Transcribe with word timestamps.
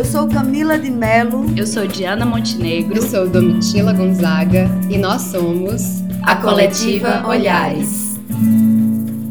Eu 0.00 0.04
sou 0.06 0.26
Camila 0.26 0.78
de 0.78 0.90
Melo. 0.90 1.44
Eu 1.54 1.66
sou 1.66 1.86
Diana 1.86 2.24
Montenegro. 2.24 2.96
Eu 2.96 3.02
sou 3.02 3.28
Domitila 3.28 3.92
Gonzaga 3.92 4.66
e 4.90 4.96
nós 4.96 5.20
somos 5.20 6.00
a, 6.22 6.36
Coletiva 6.36 7.28
Olhares. 7.28 8.18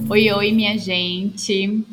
Oi, 0.08 0.32
oi, 0.32 0.52
minha 0.52 0.78
gente. 0.78 1.84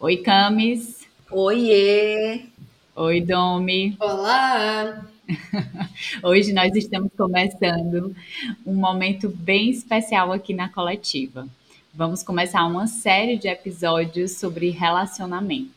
Oi, 0.00 0.16
Camis. 0.16 1.06
Oiê. 1.30 2.46
Oi, 2.94 3.20
Domi. 3.20 3.94
Olá. 4.00 5.04
Hoje 6.24 6.54
nós 6.54 6.74
estamos 6.74 7.12
começando 7.14 8.16
um 8.64 8.76
momento 8.76 9.28
bem 9.28 9.68
especial 9.68 10.32
aqui 10.32 10.54
na 10.54 10.70
coletiva. 10.70 11.46
Vamos 11.92 12.22
começar 12.22 12.64
uma 12.64 12.86
série 12.86 13.36
de 13.36 13.46
episódios 13.46 14.32
sobre 14.38 14.70
relacionamentos. 14.70 15.75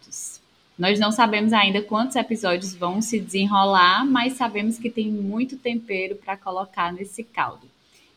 Nós 0.79 0.97
não 0.97 1.11
sabemos 1.11 1.51
ainda 1.51 1.81
quantos 1.81 2.15
episódios 2.15 2.73
vão 2.73 3.01
se 3.01 3.19
desenrolar, 3.19 4.05
mas 4.05 4.35
sabemos 4.37 4.79
que 4.79 4.89
tem 4.89 5.11
muito 5.11 5.57
tempero 5.57 6.15
para 6.15 6.37
colocar 6.37 6.93
nesse 6.93 7.21
caldo. 7.21 7.67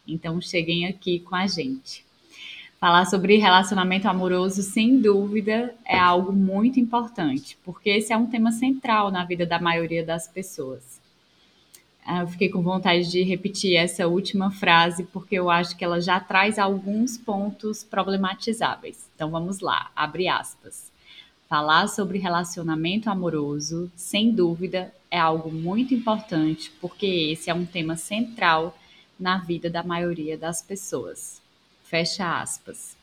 Então 0.06 0.40
cheguem 0.40 0.86
aqui 0.86 1.18
com 1.18 1.34
a 1.34 1.48
gente. 1.48 2.04
Falar 2.78 3.04
sobre 3.06 3.36
relacionamento 3.36 4.06
amoroso, 4.06 4.62
sem 4.62 5.00
dúvida, 5.00 5.74
é 5.84 5.98
algo 5.98 6.32
muito 6.32 6.78
importante, 6.78 7.58
porque 7.64 7.90
esse 7.90 8.12
é 8.12 8.16
um 8.16 8.26
tema 8.26 8.52
central 8.52 9.10
na 9.10 9.24
vida 9.24 9.44
da 9.44 9.60
maioria 9.60 10.04
das 10.04 10.28
pessoas. 10.28 11.00
Ah, 12.06 12.20
eu 12.20 12.28
fiquei 12.28 12.48
com 12.48 12.62
vontade 12.62 13.10
de 13.10 13.24
repetir 13.24 13.74
essa 13.74 14.06
última 14.06 14.52
frase, 14.52 15.02
porque 15.12 15.34
eu 15.34 15.50
acho 15.50 15.76
que 15.76 15.84
ela 15.84 16.00
já 16.00 16.20
traz 16.20 16.60
alguns 16.60 17.18
pontos 17.18 17.82
problematizáveis. 17.82 19.10
Então 19.16 19.30
vamos 19.32 19.58
lá, 19.58 19.90
abre 19.96 20.28
aspas. 20.28 20.91
Falar 21.52 21.86
sobre 21.86 22.16
relacionamento 22.16 23.10
amoroso, 23.10 23.92
sem 23.94 24.30
dúvida, 24.32 24.90
é 25.10 25.18
algo 25.18 25.52
muito 25.52 25.92
importante, 25.92 26.72
porque 26.80 27.04
esse 27.04 27.50
é 27.50 27.54
um 27.54 27.66
tema 27.66 27.94
central 27.94 28.74
na 29.20 29.36
vida 29.36 29.68
da 29.68 29.82
maioria 29.82 30.38
das 30.38 30.62
pessoas. 30.62 31.42
Fecha 31.84 32.40
aspas. 32.40 32.96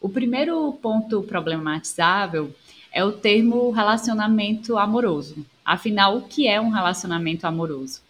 O 0.00 0.08
primeiro 0.08 0.72
ponto 0.74 1.20
problematizável 1.24 2.54
é 2.92 3.04
o 3.04 3.10
termo 3.10 3.72
relacionamento 3.72 4.78
amoroso. 4.78 5.44
Afinal, 5.64 6.18
o 6.18 6.22
que 6.22 6.46
é 6.46 6.60
um 6.60 6.70
relacionamento 6.70 7.44
amoroso? 7.44 8.04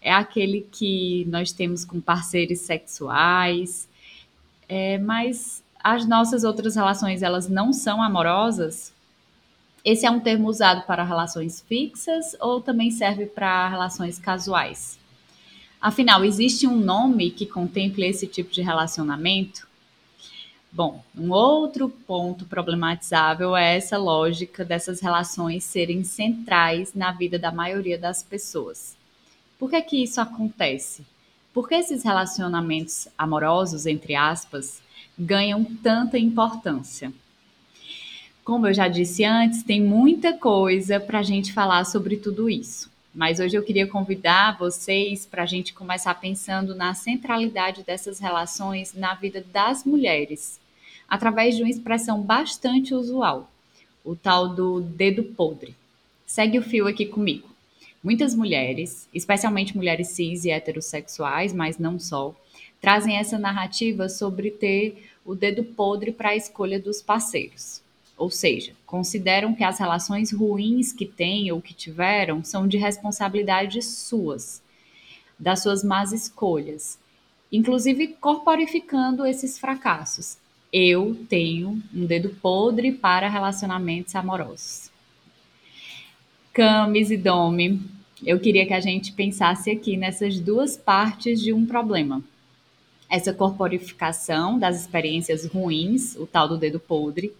é 0.00 0.10
aquele 0.10 0.66
que 0.72 1.26
nós 1.28 1.52
temos 1.52 1.84
com 1.84 2.00
parceiros 2.00 2.60
sexuais, 2.60 3.86
é, 4.66 4.96
mas 4.96 5.62
as 5.82 6.08
nossas 6.08 6.44
outras 6.44 6.76
relações 6.76 7.22
elas 7.22 7.46
não 7.46 7.74
são 7.74 8.02
amorosas. 8.02 8.92
Esse 9.84 10.06
é 10.06 10.10
um 10.10 10.20
termo 10.20 10.48
usado 10.48 10.86
para 10.86 11.02
relações 11.02 11.60
fixas 11.60 12.36
ou 12.40 12.60
também 12.60 12.90
serve 12.90 13.26
para 13.26 13.68
relações 13.68 14.18
casuais? 14.18 14.98
Afinal, 15.80 16.24
existe 16.24 16.68
um 16.68 16.76
nome 16.76 17.32
que 17.32 17.44
contemple 17.44 18.06
esse 18.06 18.28
tipo 18.28 18.52
de 18.52 18.62
relacionamento? 18.62 19.66
Bom, 20.70 21.04
um 21.18 21.32
outro 21.32 21.88
ponto 21.88 22.44
problematizável 22.44 23.56
é 23.56 23.76
essa 23.76 23.98
lógica 23.98 24.64
dessas 24.64 25.00
relações 25.00 25.64
serem 25.64 26.04
centrais 26.04 26.94
na 26.94 27.10
vida 27.10 27.36
da 27.36 27.50
maioria 27.50 27.98
das 27.98 28.22
pessoas. 28.22 28.96
Por 29.58 29.68
que 29.68 29.82
que 29.82 30.02
isso 30.02 30.20
acontece? 30.20 31.04
Por 31.52 31.68
que 31.68 31.74
esses 31.74 32.04
relacionamentos 32.04 33.08
amorosos, 33.18 33.84
entre 33.84 34.14
aspas, 34.14 34.80
ganham 35.18 35.64
tanta 35.64 36.16
importância? 36.16 37.12
Como 38.44 38.66
eu 38.66 38.74
já 38.74 38.88
disse 38.88 39.24
antes, 39.24 39.62
tem 39.62 39.80
muita 39.80 40.32
coisa 40.32 40.98
para 40.98 41.20
a 41.20 41.22
gente 41.22 41.52
falar 41.52 41.84
sobre 41.84 42.16
tudo 42.16 42.50
isso. 42.50 42.90
Mas 43.14 43.38
hoje 43.38 43.56
eu 43.56 43.62
queria 43.62 43.86
convidar 43.86 44.58
vocês 44.58 45.24
para 45.24 45.44
a 45.44 45.46
gente 45.46 45.72
começar 45.72 46.12
pensando 46.16 46.74
na 46.74 46.92
centralidade 46.92 47.84
dessas 47.84 48.18
relações 48.18 48.94
na 48.94 49.14
vida 49.14 49.44
das 49.52 49.84
mulheres, 49.84 50.58
através 51.08 51.54
de 51.54 51.62
uma 51.62 51.70
expressão 51.70 52.20
bastante 52.20 52.92
usual, 52.92 53.48
o 54.04 54.16
tal 54.16 54.48
do 54.48 54.80
dedo 54.80 55.22
podre. 55.22 55.76
Segue 56.26 56.58
o 56.58 56.62
fio 56.62 56.88
aqui 56.88 57.06
comigo. 57.06 57.48
Muitas 58.02 58.34
mulheres, 58.34 59.08
especialmente 59.14 59.76
mulheres 59.76 60.08
cis 60.08 60.44
e 60.44 60.50
heterossexuais, 60.50 61.52
mas 61.52 61.78
não 61.78 61.96
só, 61.96 62.34
trazem 62.80 63.18
essa 63.18 63.38
narrativa 63.38 64.08
sobre 64.08 64.50
ter 64.50 65.12
o 65.24 65.36
dedo 65.36 65.62
podre 65.62 66.10
para 66.10 66.30
a 66.30 66.36
escolha 66.36 66.80
dos 66.80 67.00
parceiros. 67.00 67.81
Ou 68.22 68.30
seja, 68.30 68.72
consideram 68.86 69.52
que 69.52 69.64
as 69.64 69.80
relações 69.80 70.30
ruins 70.30 70.92
que 70.92 71.04
têm 71.04 71.50
ou 71.50 71.60
que 71.60 71.74
tiveram 71.74 72.44
são 72.44 72.68
de 72.68 72.76
responsabilidade 72.76 73.82
suas, 73.82 74.62
das 75.36 75.60
suas 75.60 75.82
más 75.82 76.12
escolhas, 76.12 77.00
inclusive 77.50 78.06
corporificando 78.20 79.26
esses 79.26 79.58
fracassos. 79.58 80.38
Eu 80.72 81.16
tenho 81.28 81.82
um 81.92 82.06
dedo 82.06 82.28
podre 82.40 82.92
para 82.92 83.28
relacionamentos 83.28 84.14
amorosos. 84.14 84.88
Camis 86.52 87.10
e 87.10 87.16
Domi, 87.16 87.82
eu 88.24 88.38
queria 88.38 88.64
que 88.64 88.74
a 88.74 88.78
gente 88.78 89.10
pensasse 89.10 89.68
aqui 89.68 89.96
nessas 89.96 90.38
duas 90.38 90.76
partes 90.76 91.40
de 91.40 91.52
um 91.52 91.66
problema. 91.66 92.22
Essa 93.10 93.34
corporificação 93.34 94.60
das 94.60 94.80
experiências 94.80 95.44
ruins, 95.44 96.14
o 96.14 96.24
tal 96.24 96.48
do 96.48 96.56
dedo 96.56 96.78
podre, 96.78 97.34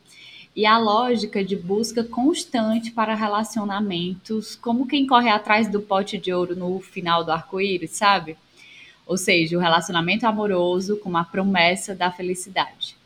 e 0.55 0.67
a 0.67 0.79
lógica 0.79 1.43
de 1.43 1.57
busca 1.57 2.05
constante 2.05 2.91
para 2.91 3.15
relacionamentos, 3.15 4.55
como 4.55 4.87
quem 4.87 5.07
corre 5.07 5.31
atrás 5.31 5.67
do 5.69 5.81
pote 5.81 6.19
de 6.19 6.33
ouro 6.33 6.55
no 6.55 6.79
final 6.81 7.25
do 7.25 7.33
arco-íris, 7.33 7.93
sabe? 7.93 8.37
Ou 9.07 9.17
seja, 9.17 9.57
o 9.57 9.61
relacionamento 9.61 10.27
amoroso 10.27 10.99
com 10.99 11.17
a 11.17 11.25
promessa 11.25 11.95
da 11.95 12.11
felicidade. 12.11 12.97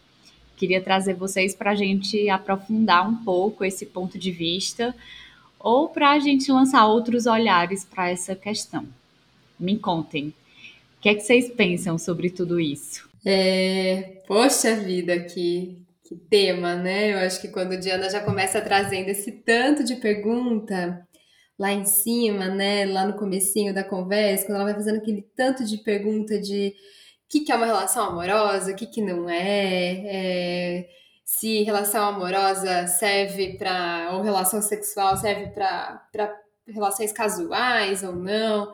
Queria 0.56 0.80
trazer 0.80 1.14
vocês 1.14 1.54
para 1.54 1.70
a 1.70 1.74
gente 1.74 2.28
aprofundar 2.28 3.08
um 3.08 3.16
pouco 3.16 3.64
esse 3.64 3.86
ponto 3.86 4.18
de 4.18 4.32
vista, 4.32 4.94
ou 5.58 5.88
para 5.88 6.12
a 6.12 6.18
gente 6.18 6.50
lançar 6.50 6.86
outros 6.86 7.26
olhares 7.26 7.84
para 7.84 8.10
essa 8.10 8.34
questão. 8.34 8.86
Me 9.58 9.78
contem, 9.78 10.28
o 10.98 11.00
que 11.00 11.08
é 11.08 11.14
que 11.14 11.20
vocês 11.20 11.50
pensam 11.50 11.98
sobre 11.98 12.30
tudo 12.30 12.58
isso? 12.58 13.08
É, 13.24 14.22
poxa 14.26 14.76
vida, 14.76 15.18
que, 15.20 15.76
que 16.06 16.16
tema, 16.16 16.74
né? 16.76 17.12
Eu 17.12 17.18
acho 17.18 17.40
que 17.40 17.48
quando 17.48 17.72
a 17.72 17.76
Diana 17.76 18.08
já 18.08 18.20
começa 18.20 18.60
trazendo 18.60 19.08
esse 19.08 19.32
tanto 19.32 19.82
de 19.82 19.96
pergunta 19.96 21.06
lá 21.58 21.72
em 21.72 21.84
cima, 21.84 22.48
né? 22.48 22.86
Lá 22.86 23.06
no 23.06 23.16
comecinho 23.16 23.74
da 23.74 23.82
conversa, 23.82 24.46
quando 24.46 24.56
ela 24.56 24.64
vai 24.64 24.74
fazendo 24.74 24.98
aquele 24.98 25.22
tanto 25.36 25.64
de 25.64 25.78
pergunta 25.78 26.38
de 26.40 26.74
o 27.24 27.28
que, 27.28 27.40
que 27.40 27.52
é 27.52 27.56
uma 27.56 27.66
relação 27.66 28.04
amorosa, 28.04 28.72
o 28.72 28.76
que, 28.76 28.86
que 28.86 29.02
não 29.02 29.28
é, 29.28 30.04
é 30.06 30.88
se 31.24 31.64
relação 31.64 32.04
amorosa 32.04 32.86
serve 32.86 33.58
para 33.58 34.10
ou 34.12 34.22
relação 34.22 34.62
sexual 34.62 35.16
serve 35.16 35.48
para 35.48 36.06
relações 36.68 37.12
casuais 37.12 38.04
ou 38.04 38.14
não. 38.14 38.72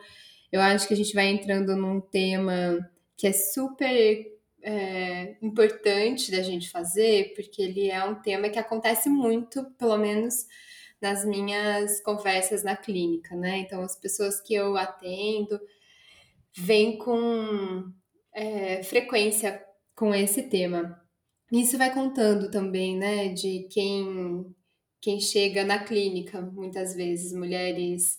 Eu 0.53 0.61
acho 0.61 0.87
que 0.87 0.93
a 0.93 0.97
gente 0.97 1.15
vai 1.15 1.29
entrando 1.29 1.75
num 1.75 1.99
tema 2.01 2.79
que 3.17 3.27
é 3.27 3.33
super 3.33 4.32
é, 4.63 5.37
importante 5.43 6.31
da 6.31 6.43
gente 6.43 6.71
fazer, 6.71 7.35
porque 7.35 7.61
ele 7.61 7.91
é 7.91 8.05
um 8.05 8.15
tema 8.15 8.49
que 8.49 8.59
acontece 8.59 9.09
muito, 9.09 9.65
pelo 9.79 9.97
menos 9.97 10.47
nas 11.01 11.25
minhas 11.25 12.01
conversas 12.01 12.63
na 12.63 12.77
clínica, 12.77 13.35
né? 13.35 13.59
Então, 13.59 13.83
as 13.83 13.97
pessoas 13.97 14.41
que 14.41 14.55
eu 14.55 14.77
atendo 14.77 15.61
vêm 16.57 16.97
com 16.97 17.93
é, 18.33 18.83
frequência 18.85 19.63
com 19.97 20.15
esse 20.15 20.45
tema. 20.45 21.01
Isso 21.51 21.77
vai 21.77 21.93
contando 21.93 22.51
também, 22.51 22.97
né, 22.97 23.29
de 23.29 23.69
quem, 23.71 24.47
quem 25.01 25.21
chega 25.21 25.65
na 25.65 25.81
clínica, 25.85 26.41
muitas 26.41 26.95
vezes, 26.95 27.33
mulheres 27.33 28.19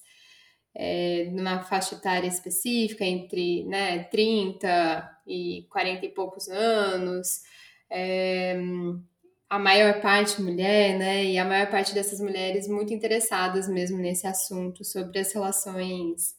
é, 0.75 1.25
numa 1.31 1.63
faixa 1.63 1.95
etária 1.95 2.27
específica, 2.27 3.03
entre 3.05 3.63
né, 3.65 4.03
30 4.03 5.12
e 5.25 5.65
40 5.69 6.05
e 6.05 6.09
poucos 6.09 6.47
anos, 6.49 7.41
é, 7.89 8.57
a 9.49 9.59
maior 9.59 10.01
parte 10.01 10.41
mulher, 10.41 10.97
né, 10.97 11.25
e 11.25 11.37
a 11.37 11.45
maior 11.45 11.69
parte 11.69 11.93
dessas 11.93 12.19
mulheres 12.19 12.67
muito 12.67 12.93
interessadas 12.93 13.67
mesmo 13.69 13.97
nesse 13.97 14.25
assunto 14.27 14.83
sobre 14.83 15.19
as 15.19 15.31
relações 15.33 16.35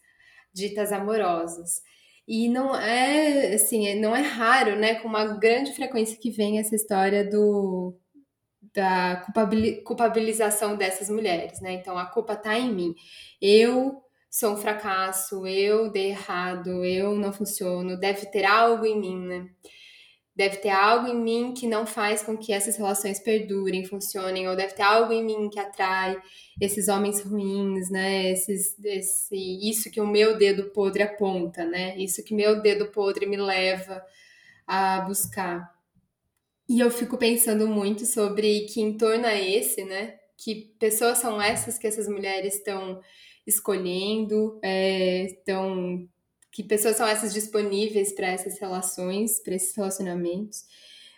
ditas 0.52 0.92
amorosas. 0.92 1.82
E 2.26 2.48
não 2.48 2.75
é, 2.75 3.54
assim, 3.54 3.86
é, 3.88 3.94
não 3.94 4.16
é 4.16 4.20
raro, 4.22 4.76
né, 4.76 4.96
com 4.96 5.08
uma 5.08 5.26
grande 5.26 5.72
frequência 5.75 6.19
que 6.19 6.30
vem 6.30 6.58
essa 6.58 6.75
história 6.75 7.25
do 7.28 7.94
da 8.75 9.25
culpabilização 9.84 10.76
dessas 10.76 11.08
mulheres, 11.08 11.60
né? 11.60 11.75
Então 11.75 11.96
a 11.96 12.06
culpa 12.06 12.34
tá 12.34 12.58
em 12.58 12.75
mim. 12.75 12.94
Eu 13.40 14.03
sou 14.34 14.54
um 14.54 14.56
fracasso, 14.56 15.46
eu 15.46 15.90
dei 15.90 16.10
errado, 16.10 16.84
eu 16.84 17.14
não 17.14 17.32
funciono, 17.32 17.96
deve 17.96 18.26
ter 18.26 18.44
algo 18.44 18.84
em 18.84 18.98
mim, 18.98 19.19
né? 19.19 19.48
deve 20.36 20.56
ter 20.56 20.70
algo 20.70 21.06
em 21.06 21.16
mim 21.16 21.54
que 21.54 21.66
não 21.66 21.86
faz 21.86 22.22
com 22.22 22.36
que 22.36 22.52
essas 22.52 22.76
relações 22.76 23.20
perdurem, 23.20 23.84
funcionem, 23.84 24.48
ou 24.48 24.56
deve 24.56 24.75
ter 24.75 24.82
algo 24.82 25.12
em 25.12 25.25
mim 25.25 25.48
que 25.48 25.60
atrai 25.60 26.20
esses 26.60 26.88
homens 26.88 27.22
ruins, 27.22 27.88
né? 27.88 28.32
Esses, 28.32 28.76
esse, 28.84 29.36
isso 29.70 29.90
que 29.90 30.00
o 30.00 30.06
meu 30.06 30.37
dedo 30.37 30.70
podre 30.70 31.04
aponta, 31.04 31.64
né? 31.64 31.96
Isso 31.96 32.25
que 32.25 32.34
meu 32.34 32.60
dedo 32.60 32.87
podre 32.87 33.26
me 33.26 33.37
leva 33.37 34.04
a 34.66 35.02
buscar. 35.02 35.72
E 36.69 36.80
eu 36.80 36.90
fico 36.90 37.16
pensando 37.16 37.69
muito 37.69 38.04
sobre 38.04 38.62
que 38.66 38.80
em 38.80 38.96
torno 38.96 39.26
a 39.26 39.34
esse, 39.34 39.84
né? 39.84 40.16
Que 40.37 40.75
pessoas 40.80 41.19
são 41.19 41.40
essas 41.40 41.78
que 41.78 41.87
essas 41.87 42.08
mulheres 42.08 42.56
estão 42.56 43.00
escolhendo, 43.46 44.58
é, 44.62 45.26
que 46.50 46.62
pessoas 46.62 46.96
são 46.96 47.06
essas 47.06 47.35
disponíveis 47.35 48.14
para 48.14 48.29
essas 48.29 48.58
relações, 48.58 49.41
para 49.41 49.55
esses 49.55 49.75
relacionamentos. 49.76 50.64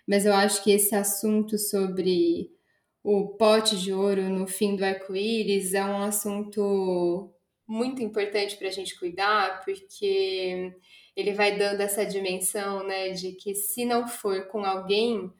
Mas 0.07 0.25
eu 0.25 0.33
acho 0.33 0.63
que 0.63 0.71
esse 0.71 0.95
assunto 0.95 1.59
sobre 1.59 2.51
o 3.03 3.29
pote 3.37 3.77
de 3.77 3.93
ouro 3.93 4.29
no 4.31 4.47
fim 4.47 4.77
do 4.77 4.85
arco-íris 4.85 5.75
é 5.75 5.85
um 5.85 5.99
assunto 6.03 7.33
muito 7.67 8.03
importante 8.03 8.57
para 8.57 8.69
a 8.69 8.73
gente 8.73 8.99
cuidar, 8.99 9.65
porque 9.65 10.73
ele 11.15 11.33
vai 11.33 11.57
dando 11.57 11.81
essa 11.81 12.05
dimensão, 12.05 12.87
né, 12.87 13.11
de 13.11 13.33
que 13.33 13.55
se 13.55 13.85
não 13.85 14.07
for 14.07 14.47
com 14.49 14.65
alguém, 14.65 15.33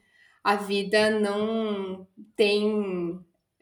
a 0.43 0.57
vida 0.57 1.11
não 1.11 2.07
tem 2.37 3.19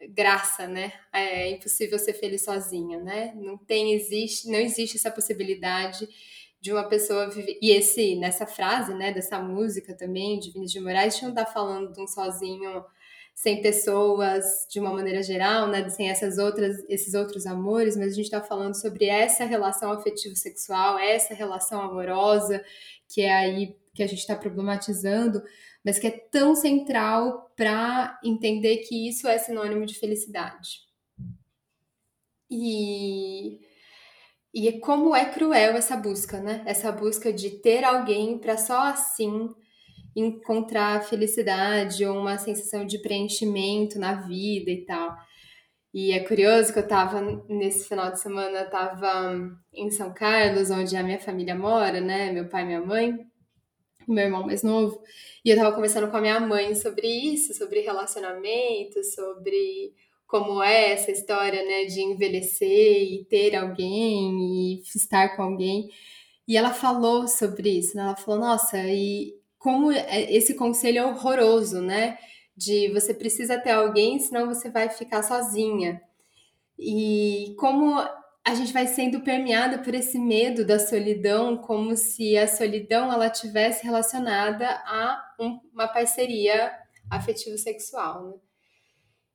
graça, 0.09 0.67
né? 0.67 0.93
É 1.13 1.49
impossível 1.51 1.97
ser 1.97 2.13
feliz 2.13 2.43
sozinha, 2.43 2.99
né? 2.99 3.33
Não 3.35 3.57
tem 3.57 3.93
existe, 3.93 4.49
não 4.49 4.59
existe 4.59 4.97
essa 4.97 5.11
possibilidade 5.11 6.07
de 6.61 6.71
uma 6.71 6.87
pessoa 6.87 7.29
viver. 7.29 7.59
E 7.61 7.71
esse 7.71 8.15
nessa 8.15 8.47
frase, 8.47 8.93
né, 8.95 9.13
dessa 9.13 9.39
música 9.39 9.95
também 9.95 10.39
de 10.39 10.51
Vinícius 10.51 10.71
de 10.71 10.79
Moraes, 10.79 11.13
a 11.13 11.17
gente 11.17 11.25
não 11.27 11.33
tá 11.33 11.45
falando 11.45 11.93
de 11.93 12.01
um 12.01 12.07
sozinho 12.07 12.83
sem 13.35 13.61
pessoas 13.61 14.65
de 14.69 14.79
uma 14.79 14.91
maneira 14.91 15.21
geral, 15.21 15.67
né, 15.67 15.87
sem 15.89 16.09
essas 16.09 16.37
outras 16.37 16.83
esses 16.89 17.13
outros 17.13 17.45
amores, 17.45 17.95
mas 17.95 18.13
a 18.13 18.15
gente 18.15 18.25
está 18.25 18.41
falando 18.41 18.73
sobre 18.73 19.05
essa 19.05 19.45
relação 19.45 19.91
afetivo 19.91 20.35
sexual, 20.35 20.97
essa 20.97 21.33
relação 21.33 21.81
amorosa 21.81 22.63
que 23.07 23.21
é 23.21 23.31
aí 23.31 23.75
que 23.93 24.01
a 24.03 24.07
gente 24.07 24.19
está 24.19 24.35
problematizando, 24.35 25.43
mas 25.85 25.99
que 25.99 26.07
é 26.07 26.11
tão 26.11 26.55
central 26.55 27.53
para 27.55 28.19
entender 28.23 28.77
que 28.77 29.07
isso 29.07 29.27
é 29.27 29.37
sinônimo 29.37 29.85
de 29.85 29.93
felicidade. 29.93 30.79
E, 32.49 33.59
e 34.51 34.67
é 34.67 34.79
como 34.79 35.15
é 35.15 35.25
cruel 35.25 35.73
essa 35.73 35.95
busca, 35.95 36.41
né? 36.41 36.63
Essa 36.65 36.91
busca 36.91 37.31
de 37.31 37.51
ter 37.61 37.83
alguém 37.83 38.39
para 38.39 38.57
só 38.57 38.87
assim 38.87 39.53
encontrar 40.15 41.03
felicidade 41.03 42.03
ou 42.03 42.17
uma 42.17 42.37
sensação 42.39 42.85
de 42.85 42.97
preenchimento 42.99 43.99
na 43.99 44.13
vida 44.13 44.71
e 44.71 44.85
tal. 44.85 45.15
E 45.93 46.13
é 46.13 46.19
curioso 46.21 46.73
que 46.73 46.79
eu 46.79 46.83
estava 46.83 47.21
nesse 47.47 47.87
final 47.87 48.11
de 48.11 48.19
semana, 48.19 48.59
eu 48.59 48.69
tava 48.69 49.51
em 49.73 49.91
São 49.91 50.13
Carlos, 50.13 50.71
onde 50.71 50.95
a 50.97 51.03
minha 51.03 51.19
família 51.19 51.55
mora, 51.55 52.01
né? 52.01 52.31
Meu 52.31 52.49
pai 52.49 52.63
e 52.63 52.65
minha 52.65 52.81
mãe 52.81 53.34
meu 54.13 54.25
irmão 54.25 54.45
mais 54.45 54.63
novo, 54.63 55.01
e 55.43 55.49
eu 55.49 55.57
tava 55.57 55.73
conversando 55.75 56.09
com 56.09 56.17
a 56.17 56.21
minha 56.21 56.39
mãe 56.39 56.75
sobre 56.75 57.07
isso, 57.07 57.53
sobre 57.53 57.81
relacionamento, 57.81 59.03
sobre 59.03 59.93
como 60.27 60.61
é 60.63 60.91
essa 60.93 61.11
história, 61.11 61.63
né, 61.65 61.85
de 61.85 62.01
envelhecer 62.01 63.03
e 63.03 63.25
ter 63.25 63.55
alguém 63.55 64.75
e 64.75 64.81
estar 64.95 65.35
com 65.35 65.43
alguém. 65.43 65.89
E 66.47 66.57
ela 66.57 66.73
falou 66.73 67.27
sobre 67.27 67.69
isso, 67.79 67.95
né? 67.97 68.03
Ela 68.03 68.15
falou: 68.15 68.39
"Nossa, 68.39 68.77
e 68.87 69.35
como 69.59 69.91
é, 69.91 70.31
esse 70.33 70.55
conselho 70.55 70.99
é 70.99 71.05
horroroso, 71.05 71.81
né? 71.81 72.17
De 72.57 72.89
você 72.93 73.13
precisa 73.13 73.59
ter 73.59 73.71
alguém, 73.71 74.19
senão 74.19 74.47
você 74.47 74.69
vai 74.69 74.89
ficar 74.89 75.23
sozinha. 75.23 76.01
E 76.79 77.55
como 77.57 77.99
a 78.45 78.53
gente 78.53 78.71
vai 78.71 78.85
sendo 78.85 79.21
permeada 79.21 79.79
por 79.79 79.95
esse 79.95 80.19
medo 80.19 80.63
da 80.63 80.77
solidão, 80.77 81.57
como 81.57 81.97
se 81.97 82.37
a 82.37 82.47
solidão 82.47 83.11
ela 83.11 83.27
tivesse 83.27 83.83
relacionada 83.83 84.69
a 84.85 85.33
um, 85.39 85.59
uma 85.73 85.87
parceria 85.87 86.71
afetivo-sexual. 87.09 88.27
Né? 88.27 88.33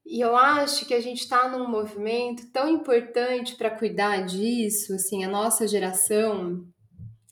E 0.07 0.21
eu 0.21 0.37
acho 0.37 0.87
que 0.87 0.95
a 0.95 1.01
gente 1.01 1.23
está 1.23 1.49
num 1.49 1.69
movimento 1.69 2.53
tão 2.53 2.69
importante 2.69 3.57
para 3.57 3.71
cuidar 3.71 4.25
disso, 4.25 4.95
assim, 4.95 5.25
a 5.25 5.29
nossa 5.29 5.67
geração 5.67 6.65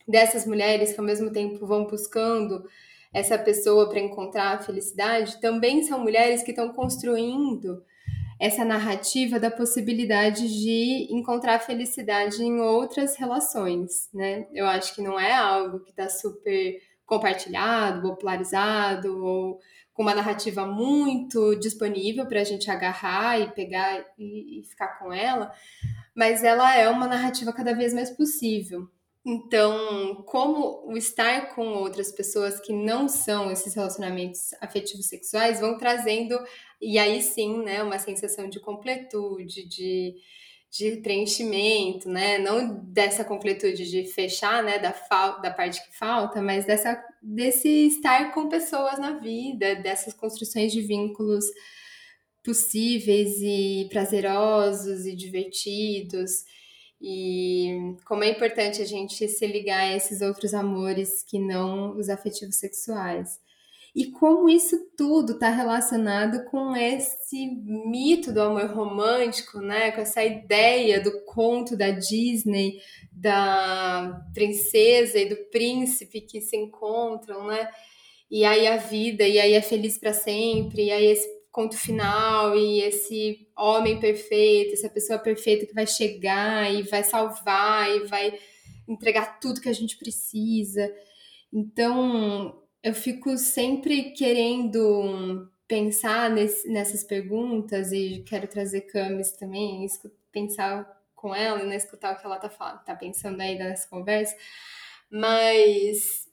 dessas 0.05 0.45
mulheres 0.45 0.91
que 0.91 0.99
ao 0.99 1.05
mesmo 1.05 1.31
tempo 1.31 1.65
vão 1.65 1.87
buscando 1.87 2.65
essa 3.13 3.37
pessoa 3.37 3.87
para 3.89 3.99
encontrar 4.01 4.55
a 4.55 4.61
felicidade, 4.61 5.39
também 5.39 5.83
são 5.83 5.99
mulheres 5.99 6.43
que 6.43 6.51
estão 6.51 6.73
construindo 6.73 7.81
essa 8.39 8.63
narrativa 8.63 9.39
da 9.39 9.51
possibilidade 9.51 10.47
de 10.47 11.07
encontrar 11.11 11.59
felicidade 11.59 12.41
em 12.41 12.59
outras 12.61 13.17
relações, 13.17 14.09
né? 14.13 14.47
Eu 14.53 14.65
acho 14.65 14.95
que 14.95 15.01
não 15.01 15.19
é 15.19 15.33
algo 15.33 15.81
que 15.81 15.89
está 15.89 16.07
super 16.07 16.81
compartilhado, 17.05 18.01
popularizado 18.01 19.23
ou 19.23 19.59
com 19.93 20.03
uma 20.03 20.15
narrativa 20.15 20.65
muito 20.65 21.55
disponível 21.55 22.25
para 22.25 22.39
a 22.39 22.43
gente 22.45 22.71
agarrar 22.71 23.37
e 23.37 23.51
pegar 23.51 24.05
e, 24.17 24.61
e 24.61 24.63
ficar 24.63 24.97
com 24.99 25.11
ela, 25.11 25.51
mas 26.15 26.41
ela 26.41 26.73
é 26.73 26.87
uma 26.87 27.07
narrativa 27.07 27.51
cada 27.51 27.73
vez 27.73 27.93
mais 27.93 28.09
possível. 28.09 28.87
Então, 29.25 30.23
como 30.25 30.87
o 30.87 30.95
estar 30.95 31.53
com 31.53 31.73
outras 31.73 32.11
pessoas 32.11 32.59
que 32.61 32.71
não 32.71 33.09
são 33.09 33.51
esses 33.51 33.75
relacionamentos 33.75 34.53
afetivos 34.61 35.07
sexuais 35.07 35.59
vão 35.59 35.77
trazendo, 35.77 36.39
e 36.81 36.97
aí 36.97 37.21
sim, 37.21 37.63
né, 37.63 37.83
uma 37.83 37.99
sensação 37.99 38.49
de 38.49 38.59
completude, 38.59 39.67
de, 39.67 40.15
de 40.71 40.97
preenchimento, 40.97 42.09
né? 42.09 42.37
Não 42.37 42.83
dessa 42.85 43.23
completude 43.25 43.89
de 43.89 44.05
fechar, 44.05 44.63
né, 44.63 44.79
da, 44.79 44.91
da 45.41 45.51
parte 45.51 45.83
que 45.83 45.97
falta, 45.97 46.41
mas 46.41 46.65
dessa, 46.65 47.03
desse 47.21 47.87
estar 47.87 48.33
com 48.33 48.47
pessoas 48.49 48.99
na 48.99 49.19
vida, 49.19 49.75
dessas 49.75 50.13
construções 50.13 50.71
de 50.71 50.81
vínculos 50.81 51.45
possíveis 52.43 53.41
e 53.41 53.87
prazerosos 53.89 55.05
e 55.05 55.15
divertidos. 55.15 56.43
E 57.01 57.95
como 58.05 58.23
é 58.23 58.29
importante 58.29 58.81
a 58.81 58.85
gente 58.85 59.27
se 59.27 59.47
ligar 59.47 59.81
a 59.81 59.95
esses 59.95 60.21
outros 60.21 60.53
amores 60.53 61.23
que 61.23 61.39
não 61.39 61.97
os 61.97 62.09
afetivos 62.09 62.55
sexuais. 62.57 63.39
E 63.95 64.11
como 64.11 64.49
isso 64.49 64.77
tudo 64.95 65.33
está 65.33 65.49
relacionado 65.49 66.45
com 66.45 66.75
esse 66.75 67.47
mito 67.65 68.31
do 68.31 68.41
amor 68.41 68.67
romântico, 68.67 69.59
né? 69.59 69.91
Com 69.91 70.01
essa 70.01 70.23
ideia 70.23 71.01
do 71.01 71.25
conto 71.25 71.75
da 71.75 71.89
Disney, 71.91 72.79
da 73.11 74.23
princesa 74.33 75.17
e 75.19 75.27
do 75.27 75.35
príncipe 75.49 76.21
que 76.21 76.39
se 76.39 76.55
encontram, 76.55 77.47
né? 77.47 77.69
E 78.29 78.45
aí 78.45 78.67
a 78.67 78.77
vida, 78.77 79.27
e 79.27 79.39
aí 79.39 79.53
é 79.53 79.61
feliz 79.61 79.97
para 79.97 80.13
sempre, 80.13 80.85
e 80.85 80.91
aí 80.91 81.05
esse 81.07 81.27
conto 81.51 81.75
final 81.75 82.55
e 82.55 82.81
esse 82.81 83.47
homem 83.57 83.99
perfeito, 83.99 84.73
essa 84.73 84.87
pessoa 84.87 85.17
perfeita 85.17 85.65
que 85.65 85.73
vai 85.73 85.87
chegar 85.87 86.71
e 86.71 86.83
vai 86.83 87.03
salvar 87.03 87.89
e 87.89 88.05
vai 88.05 88.37
entregar 88.87 89.39
tudo 89.39 89.59
que 89.59 89.69
a 89.69 89.73
gente 89.73 89.97
precisa. 89.97 90.93
Então, 91.51 92.58
eu 92.83 92.93
fico 92.93 93.37
sempre 93.37 94.11
querendo 94.11 95.49
pensar 95.67 96.29
nesse, 96.29 96.67
nessas 96.69 97.03
perguntas 97.03 97.91
e 97.91 98.23
quero 98.27 98.47
trazer 98.47 98.81
Camis 98.81 99.33
também, 99.33 99.85
pensar 100.31 100.97
com 101.15 101.35
ela, 101.35 101.63
né, 101.63 101.75
escutar 101.75 102.13
o 102.13 102.17
que 102.17 102.25
ela 102.25 102.37
tá, 102.37 102.49
tá 102.49 102.95
pensando 102.95 103.41
aí 103.41 103.57
nessa 103.57 103.87
conversa. 103.87 104.35
Mas 105.11 106.27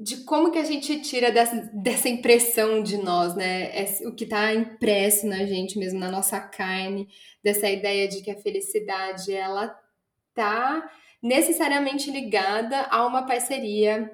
de 0.00 0.24
como 0.24 0.50
que 0.50 0.58
a 0.58 0.64
gente 0.64 1.00
tira 1.02 1.30
dessa, 1.30 1.70
dessa 1.74 2.08
impressão 2.08 2.82
de 2.82 2.96
nós, 2.96 3.36
né? 3.36 3.70
É 3.78 4.08
o 4.08 4.14
que 4.14 4.24
está 4.24 4.54
impresso 4.54 5.26
na 5.26 5.44
gente 5.44 5.78
mesmo, 5.78 5.98
na 5.98 6.10
nossa 6.10 6.40
carne, 6.40 7.06
dessa 7.44 7.68
ideia 7.68 8.08
de 8.08 8.22
que 8.22 8.30
a 8.30 8.38
felicidade 8.38 9.34
ela 9.34 9.78
tá 10.32 10.90
necessariamente 11.22 12.10
ligada 12.10 12.80
a 12.84 13.06
uma 13.06 13.26
parceria 13.26 14.10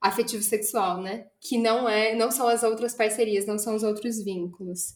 afetivo 0.00 0.42
sexual, 0.42 1.00
né? 1.00 1.26
Que 1.40 1.58
não 1.58 1.88
é, 1.88 2.14
não 2.14 2.30
são 2.30 2.48
as 2.48 2.62
outras 2.62 2.94
parcerias, 2.94 3.46
não 3.46 3.58
são 3.58 3.74
os 3.74 3.82
outros 3.82 4.22
vínculos. 4.22 4.94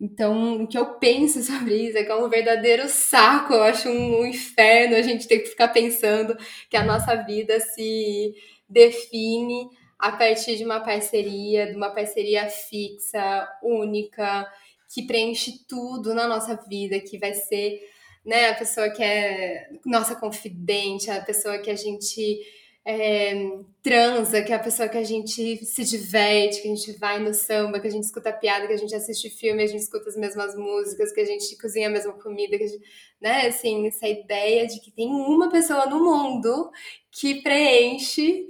Então, 0.00 0.62
o 0.62 0.66
que 0.66 0.76
eu 0.76 0.98
penso 0.98 1.40
sobre 1.44 1.76
isso 1.76 1.96
é 1.98 2.04
que 2.04 2.10
é 2.10 2.16
um 2.16 2.28
verdadeiro 2.28 2.88
saco, 2.88 3.54
eu 3.54 3.62
acho 3.62 3.88
um, 3.88 4.20
um 4.20 4.26
inferno 4.26 4.96
a 4.96 5.02
gente 5.02 5.26
ter 5.26 5.38
que 5.40 5.50
ficar 5.50 5.68
pensando 5.68 6.36
que 6.68 6.76
a 6.76 6.84
nossa 6.84 7.14
vida 7.16 7.58
se 7.60 8.34
define 8.68 9.68
a 9.98 10.12
partir 10.12 10.56
de 10.56 10.64
uma 10.64 10.80
parceria, 10.80 11.66
de 11.66 11.76
uma 11.76 11.90
parceria 11.90 12.48
fixa, 12.48 13.48
única, 13.62 14.46
que 14.92 15.02
preenche 15.06 15.64
tudo 15.66 16.12
na 16.12 16.28
nossa 16.28 16.56
vida, 16.68 17.00
que 17.00 17.18
vai 17.18 17.32
ser 17.32 17.80
né, 18.24 18.48
a 18.50 18.54
pessoa 18.54 18.90
que 18.90 19.02
é 19.02 19.68
nossa 19.84 20.14
confidente, 20.14 21.10
a 21.10 21.20
pessoa 21.22 21.58
que 21.58 21.70
a 21.70 21.76
gente 21.76 22.40
é, 22.86 23.34
transa, 23.82 24.42
que 24.42 24.52
é 24.52 24.56
a 24.56 24.58
pessoa 24.58 24.88
que 24.88 24.98
a 24.98 25.04
gente 25.04 25.64
se 25.64 25.84
diverte, 25.84 26.60
que 26.60 26.68
a 26.68 26.74
gente 26.74 26.92
vai 26.98 27.18
no 27.18 27.32
samba, 27.32 27.80
que 27.80 27.86
a 27.86 27.90
gente 27.90 28.04
escuta 28.04 28.32
piada, 28.32 28.66
que 28.66 28.72
a 28.72 28.76
gente 28.76 28.94
assiste 28.94 29.30
filme, 29.30 29.62
a 29.62 29.66
gente 29.66 29.80
escuta 29.80 30.08
as 30.08 30.16
mesmas 30.16 30.54
músicas, 30.54 31.12
que 31.12 31.20
a 31.20 31.24
gente 31.24 31.56
cozinha 31.56 31.88
a 31.88 31.92
mesma 31.92 32.12
comida, 32.12 32.58
que 32.58 32.64
a 32.64 32.68
gente, 32.68 32.84
né? 33.20 33.46
Assim, 33.46 33.86
essa 33.86 34.06
ideia 34.06 34.66
de 34.66 34.80
que 34.80 34.90
tem 34.90 35.08
uma 35.08 35.50
pessoa 35.50 35.86
no 35.86 36.04
mundo 36.04 36.70
que 37.10 37.42
preenche 37.42 38.46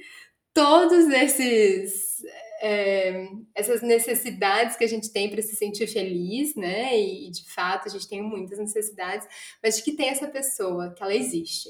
todos 0.52 1.08
esses 1.10 2.22
é, 2.60 3.28
essas 3.54 3.82
necessidades 3.82 4.76
que 4.76 4.84
a 4.84 4.88
gente 4.88 5.12
tem 5.12 5.28
para 5.28 5.42
se 5.42 5.54
sentir 5.54 5.86
feliz, 5.86 6.54
né? 6.54 6.98
E, 6.98 7.30
de 7.30 7.44
fato 7.52 7.88
a 7.88 7.90
gente 7.90 8.08
tem 8.08 8.22
muitas 8.22 8.58
necessidades, 8.58 9.28
mas 9.62 9.76
de 9.76 9.82
que 9.82 9.92
tem 9.92 10.08
essa 10.08 10.26
pessoa, 10.26 10.92
que 10.94 11.02
ela 11.02 11.14
existe. 11.14 11.68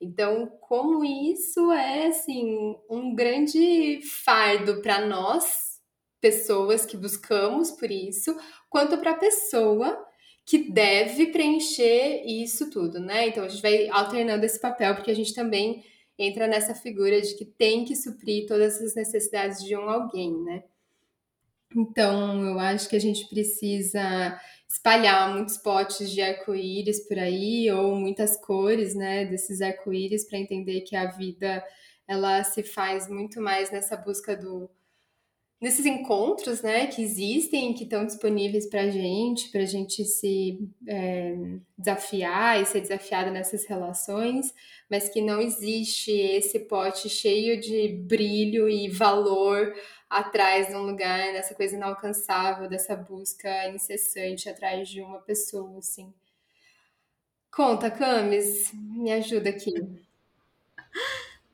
Então, 0.00 0.46
como 0.60 1.04
isso 1.04 1.72
é 1.72 2.06
assim 2.06 2.76
um 2.90 3.14
grande 3.14 4.00
fardo 4.02 4.82
para 4.82 5.06
nós, 5.06 5.80
pessoas 6.20 6.84
que 6.84 6.96
buscamos 6.96 7.70
por 7.70 7.90
isso, 7.90 8.36
quanto 8.68 8.98
para 8.98 9.12
a 9.12 9.18
pessoa 9.18 10.04
que 10.46 10.70
deve 10.70 11.26
preencher 11.26 12.22
isso 12.26 12.70
tudo, 12.70 13.00
né? 13.00 13.28
Então 13.28 13.44
a 13.44 13.48
gente 13.48 13.62
vai 13.62 13.88
alternando 13.88 14.44
esse 14.44 14.60
papel 14.60 14.94
porque 14.94 15.10
a 15.10 15.14
gente 15.14 15.34
também 15.34 15.82
entra 16.18 16.46
nessa 16.46 16.74
figura 16.74 17.20
de 17.20 17.34
que 17.34 17.44
tem 17.44 17.84
que 17.84 17.96
suprir 17.96 18.46
todas 18.46 18.80
as 18.80 18.94
necessidades 18.94 19.62
de 19.64 19.76
um 19.76 19.88
alguém, 19.88 20.32
né? 20.42 20.64
Então, 21.76 22.40
eu 22.46 22.58
acho 22.60 22.88
que 22.88 22.94
a 22.94 23.00
gente 23.00 23.28
precisa 23.28 24.40
espalhar 24.68 25.32
muitos 25.32 25.56
potes 25.56 26.10
de 26.10 26.20
arco-íris 26.20 27.06
por 27.06 27.18
aí, 27.18 27.70
ou 27.70 27.94
muitas 27.96 28.36
cores, 28.36 28.94
né, 28.94 29.24
desses 29.24 29.60
arco-íris, 29.60 30.24
para 30.28 30.38
entender 30.38 30.82
que 30.82 30.96
a 30.96 31.10
vida 31.10 31.64
ela 32.06 32.42
se 32.44 32.62
faz 32.62 33.08
muito 33.08 33.40
mais 33.40 33.70
nessa 33.70 33.96
busca 33.96 34.36
do, 34.36 34.68
nesses 35.64 35.86
encontros, 35.86 36.60
né, 36.60 36.86
que 36.88 37.02
existem, 37.02 37.72
que 37.72 37.84
estão 37.84 38.04
disponíveis 38.04 38.66
para 38.66 38.90
gente, 38.90 39.50
para 39.50 39.64
gente 39.64 40.04
se 40.04 40.58
é, 40.86 41.34
desafiar 41.78 42.60
e 42.60 42.66
ser 42.66 42.82
desafiada 42.82 43.30
nessas 43.30 43.64
relações, 43.64 44.52
mas 44.90 45.08
que 45.08 45.22
não 45.22 45.40
existe 45.40 46.10
esse 46.10 46.60
pote 46.60 47.08
cheio 47.08 47.58
de 47.58 47.88
brilho 47.88 48.68
e 48.68 48.90
valor 48.90 49.72
atrás 50.14 50.68
de 50.68 50.76
um 50.76 50.82
lugar, 50.82 51.32
nessa 51.32 51.56
coisa 51.56 51.74
inalcançável, 51.74 52.68
dessa 52.68 52.94
busca 52.94 53.68
incessante 53.68 54.48
atrás 54.48 54.88
de 54.88 55.00
uma 55.00 55.18
pessoa, 55.18 55.78
assim. 55.78 56.14
Conta, 57.50 57.90
Camis, 57.90 58.72
me 58.72 59.12
ajuda 59.12 59.50
aqui. 59.50 59.72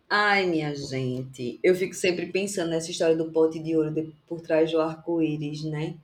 Ai, 0.08 0.44
minha 0.44 0.74
gente, 0.74 1.58
eu 1.62 1.74
fico 1.74 1.94
sempre 1.94 2.26
pensando 2.26 2.70
nessa 2.70 2.90
história 2.90 3.16
do 3.16 3.30
pote 3.30 3.58
de 3.58 3.76
ouro 3.76 3.92
de, 3.92 4.12
por 4.28 4.40
trás 4.42 4.70
do 4.70 4.80
arco-íris, 4.80 5.64
né? 5.64 5.94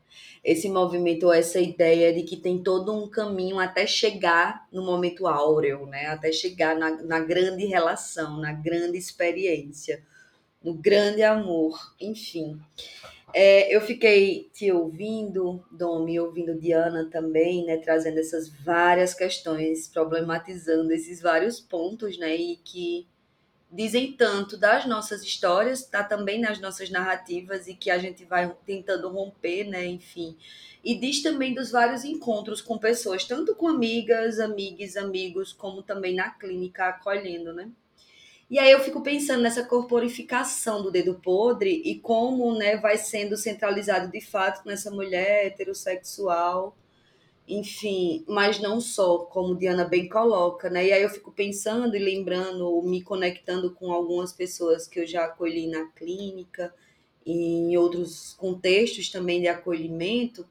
Esse 0.43 0.69
movimento, 0.69 1.31
essa 1.33 1.61
ideia 1.61 2.15
de 2.15 2.23
que 2.23 2.37
tem 2.37 2.63
todo 2.63 2.95
um 2.95 3.07
caminho 3.09 3.59
até 3.59 3.87
chegar 3.87 4.67
no 4.73 4.83
momento 4.83 5.27
áureo, 5.27 5.87
né? 5.87 6.07
Até 6.07 6.33
chegar 6.33 6.75
na, 6.77 7.03
na 7.03 7.21
grande 7.21 7.67
relação, 7.67 8.39
na 8.39 8.53
grande 8.53 8.97
experiência, 8.97 10.03
no 10.66 10.75
grande 10.75 11.23
amor, 11.23 11.94
enfim. 12.00 12.61
É, 13.32 13.73
eu 13.73 13.80
fiquei 13.80 14.50
te 14.52 14.73
ouvindo, 14.73 15.64
Domi, 15.70 16.18
ouvindo 16.18 16.58
Diana 16.58 17.08
também, 17.08 17.64
né? 17.64 17.76
Trazendo 17.76 18.18
essas 18.18 18.49
várias 18.49 19.14
questões, 19.14 19.87
problematizando 19.87 20.92
esses 20.92 21.23
vários 21.23 21.61
pontos, 21.61 22.18
né? 22.18 22.35
E 22.35 22.56
que 22.56 23.06
dizem 23.70 24.12
tanto 24.14 24.56
das 24.56 24.87
nossas 24.87 25.23
histórias, 25.23 25.85
tá 25.85 26.02
também 26.02 26.40
nas 26.40 26.61
nossas 26.61 26.90
narrativas 26.90 27.68
e 27.68 27.75
que 27.75 27.88
a 27.88 27.99
gente 27.99 28.25
vai 28.25 28.52
tentando 28.64 29.08
romper, 29.08 29.64
né, 29.64 29.87
enfim. 29.87 30.37
E 30.82 30.99
diz 30.99 31.23
também 31.23 31.52
dos 31.52 31.70
vários 31.70 32.04
encontros 32.04 32.61
com 32.61 32.78
pessoas, 32.78 33.25
tanto 33.25 33.54
com 33.54 33.68
amigas, 33.68 34.40
amigas, 34.40 34.96
amigos, 34.96 35.52
como 35.52 35.82
também 35.82 36.14
na 36.14 36.30
clínica 36.30 36.88
acolhendo, 36.88 37.52
né? 37.52 37.70
E 38.49 38.59
aí 38.59 38.71
eu 38.71 38.81
fico 38.81 39.03
pensando 39.03 39.43
nessa 39.43 39.65
corporificação 39.65 40.83
do 40.83 40.91
dedo 40.91 41.15
podre 41.15 41.83
e 41.85 41.99
como, 41.99 42.57
né, 42.57 42.76
vai 42.76 42.97
sendo 42.97 43.37
centralizado 43.37 44.11
de 44.11 44.21
fato 44.21 44.67
nessa 44.67 44.91
mulher 44.91 45.47
heterossexual 45.47 46.76
enfim, 47.49 48.25
mas 48.26 48.59
não 48.61 48.81
só, 48.81 49.19
como 49.19 49.55
Diana 49.57 49.85
bem 49.85 50.09
coloca, 50.09 50.69
né? 50.69 50.87
E 50.87 50.93
aí 50.93 51.03
eu 51.03 51.09
fico 51.11 51.31
pensando 51.31 51.95
e 51.97 51.99
lembrando, 51.99 52.83
me 52.83 53.03
conectando 53.03 53.73
com 53.73 53.93
algumas 53.93 54.33
pessoas 54.33 54.88
que 54.88 55.00
eu 55.00 55.07
já 55.07 55.25
acolhi 55.26 55.69
na 55.69 55.87
clínica, 55.93 56.75
e 57.25 57.33
em 57.33 57.76
outros 57.76 58.35
contextos 58.35 59.11
também 59.11 59.41
de 59.41 59.49
acolhimento, 59.49 60.47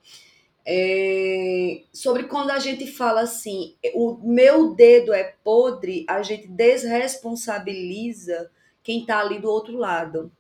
é, 0.66 1.82
sobre 1.94 2.24
quando 2.24 2.52
a 2.52 2.60
gente 2.60 2.88
fala 2.88 3.22
assim, 3.22 3.76
o 3.94 4.18
meu 4.24 4.74
dedo 4.74 5.14
é 5.14 5.36
podre, 5.44 6.06
a 6.08 6.22
gente 6.24 6.48
desresponsabiliza 6.48 8.50
quem 8.84 9.02
está 9.02 9.20
ali 9.20 9.40
do 9.40 9.50
outro 9.50 9.78
lado 9.78 10.32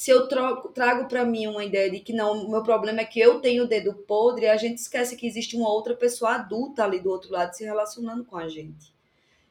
se 0.00 0.10
eu 0.10 0.26
troco, 0.26 0.70
trago 0.70 1.06
para 1.08 1.26
mim 1.26 1.46
uma 1.46 1.62
ideia 1.62 1.90
de 1.90 2.00
que 2.00 2.10
não, 2.10 2.46
o 2.46 2.50
meu 2.50 2.62
problema 2.62 3.02
é 3.02 3.04
que 3.04 3.20
eu 3.20 3.38
tenho 3.38 3.64
o 3.64 3.68
dedo 3.68 3.92
podre, 3.92 4.48
a 4.48 4.56
gente 4.56 4.78
esquece 4.78 5.14
que 5.14 5.26
existe 5.26 5.58
uma 5.58 5.70
outra 5.70 5.94
pessoa 5.94 6.36
adulta 6.36 6.82
ali 6.82 7.00
do 7.00 7.10
outro 7.10 7.30
lado 7.30 7.52
se 7.52 7.64
relacionando 7.64 8.24
com 8.24 8.38
a 8.38 8.48
gente. 8.48 8.94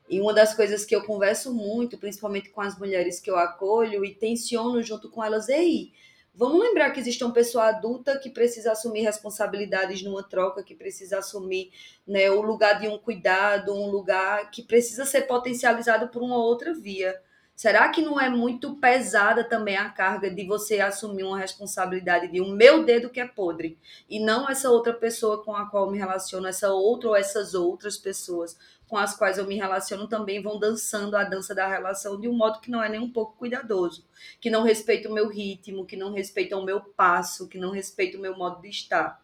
E 0.10 0.20
uma 0.20 0.34
das 0.34 0.56
coisas 0.56 0.84
que 0.84 0.96
eu 0.96 1.04
converso 1.04 1.54
muito, 1.54 2.00
principalmente 2.00 2.50
com 2.50 2.62
as 2.62 2.76
mulheres 2.80 3.20
que 3.20 3.30
eu 3.30 3.38
acolho 3.38 4.04
e 4.04 4.16
tensiono 4.16 4.82
junto 4.82 5.08
com 5.08 5.24
elas, 5.24 5.50
ei, 5.50 5.92
vamos 6.40 6.62
lembrar 6.62 6.92
que 6.92 7.02
existe 7.02 7.22
uma 7.22 7.34
pessoa 7.34 7.66
adulta 7.66 8.18
que 8.18 8.30
precisa 8.30 8.72
assumir 8.72 9.02
responsabilidades 9.02 10.02
numa 10.02 10.24
troca, 10.24 10.64
que 10.64 10.74
precisa 10.74 11.20
assumir 11.20 11.70
né, 12.08 12.32
o 12.32 12.42
lugar 12.42 12.80
de 12.80 12.88
um 12.88 12.98
cuidado, 12.98 13.74
um 13.74 13.92
lugar 13.92 14.50
que 14.50 14.64
precisa 14.64 15.06
ser 15.06 15.24
potencializado 15.24 16.08
por 16.08 16.24
uma 16.24 16.38
outra 16.38 16.74
via. 16.74 17.22
Será 17.60 17.90
que 17.90 18.02
não 18.02 18.18
é 18.18 18.30
muito 18.30 18.78
pesada 18.78 19.44
também 19.44 19.76
a 19.76 19.90
carga 19.90 20.34
de 20.34 20.48
você 20.48 20.80
assumir 20.80 21.24
uma 21.24 21.38
responsabilidade 21.38 22.32
de 22.32 22.40
um 22.40 22.56
meu 22.56 22.86
dedo 22.86 23.10
que 23.10 23.20
é 23.20 23.28
podre 23.28 23.78
e 24.10 24.18
não 24.18 24.50
essa 24.50 24.70
outra 24.70 24.94
pessoa 24.94 25.44
com 25.44 25.54
a 25.54 25.70
qual 25.70 25.92
me 25.92 25.98
relaciono, 25.98 26.48
essa 26.48 26.72
outra 26.72 27.10
ou 27.10 27.16
essas 27.18 27.54
outras 27.54 27.98
pessoas 27.98 28.58
com 28.88 28.96
as 28.96 29.14
quais 29.14 29.38
eu 29.38 29.46
me 29.46 29.58
relaciono 29.58 30.08
também 30.08 30.42
vão 30.42 30.58
dançando 30.58 31.18
a 31.18 31.26
dança 31.26 31.54
da 31.54 31.68
relação 31.68 32.18
de 32.18 32.30
um 32.30 32.34
modo 32.34 32.62
que 32.62 32.72
não 32.72 32.82
é 32.82 32.88
nem 32.88 33.02
um 33.02 33.12
pouco 33.12 33.36
cuidadoso, 33.36 34.08
que 34.40 34.50
não 34.50 34.64
respeita 34.64 35.10
o 35.10 35.14
meu 35.14 35.28
ritmo, 35.28 35.86
que 35.86 35.98
não 35.98 36.14
respeita 36.14 36.56
o 36.56 36.64
meu 36.64 36.80
passo, 36.80 37.50
que 37.50 37.58
não 37.58 37.72
respeita 37.72 38.18
o 38.18 38.22
meu 38.22 38.38
modo 38.38 38.62
de 38.62 38.70
estar. 38.70 39.22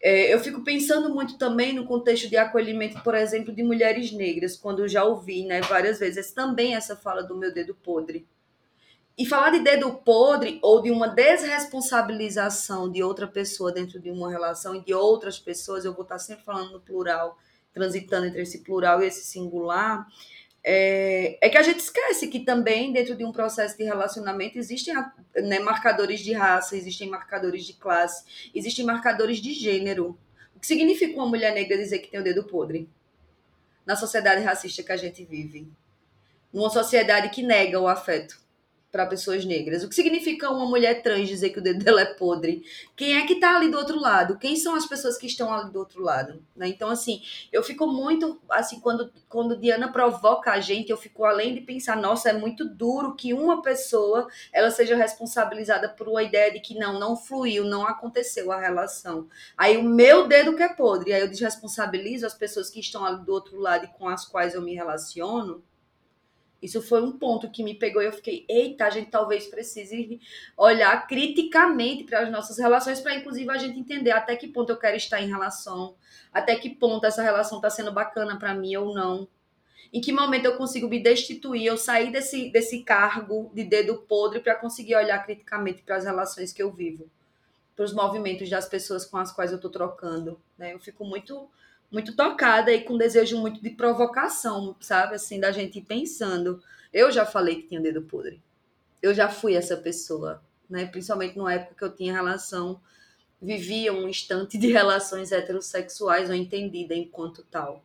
É, 0.00 0.32
eu 0.32 0.38
fico 0.38 0.62
pensando 0.62 1.12
muito 1.12 1.36
também 1.36 1.72
no 1.72 1.84
contexto 1.84 2.28
de 2.28 2.36
acolhimento, 2.36 3.02
por 3.02 3.14
exemplo, 3.14 3.52
de 3.52 3.62
mulheres 3.62 4.12
negras, 4.12 4.56
quando 4.56 4.80
eu 4.80 4.88
já 4.88 5.02
ouvi 5.02 5.44
né, 5.44 5.60
várias 5.62 5.98
vezes 5.98 6.30
também 6.32 6.76
essa 6.76 6.94
fala 6.94 7.22
do 7.22 7.36
meu 7.36 7.52
dedo 7.52 7.74
podre. 7.74 8.26
E 9.16 9.26
falar 9.26 9.50
de 9.50 9.58
dedo 9.58 9.92
podre 9.94 10.60
ou 10.62 10.80
de 10.80 10.92
uma 10.92 11.08
desresponsabilização 11.08 12.88
de 12.88 13.02
outra 13.02 13.26
pessoa 13.26 13.72
dentro 13.72 13.98
de 13.98 14.12
uma 14.12 14.30
relação 14.30 14.76
e 14.76 14.84
de 14.84 14.94
outras 14.94 15.40
pessoas, 15.40 15.84
eu 15.84 15.92
vou 15.92 16.04
estar 16.04 16.20
sempre 16.20 16.44
falando 16.44 16.70
no 16.70 16.80
plural, 16.80 17.36
transitando 17.74 18.26
entre 18.26 18.42
esse 18.42 18.62
plural 18.62 19.02
e 19.02 19.06
esse 19.06 19.24
singular, 19.24 20.06
é, 20.70 21.38
é, 21.40 21.48
que 21.48 21.56
a 21.56 21.62
gente 21.62 21.80
esquece 21.80 22.28
que 22.28 22.40
também 22.40 22.92
dentro 22.92 23.16
de 23.16 23.24
um 23.24 23.32
processo 23.32 23.74
de 23.78 23.84
relacionamento 23.84 24.58
existem 24.58 24.94
né, 25.34 25.58
marcadores 25.60 26.20
de 26.20 26.34
raça, 26.34 26.76
existem 26.76 27.08
marcadores 27.08 27.64
de 27.64 27.72
classe, 27.72 28.50
existem 28.54 28.84
marcadores 28.84 29.38
de 29.38 29.54
gênero. 29.54 30.18
O 30.54 30.60
que 30.60 30.66
significa 30.66 31.16
uma 31.16 31.26
mulher 31.26 31.54
negra 31.54 31.78
dizer 31.78 32.00
que 32.00 32.10
tem 32.10 32.20
o 32.20 32.22
dedo 32.22 32.44
podre? 32.44 32.86
Na 33.86 33.96
sociedade 33.96 34.42
racista 34.42 34.82
que 34.82 34.92
a 34.92 34.96
gente 34.98 35.24
vive. 35.24 35.66
Numa 36.52 36.68
sociedade 36.68 37.30
que 37.30 37.42
nega 37.42 37.80
o 37.80 37.88
afeto 37.88 38.38
para 38.90 39.06
pessoas 39.06 39.44
negras. 39.44 39.84
O 39.84 39.88
que 39.88 39.94
significa 39.94 40.50
uma 40.50 40.64
mulher 40.64 41.02
trans 41.02 41.28
dizer 41.28 41.50
que 41.50 41.58
o 41.58 41.62
dedo 41.62 41.84
dela 41.84 42.00
é 42.00 42.06
podre? 42.06 42.64
Quem 42.96 43.16
é 43.16 43.26
que 43.26 43.34
está 43.34 43.56
ali 43.56 43.70
do 43.70 43.76
outro 43.76 44.00
lado? 44.00 44.38
Quem 44.38 44.56
são 44.56 44.74
as 44.74 44.86
pessoas 44.86 45.18
que 45.18 45.26
estão 45.26 45.52
ali 45.52 45.70
do 45.70 45.78
outro 45.78 46.02
lado? 46.02 46.42
Né? 46.56 46.68
Então, 46.68 46.88
assim, 46.88 47.22
eu 47.52 47.62
fico 47.62 47.86
muito, 47.86 48.40
assim, 48.48 48.80
quando, 48.80 49.12
quando 49.28 49.58
Diana 49.58 49.92
provoca 49.92 50.52
a 50.52 50.60
gente, 50.60 50.90
eu 50.90 50.96
fico 50.96 51.24
além 51.24 51.54
de 51.54 51.60
pensar, 51.60 51.96
nossa, 51.96 52.30
é 52.30 52.32
muito 52.32 52.64
duro 52.66 53.14
que 53.14 53.34
uma 53.34 53.60
pessoa, 53.60 54.26
ela 54.52 54.70
seja 54.70 54.96
responsabilizada 54.96 55.88
por 55.90 56.08
uma 56.08 56.22
ideia 56.22 56.50
de 56.50 56.60
que 56.60 56.74
não, 56.74 56.98
não 56.98 57.16
fluiu, 57.16 57.64
não 57.64 57.86
aconteceu 57.86 58.50
a 58.50 58.58
relação. 58.58 59.28
Aí 59.56 59.76
o 59.76 59.82
meu 59.84 60.26
dedo 60.26 60.56
que 60.56 60.62
é 60.62 60.68
podre, 60.68 61.12
aí 61.12 61.20
eu 61.20 61.28
desresponsabilizo 61.28 62.26
as 62.26 62.34
pessoas 62.34 62.70
que 62.70 62.80
estão 62.80 63.04
ali 63.04 63.22
do 63.22 63.32
outro 63.32 63.58
lado 63.58 63.84
e 63.84 63.98
com 63.98 64.08
as 64.08 64.24
quais 64.24 64.54
eu 64.54 64.62
me 64.62 64.74
relaciono, 64.74 65.62
isso 66.60 66.82
foi 66.82 67.00
um 67.02 67.12
ponto 67.12 67.50
que 67.50 67.62
me 67.62 67.74
pegou 67.74 68.02
e 68.02 68.06
eu 68.06 68.12
fiquei, 68.12 68.44
eita, 68.48 68.84
a 68.86 68.90
gente 68.90 69.10
talvez 69.10 69.46
precise 69.46 70.20
olhar 70.56 71.06
criticamente 71.06 72.04
para 72.04 72.20
as 72.20 72.30
nossas 72.30 72.58
relações, 72.58 73.00
para 73.00 73.14
inclusive 73.14 73.48
a 73.50 73.58
gente 73.58 73.78
entender 73.78 74.10
até 74.10 74.34
que 74.34 74.48
ponto 74.48 74.70
eu 74.70 74.76
quero 74.76 74.96
estar 74.96 75.20
em 75.20 75.28
relação, 75.28 75.94
até 76.32 76.56
que 76.56 76.70
ponto 76.70 77.06
essa 77.06 77.22
relação 77.22 77.58
está 77.58 77.70
sendo 77.70 77.92
bacana 77.92 78.38
para 78.38 78.54
mim 78.54 78.74
ou 78.76 78.92
não. 78.92 79.28
Em 79.92 80.00
que 80.00 80.12
momento 80.12 80.44
eu 80.44 80.56
consigo 80.56 80.88
me 80.88 81.02
destituir, 81.02 81.64
eu 81.64 81.76
sair 81.76 82.10
desse, 82.10 82.50
desse 82.50 82.82
cargo 82.82 83.50
de 83.54 83.64
dedo 83.64 84.02
podre 84.08 84.40
para 84.40 84.56
conseguir 84.56 84.96
olhar 84.96 85.24
criticamente 85.24 85.82
para 85.82 85.96
as 85.96 86.04
relações 86.04 86.52
que 86.52 86.62
eu 86.62 86.70
vivo, 86.70 87.08
para 87.74 87.84
os 87.84 87.94
movimentos 87.94 88.50
das 88.50 88.68
pessoas 88.68 89.06
com 89.06 89.16
as 89.16 89.32
quais 89.32 89.50
eu 89.50 89.56
estou 89.56 89.70
trocando. 89.70 90.40
Né? 90.58 90.74
Eu 90.74 90.80
fico 90.80 91.04
muito 91.04 91.48
muito 91.90 92.14
tocada 92.14 92.72
e 92.72 92.82
com 92.82 92.98
desejo 92.98 93.38
muito 93.38 93.62
de 93.62 93.70
provocação, 93.70 94.76
sabe? 94.80 95.14
Assim, 95.14 95.40
da 95.40 95.50
gente 95.50 95.80
pensando. 95.80 96.62
Eu 96.92 97.10
já 97.10 97.24
falei 97.24 97.56
que 97.56 97.68
tinha 97.68 97.80
dedo 97.80 98.02
podre. 98.02 98.42
Eu 99.00 99.14
já 99.14 99.28
fui 99.28 99.54
essa 99.54 99.76
pessoa, 99.76 100.42
né? 100.68 100.86
Principalmente 100.86 101.36
numa 101.36 101.52
época 101.52 101.74
que 101.74 101.84
eu 101.84 101.94
tinha 101.94 102.12
relação, 102.12 102.80
vivia 103.40 103.92
um 103.92 104.08
instante 104.08 104.58
de 104.58 104.68
relações 104.72 105.32
heterossexuais 105.32 106.28
ou 106.28 106.34
entendida 106.34 106.94
enquanto 106.94 107.42
tal. 107.44 107.84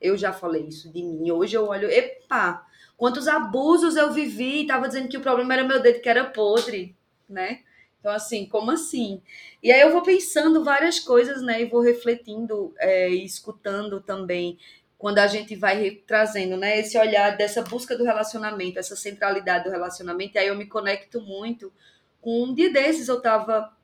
Eu 0.00 0.16
já 0.16 0.32
falei 0.32 0.66
isso 0.66 0.92
de 0.92 1.02
mim. 1.02 1.30
Hoje 1.30 1.56
eu 1.56 1.66
olho, 1.66 1.90
epa, 1.90 2.66
quantos 2.96 3.28
abusos 3.28 3.96
eu 3.96 4.12
vivi, 4.12 4.62
e 4.62 4.66
tava 4.66 4.88
dizendo 4.88 5.08
que 5.08 5.16
o 5.16 5.22
problema 5.22 5.54
era 5.54 5.64
meu 5.64 5.80
dedo 5.80 6.00
que 6.00 6.08
era 6.08 6.24
podre, 6.24 6.96
né? 7.28 7.60
Então, 8.06 8.14
assim, 8.14 8.46
como 8.46 8.70
assim? 8.70 9.20
E 9.60 9.72
aí 9.72 9.80
eu 9.80 9.90
vou 9.90 10.00
pensando 10.00 10.62
várias 10.62 11.00
coisas, 11.00 11.42
né? 11.42 11.62
E 11.62 11.64
vou 11.64 11.80
refletindo 11.80 12.72
é, 12.78 13.10
e 13.10 13.24
escutando 13.24 14.00
também 14.00 14.60
quando 14.96 15.18
a 15.18 15.26
gente 15.26 15.56
vai 15.56 15.90
trazendo, 16.06 16.56
né? 16.56 16.78
Esse 16.78 16.96
olhar 16.96 17.36
dessa 17.36 17.62
busca 17.62 17.98
do 17.98 18.04
relacionamento, 18.04 18.78
essa 18.78 18.94
centralidade 18.94 19.64
do 19.64 19.70
relacionamento. 19.70 20.36
E 20.36 20.38
aí 20.38 20.46
eu 20.46 20.54
me 20.54 20.66
conecto 20.66 21.20
muito 21.20 21.72
com 22.20 22.44
um 22.44 22.54
dia 22.54 22.72
desses 22.72 23.08
eu 23.08 23.16
estava 23.16 23.76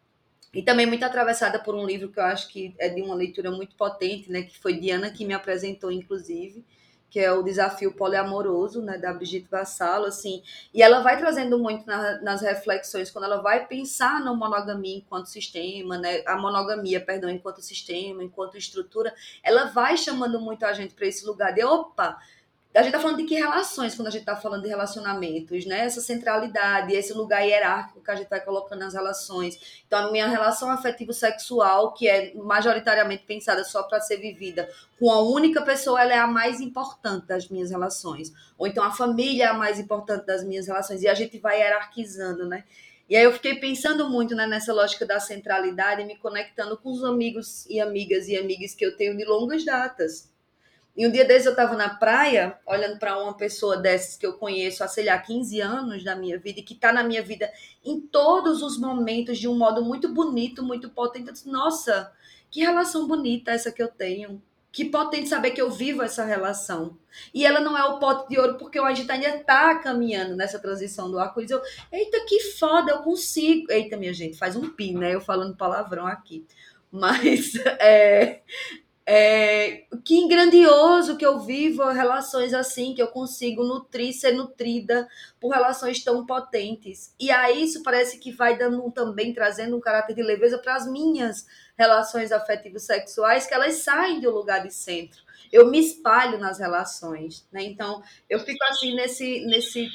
e 0.55 0.63
também 0.63 0.87
muito 0.87 1.05
atravessada 1.05 1.59
por 1.59 1.75
um 1.75 1.85
livro 1.85 2.09
que 2.09 2.21
eu 2.21 2.25
acho 2.25 2.47
que 2.49 2.77
é 2.79 2.89
de 2.89 3.03
uma 3.03 3.17
leitura 3.17 3.51
muito 3.51 3.75
potente, 3.75 4.31
né? 4.31 4.43
Que 4.43 4.57
foi 4.57 4.75
Diana 4.79 5.11
que 5.11 5.25
me 5.25 5.35
apresentou, 5.35 5.91
inclusive, 5.91 6.65
que 7.13 7.21
é 7.21 7.31
o 7.31 7.43
desafio 7.43 7.93
poliamoroso, 7.93 8.81
né, 8.81 8.97
da 8.97 9.13
Brigitte 9.13 9.47
Vassalo, 9.51 10.07
assim, 10.07 10.43
e 10.73 10.83
ela 10.83 11.01
vai 11.01 11.19
trazendo 11.19 11.59
muito 11.59 11.87
na, 11.87 12.19
nas 12.23 12.41
reflexões, 12.41 13.11
quando 13.11 13.27
ela 13.27 13.43
vai 13.43 13.67
pensar 13.67 14.19
na 14.25 14.33
monogamia 14.35 14.97
enquanto 14.97 15.27
sistema, 15.27 15.99
né, 15.99 16.23
a 16.27 16.39
monogamia, 16.39 17.05
perdão, 17.05 17.29
enquanto 17.29 17.61
sistema, 17.61 18.25
enquanto 18.25 18.57
estrutura, 18.57 19.15
ela 19.43 19.67
vai 19.67 19.95
chamando 19.99 20.41
muito 20.41 20.65
a 20.65 20.73
gente 20.73 20.95
para 20.95 21.07
esse 21.07 21.27
lugar 21.27 21.53
de, 21.53 21.63
opa, 21.63 22.19
a 22.75 22.83
gente 22.83 22.95
está 22.95 23.01
falando 23.01 23.19
de 23.19 23.25
que 23.25 23.35
relações 23.35 23.95
quando 23.95 24.09
a 24.09 24.11
gente 24.11 24.23
está 24.23 24.35
falando 24.35 24.63
de 24.63 24.69
relacionamentos, 24.69 25.67
né? 25.67 25.81
Essa 25.81 26.01
centralidade, 26.01 26.95
esse 26.95 27.13
lugar 27.13 27.43
hierárquico 27.43 28.01
que 28.03 28.11
a 28.11 28.15
gente 28.15 28.31
vai 28.31 28.41
colocando 28.41 28.79
nas 28.79 28.95
relações. 28.95 29.83
Então, 29.87 30.09
a 30.09 30.11
minha 30.11 30.27
relação 30.27 30.71
afetivo-sexual, 30.71 31.93
que 31.93 32.09
é 32.09 32.35
majoritariamente 32.35 33.25
pensada 33.25 33.63
só 33.63 33.83
para 33.83 34.01
ser 34.01 34.17
vivida 34.17 34.71
com 34.99 35.11
a 35.11 35.21
única 35.21 35.61
pessoa, 35.61 36.01
ela 36.01 36.15
é 36.15 36.19
a 36.19 36.27
mais 36.27 36.63
importante 36.63 37.27
das 37.27 37.47
minhas 37.49 37.71
relações. 37.71 38.33
Ou 38.57 38.67
então, 38.67 38.83
a 38.83 38.91
família 38.91 39.45
é 39.45 39.49
a 39.49 39.55
mais 39.55 39.79
importante 39.79 40.25
das 40.25 40.43
minhas 40.43 40.67
relações. 40.67 41.03
E 41.03 41.09
a 41.09 41.15
gente 41.15 41.39
vai 41.39 41.61
hierarquizando, 41.61 42.49
né? 42.49 42.65
E 43.07 43.17
aí 43.17 43.25
eu 43.25 43.33
fiquei 43.33 43.57
pensando 43.57 44.09
muito 44.09 44.35
né, 44.35 44.47
nessa 44.47 44.73
lógica 44.73 45.05
da 45.05 45.21
centralidade, 45.21 46.05
me 46.05 46.17
conectando 46.17 46.79
com 46.79 46.91
os 46.91 47.05
amigos 47.05 47.67
e 47.67 47.79
amigas 47.79 48.29
e 48.29 48.37
amigas 48.39 48.75
que 48.75 48.87
eu 48.87 48.97
tenho 48.97 49.15
de 49.15 49.27
longas 49.27 49.63
datas 49.63 50.32
e 50.95 51.07
um 51.07 51.11
dia 51.11 51.25
desses 51.25 51.47
eu 51.47 51.53
estava 51.53 51.75
na 51.75 51.89
praia, 51.89 52.59
olhando 52.67 52.99
para 52.99 53.19
uma 53.19 53.35
pessoa 53.35 53.79
dessas 53.79 54.17
que 54.17 54.27
eu 54.27 54.35
conheço 54.35 54.85
há, 54.85 54.89
sei 54.89 55.07
lá, 55.07 55.19
15 55.19 55.61
anos 55.61 56.05
da 56.05 56.15
minha 56.15 56.39
vida 56.39 56.61
e 56.61 56.63
que 56.63 56.75
está 56.75 56.93
na 56.93 57.03
minha 57.03 57.23
vida 57.23 57.51
em 57.83 57.99
todos 57.99 58.63
os 58.63 58.79
momentos 58.79 59.39
de 59.39 59.49
um 59.49 59.57
modo 59.57 59.83
muito 59.83 60.13
bonito, 60.13 60.63
muito 60.63 60.91
potente. 60.91 61.29
Eu 61.29 61.33
disse, 61.33 61.49
Nossa, 61.49 62.13
que 62.51 62.61
relação 62.61 63.07
bonita 63.09 63.53
essa 63.53 63.73
que 63.73 63.83
eu 63.83 63.89
tenho. 63.89 64.43
Que 64.71 64.87
potente 64.87 65.29
saber 65.29 65.51
que 65.51 65.61
eu 65.61 65.71
vivo 65.71 66.03
essa 66.03 66.25
relação. 66.25 66.97
E 67.33 67.45
ela 67.45 67.61
não 67.61 67.77
é 67.77 67.85
o 67.85 67.99
pote 67.99 68.29
de 68.31 68.39
ouro, 68.39 68.57
porque 68.57 68.81
o 68.81 68.85
ainda 68.85 69.13
está 69.13 69.75
caminhando 69.79 70.35
nessa 70.35 70.59
transição 70.59 71.11
do 71.11 71.19
arco-íris. 71.19 71.51
Eu, 71.51 71.61
eita, 71.91 72.25
que 72.27 72.41
foda, 72.41 72.93
eu 72.93 72.99
consigo. 73.03 73.71
Eita, 73.71 73.99
minha 73.99 74.15
gente, 74.15 74.39
faz 74.39 74.57
um 74.57 74.71
pi, 74.71 74.95
né? 74.95 75.15
Eu 75.15 75.21
falando 75.21 75.57
palavrão 75.57 76.07
aqui. 76.07 76.47
Mas 76.91 77.55
é, 77.81 78.41
é, 79.05 79.85
que 80.05 80.29
grandioso 80.29 81.17
que 81.17 81.27
eu 81.27 81.41
vivo 81.41 81.85
relações 81.91 82.55
assim, 82.55 82.95
que 82.95 83.03
eu 83.03 83.09
consigo 83.09 83.65
nutrir, 83.65 84.13
ser 84.15 84.33
nutrida 84.33 85.09
por 85.41 85.53
relações 85.53 86.03
tão 86.05 86.25
potentes. 86.25 87.15
E 87.19 87.31
aí 87.31 87.65
isso 87.65 87.83
parece 87.83 88.19
que 88.19 88.31
vai 88.31 88.57
dando 88.57 88.89
também, 88.93 89.35
trazendo 89.35 89.77
um 89.77 89.81
caráter 89.81 90.15
de 90.15 90.23
leveza 90.23 90.59
para 90.59 90.77
as 90.77 90.87
minhas 90.87 91.47
relações 91.77 92.31
afetivas 92.31 92.85
sexuais, 92.85 93.47
que 93.47 93.55
elas 93.55 93.77
saem 93.77 94.21
do 94.21 94.31
lugar 94.31 94.63
de 94.63 94.73
centro. 94.73 95.21
Eu 95.51 95.69
me 95.71 95.81
espalho 95.81 96.39
nas 96.39 96.59
relações, 96.59 97.47
né? 97.53 97.63
Então, 97.63 98.03
eu 98.31 98.39
fico 98.41 98.65
assim 98.65 98.95
nesse, 98.95 99.45
nesse, 99.47 99.89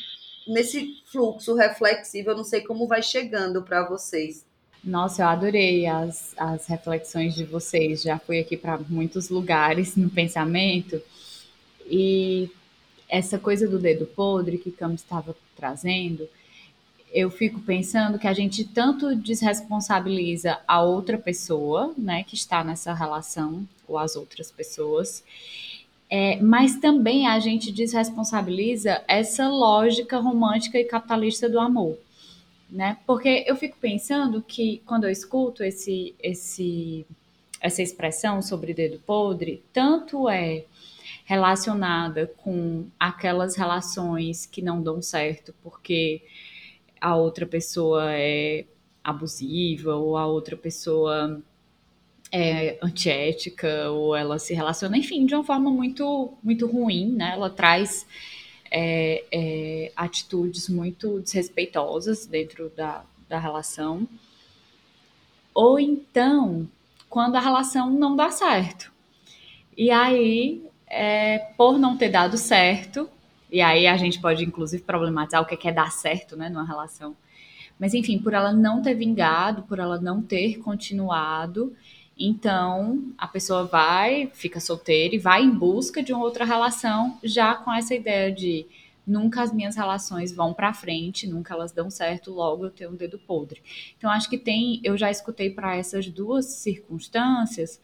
nesse 0.47 1.01
fluxo 1.05 1.55
reflexivo, 1.55 2.31
eu 2.31 2.37
não 2.37 2.43
sei 2.43 2.61
como 2.61 2.87
vai 2.87 3.01
chegando 3.01 3.63
para 3.63 3.87
vocês. 3.87 4.46
Nossa, 4.83 5.23
eu 5.23 5.27
adorei 5.27 5.85
as, 5.85 6.33
as 6.37 6.67
reflexões 6.67 7.35
de 7.35 7.43
vocês. 7.43 8.01
Já 8.01 8.17
fui 8.19 8.39
aqui 8.39 8.55
para 8.55 8.77
muitos 8.77 9.29
lugares 9.29 9.95
no 9.95 10.09
pensamento. 10.09 11.01
E 11.89 12.49
essa 13.09 13.37
coisa 13.39 13.67
do 13.67 13.79
dedo 13.79 14.05
podre 14.05 14.57
que 14.57 14.71
Camus 14.71 15.01
estava 15.01 15.35
trazendo, 15.55 16.27
eu 17.11 17.29
fico 17.29 17.59
pensando 17.61 18.19
que 18.19 18.27
a 18.27 18.33
gente 18.33 18.65
tanto 18.65 19.15
desresponsabiliza 19.15 20.59
a 20.67 20.81
outra 20.81 21.17
pessoa, 21.17 21.93
né, 21.97 22.23
que 22.23 22.35
está 22.35 22.63
nessa 22.63 22.93
relação, 22.93 23.67
ou 23.87 23.97
as 23.97 24.15
outras 24.15 24.51
pessoas, 24.51 25.23
é, 26.09 26.39
mas 26.41 26.77
também 26.77 27.27
a 27.27 27.39
gente 27.39 27.71
desresponsabiliza 27.71 29.01
essa 29.07 29.47
lógica 29.47 30.17
romântica 30.19 30.77
e 30.77 30.83
capitalista 30.83 31.49
do 31.49 31.59
amor 31.59 31.97
né? 32.69 32.97
Porque 33.05 33.45
eu 33.47 33.55
fico 33.55 33.77
pensando 33.79 34.41
que 34.41 34.81
quando 34.85 35.05
eu 35.05 35.09
escuto 35.09 35.63
esse, 35.63 36.15
esse, 36.21 37.05
essa 37.61 37.81
expressão 37.81 38.41
sobre 38.41 38.73
dedo 38.73 38.99
podre, 38.99 39.63
tanto 39.71 40.29
é 40.29 40.65
relacionada 41.25 42.27
com 42.37 42.87
aquelas 42.99 43.55
relações 43.55 44.45
que 44.45 44.61
não 44.61 44.81
dão 44.81 45.01
certo 45.01 45.53
porque 45.61 46.21
a 47.01 47.15
outra 47.15 47.45
pessoa 47.45 48.13
é 48.13 48.65
abusiva 49.03 49.95
ou 49.95 50.17
a 50.17 50.25
outra 50.25 50.55
pessoa 50.55 51.41
é 52.31 52.77
antiética 52.81 53.89
ou 53.89 54.15
ela 54.15 54.37
se 54.39 54.53
relaciona, 54.53 54.97
enfim, 54.97 55.25
de 55.25 55.33
uma 55.33 55.43
forma 55.43 55.69
muito 55.69 56.33
muito 56.43 56.67
ruim, 56.67 57.11
né? 57.13 57.31
Ela 57.33 57.49
traz 57.49 58.05
é, 58.71 59.23
é, 59.31 59.91
atitudes 59.95 60.69
muito 60.69 61.19
desrespeitosas 61.19 62.25
dentro 62.25 62.71
da, 62.75 63.03
da 63.27 63.39
relação. 63.39 64.07
Ou 65.53 65.79
então, 65.79 66.67
quando 67.09 67.35
a 67.35 67.39
relação 67.39 67.89
não 67.89 68.15
dá 68.15 68.29
certo. 68.29 68.91
E 69.75 69.91
aí, 69.91 70.63
é, 70.87 71.39
por 71.57 71.77
não 71.77 71.97
ter 71.97 72.09
dado 72.09 72.37
certo, 72.37 73.09
e 73.51 73.61
aí 73.61 73.87
a 73.87 73.95
gente 73.95 74.19
pode 74.19 74.43
inclusive 74.43 74.83
problematizar 74.83 75.41
o 75.41 75.45
que 75.45 75.67
é 75.67 75.71
dar 75.71 75.91
certo 75.91 76.35
né, 76.35 76.49
numa 76.49 76.65
relação. 76.65 77.15
Mas 77.79 77.93
enfim, 77.93 78.17
por 78.17 78.33
ela 78.33 78.51
não 78.51 78.81
ter 78.81 78.95
vingado, 78.95 79.63
por 79.63 79.79
ela 79.79 79.99
não 79.99 80.21
ter 80.21 80.57
continuado, 80.59 81.75
então, 82.19 83.13
a 83.17 83.27
pessoa 83.27 83.65
vai, 83.65 84.31
fica 84.33 84.59
solteira 84.59 85.15
e 85.15 85.19
vai 85.19 85.43
em 85.43 85.51
busca 85.51 86.01
de 86.01 86.11
uma 86.11 86.23
outra 86.23 86.45
relação, 86.45 87.17
já 87.23 87.55
com 87.55 87.71
essa 87.71 87.93
ideia 87.93 88.31
de 88.31 88.65
nunca 89.05 89.41
as 89.41 89.53
minhas 89.53 89.75
relações 89.75 90.33
vão 90.33 90.53
para 90.53 90.73
frente, 90.73 91.27
nunca 91.27 91.53
elas 91.53 91.71
dão 91.71 91.89
certo, 91.89 92.31
logo 92.31 92.65
eu 92.65 92.71
tenho 92.71 92.91
um 92.91 92.95
dedo 92.95 93.17
podre. 93.19 93.61
Então, 93.97 94.09
acho 94.09 94.29
que 94.29 94.37
tem, 94.37 94.81
eu 94.83 94.97
já 94.97 95.09
escutei 95.09 95.49
para 95.49 95.75
essas 95.77 96.07
duas 96.09 96.45
circunstâncias, 96.45 97.79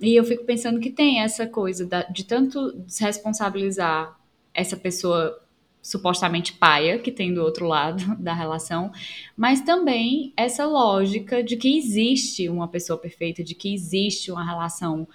e 0.00 0.16
eu 0.16 0.24
fico 0.24 0.44
pensando 0.44 0.80
que 0.80 0.90
tem 0.90 1.20
essa 1.20 1.46
coisa 1.46 1.86
da, 1.86 2.02
de 2.04 2.24
tanto 2.24 2.72
desresponsabilizar 2.72 4.18
essa 4.52 4.76
pessoa 4.76 5.40
supostamente 5.82 6.52
paia 6.52 6.98
que 6.98 7.10
tem 7.10 7.32
do 7.32 7.42
outro 7.42 7.66
lado 7.66 8.16
da 8.20 8.34
relação, 8.34 8.92
mas 9.36 9.60
também 9.60 10.32
essa 10.36 10.66
lógica 10.66 11.42
de 11.42 11.56
que 11.56 11.76
existe 11.76 12.48
uma 12.48 12.68
pessoa 12.68 12.98
perfeita, 12.98 13.42
de 13.42 13.54
que 13.54 13.72
existe 13.72 14.30
uma 14.30 14.44
relação, 14.44 15.06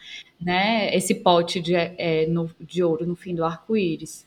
né? 0.42 0.96
Esse 0.96 1.16
pote 1.16 1.60
de, 1.62 1.76
é, 1.76 2.26
no, 2.28 2.50
de 2.60 2.84
ouro 2.84 3.06
no 3.06 3.16
fim 3.16 3.36
do 3.36 3.46
arco-íris. 3.46 4.26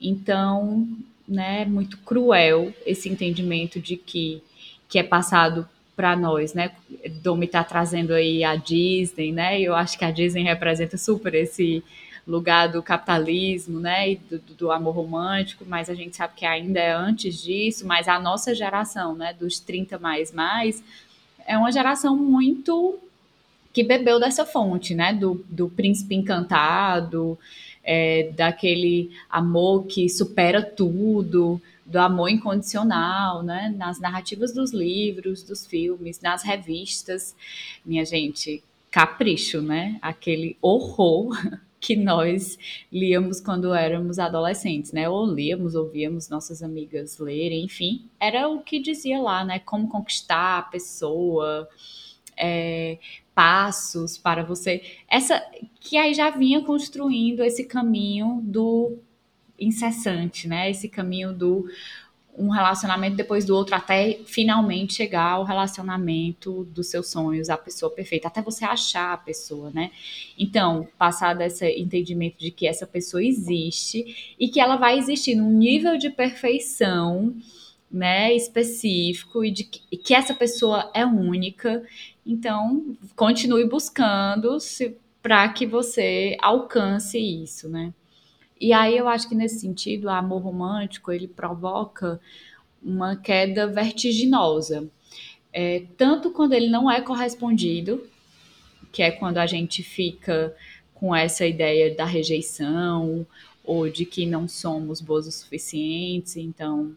Então, 0.00 0.86
né, 1.26 1.64
muito 1.64 1.98
cruel 1.98 2.72
esse 2.84 3.08
entendimento 3.08 3.80
de 3.80 3.96
que, 3.96 4.42
que 4.88 4.98
é 4.98 5.02
passado 5.02 5.68
para 5.96 6.14
nós, 6.14 6.52
né? 6.52 6.72
Domi 7.22 7.46
está 7.46 7.64
trazendo 7.64 8.12
aí 8.12 8.44
a 8.44 8.54
Disney, 8.54 9.32
né? 9.32 9.58
Eu 9.60 9.74
acho 9.74 9.98
que 9.98 10.04
a 10.04 10.10
Disney 10.10 10.42
representa 10.42 10.98
super 10.98 11.34
esse 11.34 11.82
lugar 12.26 12.68
do 12.68 12.82
capitalismo, 12.82 13.78
né, 13.78 14.12
e 14.12 14.16
do, 14.16 14.38
do, 14.38 14.72
amor 14.72 14.96
romântico, 14.96 15.64
mas 15.66 15.88
a 15.88 15.94
gente 15.94 16.16
sabe 16.16 16.34
que 16.34 16.44
ainda 16.44 16.80
é 16.80 16.92
antes 16.92 17.40
disso, 17.40 17.86
mas 17.86 18.08
a 18.08 18.18
nossa 18.18 18.54
geração, 18.54 19.14
né, 19.14 19.32
dos 19.32 19.60
30 19.60 19.98
mais 19.98 20.32
mais, 20.32 20.82
é 21.46 21.56
uma 21.56 21.70
geração 21.70 22.16
muito 22.16 22.98
que 23.76 23.84
bebeu 23.84 24.18
dessa 24.18 24.46
fonte, 24.46 24.94
né? 24.94 25.12
Do, 25.12 25.44
do 25.50 25.68
príncipe 25.68 26.14
encantado, 26.14 27.38
é, 27.84 28.30
daquele 28.34 29.10
amor 29.28 29.84
que 29.84 30.08
supera 30.08 30.62
tudo, 30.62 31.60
do 31.84 31.98
amor 31.98 32.30
incondicional, 32.30 33.42
né? 33.42 33.74
Nas 33.76 34.00
narrativas 34.00 34.54
dos 34.54 34.72
livros, 34.72 35.42
dos 35.42 35.66
filmes, 35.66 36.22
nas 36.22 36.42
revistas. 36.42 37.36
Minha 37.84 38.06
gente, 38.06 38.64
capricho, 38.90 39.60
né? 39.60 39.98
Aquele 40.00 40.56
horror 40.62 41.36
que 41.86 41.94
nós 41.94 42.58
líamos 42.92 43.40
quando 43.40 43.72
éramos 43.72 44.18
adolescentes, 44.18 44.90
né? 44.90 45.08
Ou 45.08 45.24
líamos, 45.24 45.76
ouvíamos 45.76 46.28
nossas 46.28 46.60
amigas 46.60 47.16
lerem, 47.20 47.64
enfim, 47.64 48.10
era 48.18 48.48
o 48.48 48.60
que 48.60 48.80
dizia 48.80 49.20
lá, 49.20 49.44
né? 49.44 49.60
Como 49.60 49.88
conquistar 49.88 50.58
a 50.58 50.62
pessoa, 50.62 51.68
é, 52.36 52.98
passos 53.32 54.18
para 54.18 54.42
você. 54.42 54.82
Essa 55.08 55.40
que 55.78 55.96
aí 55.96 56.12
já 56.12 56.28
vinha 56.30 56.60
construindo 56.60 57.44
esse 57.44 57.64
caminho 57.64 58.40
do 58.42 58.98
incessante, 59.56 60.48
né? 60.48 60.68
Esse 60.68 60.88
caminho 60.88 61.32
do 61.32 61.66
um 62.38 62.48
relacionamento 62.48 63.16
depois 63.16 63.44
do 63.44 63.54
outro 63.54 63.74
até 63.74 64.20
finalmente 64.26 64.94
chegar 64.94 65.32
ao 65.32 65.44
relacionamento 65.44 66.64
dos 66.64 66.88
seus 66.88 67.08
sonhos, 67.08 67.48
a 67.48 67.56
pessoa 67.56 67.90
perfeita, 67.90 68.28
até 68.28 68.42
você 68.42 68.64
achar 68.64 69.12
a 69.12 69.16
pessoa, 69.16 69.70
né? 69.70 69.90
Então, 70.38 70.86
passar 70.98 71.34
desse 71.34 71.66
entendimento 71.78 72.38
de 72.38 72.50
que 72.50 72.66
essa 72.66 72.86
pessoa 72.86 73.24
existe 73.24 74.34
e 74.38 74.48
que 74.48 74.60
ela 74.60 74.76
vai 74.76 74.98
existir 74.98 75.34
num 75.34 75.50
nível 75.50 75.96
de 75.96 76.10
perfeição, 76.10 77.34
né, 77.90 78.34
específico 78.34 79.44
e 79.44 79.50
de 79.50 79.64
que, 79.64 79.80
e 79.92 79.96
que 79.96 80.12
essa 80.12 80.34
pessoa 80.34 80.90
é 80.92 81.06
única 81.06 81.82
então, 82.26 82.96
continue 83.14 83.64
buscando 83.64 84.58
para 85.22 85.48
que 85.50 85.64
você 85.64 86.36
alcance 86.42 87.16
isso, 87.16 87.68
né? 87.68 87.94
E 88.60 88.72
aí 88.72 88.96
eu 88.96 89.08
acho 89.08 89.28
que 89.28 89.34
nesse 89.34 89.60
sentido, 89.60 90.04
o 90.04 90.10
amor 90.10 90.42
romântico 90.42 91.12
ele 91.12 91.28
provoca 91.28 92.20
uma 92.82 93.16
queda 93.16 93.66
vertiginosa. 93.66 94.88
É, 95.52 95.84
tanto 95.96 96.30
quando 96.30 96.52
ele 96.52 96.68
não 96.68 96.90
é 96.90 97.00
correspondido, 97.00 98.06
que 98.92 99.02
é 99.02 99.10
quando 99.10 99.38
a 99.38 99.46
gente 99.46 99.82
fica 99.82 100.54
com 100.94 101.14
essa 101.14 101.46
ideia 101.46 101.94
da 101.94 102.04
rejeição 102.04 103.26
ou 103.64 103.88
de 103.90 104.06
que 104.06 104.24
não 104.24 104.48
somos 104.48 105.00
boas 105.00 105.26
o 105.26 105.32
suficientes, 105.32 106.36
então 106.36 106.96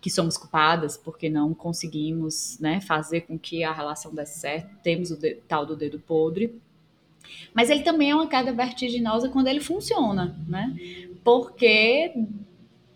que 0.00 0.10
somos 0.10 0.36
culpadas 0.36 0.96
porque 0.96 1.28
não 1.28 1.52
conseguimos 1.52 2.58
né, 2.60 2.80
fazer 2.80 3.22
com 3.22 3.38
que 3.38 3.64
a 3.64 3.72
relação 3.72 4.14
desse 4.14 4.38
certo, 4.38 4.70
temos 4.82 5.10
o 5.10 5.16
de, 5.16 5.34
tal 5.46 5.66
do 5.66 5.76
dedo 5.76 5.98
podre. 5.98 6.54
Mas 7.52 7.70
ele 7.70 7.82
também 7.82 8.10
é 8.10 8.14
uma 8.14 8.28
queda 8.28 8.52
vertiginosa 8.52 9.28
quando 9.28 9.48
ele 9.48 9.60
funciona, 9.60 10.36
né? 10.46 10.74
Porque 11.24 12.12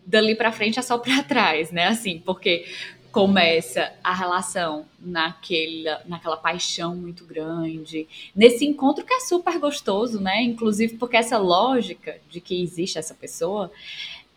dali 0.07 0.35
para 0.35 0.53
frente 0.53 0.79
é 0.79 0.83
só 0.83 0.99
para 0.99 1.23
trás, 1.23 1.71
né? 1.71 1.89
Assim, 1.89 2.21
porque 2.25 2.65
começa 3.13 3.93
a 4.03 4.15
relação 4.15 4.87
naquela, 4.99 6.01
naquela 6.07 6.37
paixão 6.37 6.97
muito 6.97 7.27
grande, 7.27 8.09
nesse 8.35 8.65
encontro 8.65 9.05
que 9.05 9.13
é 9.13 9.21
super 9.21 9.59
gostoso, 9.59 10.19
né? 10.19 10.43
Inclusive 10.43 10.97
porque 10.97 11.19
essa 11.19 11.37
lógica 11.37 12.17
de 12.31 12.41
que 12.41 12.63
existe 12.63 12.99
essa 12.99 13.15
pessoa, 13.15 13.71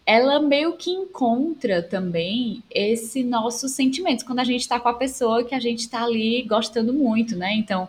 ela 0.06 0.41
meio 0.41 0.74
que 0.74 0.91
encontra 0.91 1.82
também 1.82 2.62
esse 2.69 3.24
nossos 3.24 3.71
sentimentos 3.71 4.26
quando 4.26 4.39
a 4.39 4.43
gente 4.43 4.62
está 4.62 4.78
com 4.78 4.89
a 4.89 4.93
pessoa 4.93 5.43
que 5.43 5.56
a 5.56 5.60
gente 5.60 5.80
está 5.80 6.04
ali 6.04 6.43
gostando 6.43 6.93
muito, 6.93 7.36
né? 7.38 7.54
Então, 7.56 7.88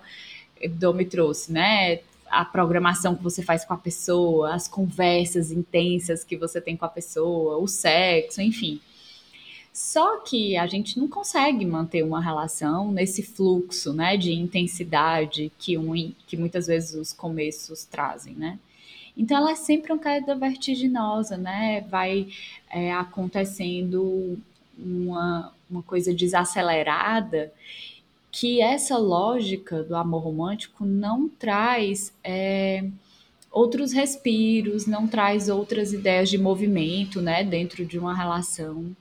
Dom 0.71 0.95
me 0.95 1.05
trouxe, 1.05 1.53
né? 1.53 2.01
A 2.29 2.45
programação 2.45 3.14
que 3.14 3.23
você 3.23 3.42
faz 3.42 3.64
com 3.64 3.75
a 3.75 3.77
pessoa, 3.77 4.55
as 4.55 4.66
conversas 4.66 5.53
intensas 5.53 6.25
que 6.25 6.37
você 6.37 6.61
tem 6.61 6.77
com 6.77 6.85
a 6.85 6.88
pessoa, 6.88 7.59
o 7.59 7.69
sexo, 7.69 8.40
enfim. 8.40 8.81
Só 9.73 10.21
que 10.21 10.57
a 10.57 10.66
gente 10.66 10.99
não 10.99 11.07
consegue 11.07 11.64
manter 11.66 12.03
uma 12.03 12.21
relação 12.21 12.90
nesse 12.90 13.23
fluxo, 13.23 13.92
né, 13.92 14.16
de 14.16 14.33
intensidade 14.33 15.53
que, 15.59 15.77
um, 15.77 16.12
que 16.27 16.35
muitas 16.35 16.66
vezes 16.66 16.95
os 16.95 17.12
começos 17.12 17.85
trazem, 17.85 18.35
né? 18.35 18.59
Então 19.14 19.37
ela 19.37 19.51
é 19.51 19.55
sempre 19.55 19.92
uma 19.92 20.03
queda 20.03 20.35
vertiginosa, 20.35 21.37
né? 21.37 21.83
Vai 21.90 22.29
é, 22.71 22.92
acontecendo 22.92 24.38
uma, 24.79 25.53
uma 25.71 25.83
coisa 25.83 26.14
desacelerada 26.14 27.53
que 28.38 28.61
essa 28.61 28.99
lógica 28.99 29.83
do 29.83 29.96
amor 29.96 30.22
romântico 30.22 30.85
não 30.85 31.27
traz 31.27 32.12
é, 32.22 32.87
outros 33.51 33.92
respiros, 33.92 34.87
não 34.87 35.09
traz 35.09 35.49
outras 35.49 35.94
ideias 35.94 36.29
de 36.29 36.37
movimento, 36.37 37.22
né, 37.22 37.42
dentro 37.42 37.87
de 37.87 37.99
uma 37.99 38.14
relação. 38.14 38.94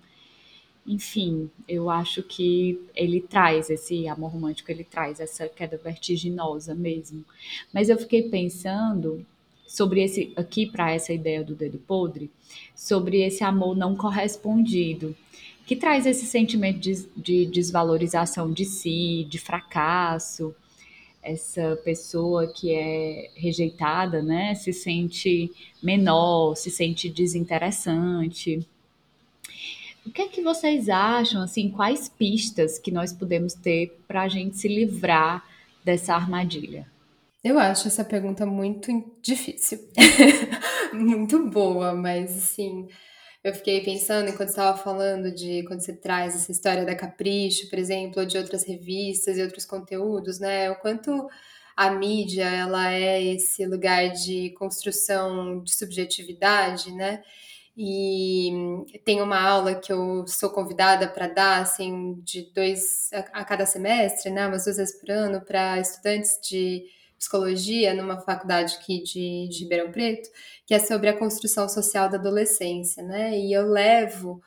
Enfim, 0.87 1.51
eu 1.67 1.89
acho 1.89 2.23
que 2.23 2.79
ele 2.95 3.19
traz 3.19 3.69
esse 3.69 4.07
amor 4.07 4.31
romântico, 4.31 4.71
ele 4.71 4.85
traz 4.85 5.19
essa 5.19 5.49
queda 5.49 5.75
vertiginosa 5.75 6.73
mesmo. 6.73 7.25
Mas 7.73 7.89
eu 7.89 7.97
fiquei 7.97 8.29
pensando 8.29 9.25
sobre 9.67 10.01
esse 10.01 10.31
aqui 10.37 10.65
para 10.65 10.93
essa 10.93 11.11
ideia 11.11 11.43
do 11.43 11.55
dedo 11.55 11.77
podre, 11.77 12.31
sobre 12.73 13.21
esse 13.21 13.43
amor 13.43 13.75
não 13.75 13.97
correspondido, 13.97 15.13
que 15.65 15.75
traz 15.75 16.05
esse 16.05 16.25
sentimento 16.25 16.79
de, 16.79 17.07
de 17.17 17.45
desvalorização 17.47 18.51
de 18.51 18.65
si, 18.65 19.25
de 19.29 19.39
fracasso. 19.39 20.55
Essa 21.21 21.75
pessoa 21.83 22.45
que 22.53 22.71
é 22.71 23.31
rejeitada, 23.35 24.21
né, 24.21 24.53
se 24.53 24.71
sente 24.71 25.51
menor, 25.81 26.55
se 26.55 26.69
sente 26.69 27.09
desinteressante. 27.09 28.65
O 30.05 30.11
que 30.11 30.21
é 30.21 30.27
que 30.27 30.43
vocês 30.43 30.87
acham, 30.87 31.41
assim, 31.41 31.71
quais 31.71 32.07
pistas 32.07 32.77
que 32.77 32.91
nós 32.91 33.11
podemos 33.11 33.55
ter 33.55 33.97
para 34.07 34.21
a 34.21 34.27
gente 34.27 34.55
se 34.55 34.67
livrar 34.67 35.43
dessa 35.83 36.13
armadilha? 36.13 36.87
Eu 37.43 37.57
acho 37.57 37.87
essa 37.87 38.05
pergunta 38.05 38.45
muito 38.45 38.91
difícil. 39.19 39.79
muito 40.93 41.47
boa, 41.49 41.95
mas 41.95 42.37
assim, 42.37 42.87
eu 43.45 43.53
fiquei 43.53 43.79
pensando 43.81 44.27
enquanto 44.27 44.49
estava 44.49 44.75
falando 44.75 45.31
de 45.31 45.61
quando 45.67 45.79
você 45.79 45.93
traz 45.93 46.33
essa 46.33 46.51
história 46.51 46.83
da 46.83 46.95
Capricho, 46.95 47.69
por 47.69 47.77
exemplo, 47.77 48.21
ou 48.21 48.25
de 48.25 48.39
outras 48.39 48.63
revistas 48.65 49.37
e 49.37 49.43
outros 49.43 49.65
conteúdos, 49.65 50.39
né? 50.39 50.71
O 50.71 50.75
quanto 50.77 51.29
a 51.77 51.91
mídia 51.91 52.45
ela 52.45 52.91
é 52.91 53.23
esse 53.23 53.63
lugar 53.67 54.09
de 54.09 54.49
construção 54.57 55.61
de 55.61 55.75
subjetividade, 55.75 56.91
né? 56.91 57.21
E 57.77 58.51
tem 59.03 59.21
uma 59.21 59.39
aula 59.39 59.75
que 59.75 59.93
eu 59.93 60.25
sou 60.27 60.49
convidada 60.49 61.07
para 61.07 61.27
dar, 61.27 61.61
assim, 61.61 62.19
de 62.23 62.51
dois 62.51 63.11
a, 63.31 63.45
cada 63.45 63.67
semestre, 63.67 64.31
né? 64.31 64.47
Umas 64.47 64.63
duas 64.63 64.77
vezes 64.77 64.99
por 64.99 65.11
ano, 65.11 65.39
para 65.39 65.79
estudantes 65.79 66.39
de 66.41 66.83
psicologia 67.25 67.93
numa 67.93 68.19
faculdade 68.19 68.75
aqui 68.75 69.01
de, 69.01 69.49
de 69.49 69.63
Ribeirão 69.63 69.91
Preto, 69.91 70.29
que 70.65 70.73
é 70.73 70.79
sobre 70.79 71.09
a 71.09 71.17
construção 71.17 71.67
social 71.67 72.07
da 72.07 72.17
adolescência, 72.17 73.03
né? 73.03 73.37
E 73.37 73.51
eu 73.51 73.67
levo 73.67 74.41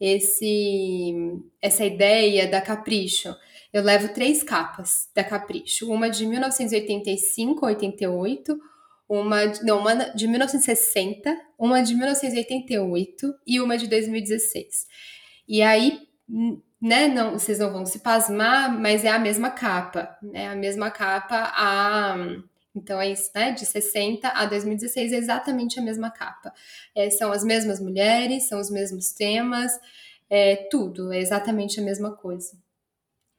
esse 0.00 1.14
essa 1.60 1.84
ideia 1.84 2.48
da 2.48 2.60
Capricho. 2.60 3.34
Eu 3.72 3.82
levo 3.82 4.14
três 4.14 4.42
capas 4.42 5.08
da 5.14 5.22
Capricho, 5.22 5.92
uma 5.92 6.08
de 6.08 6.24
1985, 6.24 7.66
88, 7.66 8.58
uma 9.08 9.44
não, 9.62 9.80
uma 9.80 9.94
de 9.94 10.26
1960, 10.28 11.36
uma 11.58 11.82
de 11.82 11.94
1988 11.94 13.34
e 13.46 13.60
uma 13.60 13.76
de 13.76 13.88
2016. 13.88 14.86
E 15.48 15.62
aí 15.62 16.00
né, 16.80 17.08
não, 17.08 17.32
vocês 17.32 17.58
não 17.58 17.72
vão 17.72 17.84
se 17.84 18.00
pasmar, 18.00 18.72
mas 18.72 19.04
é 19.04 19.10
a 19.10 19.18
mesma 19.18 19.50
capa, 19.50 20.16
né? 20.22 20.48
A 20.48 20.56
mesma 20.56 20.90
capa 20.90 21.52
a 21.54 22.16
então 22.74 23.00
é 23.00 23.10
isso, 23.10 23.30
né? 23.34 23.52
De 23.52 23.66
60 23.66 24.28
a 24.28 24.46
2016 24.46 25.12
é 25.12 25.16
exatamente 25.16 25.78
a 25.80 25.82
mesma 25.82 26.10
capa. 26.10 26.52
É, 26.94 27.10
são 27.10 27.32
as 27.32 27.42
mesmas 27.44 27.80
mulheres, 27.80 28.44
são 28.48 28.60
os 28.60 28.70
mesmos 28.70 29.12
temas, 29.12 29.72
é 30.28 30.56
tudo, 30.70 31.12
é 31.12 31.18
exatamente 31.18 31.80
a 31.80 31.82
mesma 31.82 32.12
coisa. 32.16 32.56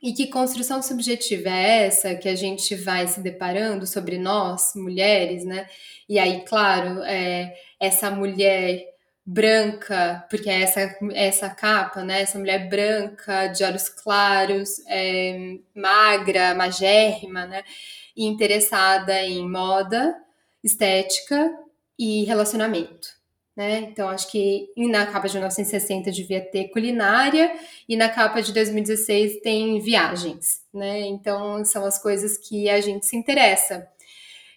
E 0.02 0.14
que 0.14 0.28
construção 0.28 0.82
subjetiva 0.82 1.50
é 1.50 1.86
essa 1.86 2.16
que 2.16 2.28
a 2.28 2.36
gente 2.36 2.76
vai 2.76 3.08
se 3.08 3.22
deparando 3.22 3.86
sobre 3.86 4.18
nós, 4.18 4.74
mulheres, 4.76 5.46
né? 5.46 5.68
E 6.10 6.20
aí, 6.20 6.44
claro, 6.44 7.02
é, 7.04 7.56
essa 7.80 8.10
mulher 8.12 8.91
branca, 9.32 10.26
porque 10.30 10.50
é 10.50 10.62
essa, 10.62 10.98
essa 11.14 11.50
capa, 11.50 12.04
né? 12.04 12.22
Essa 12.22 12.38
mulher 12.38 12.68
branca, 12.68 13.48
de 13.48 13.64
olhos 13.64 13.88
claros, 13.88 14.82
é, 14.88 15.58
magra, 15.74 16.54
magérrima, 16.54 17.46
né? 17.46 17.64
E 18.16 18.26
interessada 18.26 19.22
em 19.24 19.50
moda, 19.50 20.16
estética 20.62 21.50
e 21.98 22.26
relacionamento. 22.26 23.08
Né? 23.56 23.80
Então, 23.92 24.10
acho 24.10 24.32
que 24.32 24.70
na 24.78 25.06
capa 25.06 25.28
de 25.28 25.34
1960 25.36 26.12
devia 26.12 26.42
ter 26.42 26.70
culinária 26.70 27.54
e 27.88 27.96
na 27.98 28.10
capa 28.10 28.42
de 28.42 28.54
2016 28.54 29.42
tem 29.42 29.80
viagens. 29.80 30.62
né? 30.74 31.02
Então, 31.02 31.64
são 31.64 31.86
as 31.86 32.02
coisas 32.02 32.38
que 32.38 32.70
a 32.70 32.82
gente 32.82 33.06
se 33.06 33.16
interessa. 33.16 33.88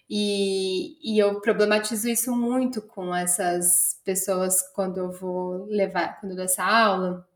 E, 0.09 0.97
e 1.03 1.17
eu 1.19 1.41
problematizo 1.41 2.07
isso 2.07 2.35
muito 2.35 2.81
com 2.81 3.13
essas 3.15 3.99
pessoas 4.05 4.61
quando 4.73 4.97
eu 4.97 5.11
vou 5.11 5.65
levar, 5.65 6.19
quando 6.19 6.33
eu 6.33 6.35
dou 6.35 6.45
essa 6.45 6.63
aula, 6.63 7.27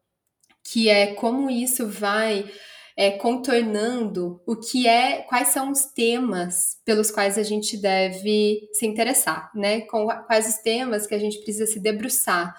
que 0.63 0.87
é 0.87 1.15
como 1.15 1.49
isso 1.49 1.87
vai 1.87 2.49
é, 2.95 3.11
contornando 3.11 4.41
o 4.45 4.55
que 4.55 4.87
é, 4.87 5.21
quais 5.23 5.47
são 5.47 5.71
os 5.71 5.85
temas 5.85 6.77
pelos 6.85 7.09
quais 7.09 7.37
a 7.37 7.43
gente 7.43 7.77
deve 7.77 8.69
se 8.73 8.85
interessar, 8.85 9.49
né? 9.55 9.81
Com 9.81 10.07
quais 10.27 10.47
os 10.47 10.57
temas 10.57 11.07
que 11.07 11.15
a 11.15 11.19
gente 11.19 11.39
precisa 11.39 11.65
se 11.65 11.79
debruçar 11.79 12.55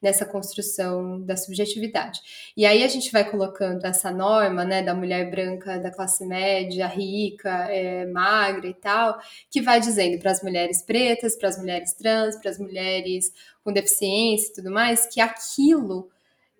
nessa 0.00 0.24
construção 0.24 1.20
da 1.20 1.36
subjetividade. 1.36 2.20
E 2.56 2.64
aí 2.64 2.82
a 2.82 2.88
gente 2.88 3.12
vai 3.12 3.28
colocando 3.28 3.84
essa 3.84 4.10
norma, 4.10 4.64
né, 4.64 4.82
da 4.82 4.94
mulher 4.94 5.30
branca 5.30 5.78
da 5.78 5.90
classe 5.90 6.24
média, 6.26 6.86
rica, 6.86 7.50
é, 7.70 8.06
magra 8.06 8.66
e 8.66 8.74
tal, 8.74 9.18
que 9.50 9.60
vai 9.60 9.80
dizendo 9.80 10.18
para 10.18 10.30
as 10.30 10.42
mulheres 10.42 10.82
pretas, 10.82 11.36
para 11.36 11.48
as 11.48 11.58
mulheres 11.58 11.92
trans, 11.92 12.36
para 12.36 12.50
as 12.50 12.58
mulheres 12.58 13.32
com 13.62 13.72
deficiência 13.72 14.50
e 14.50 14.54
tudo 14.54 14.70
mais, 14.70 15.06
que 15.06 15.20
aquilo 15.20 16.08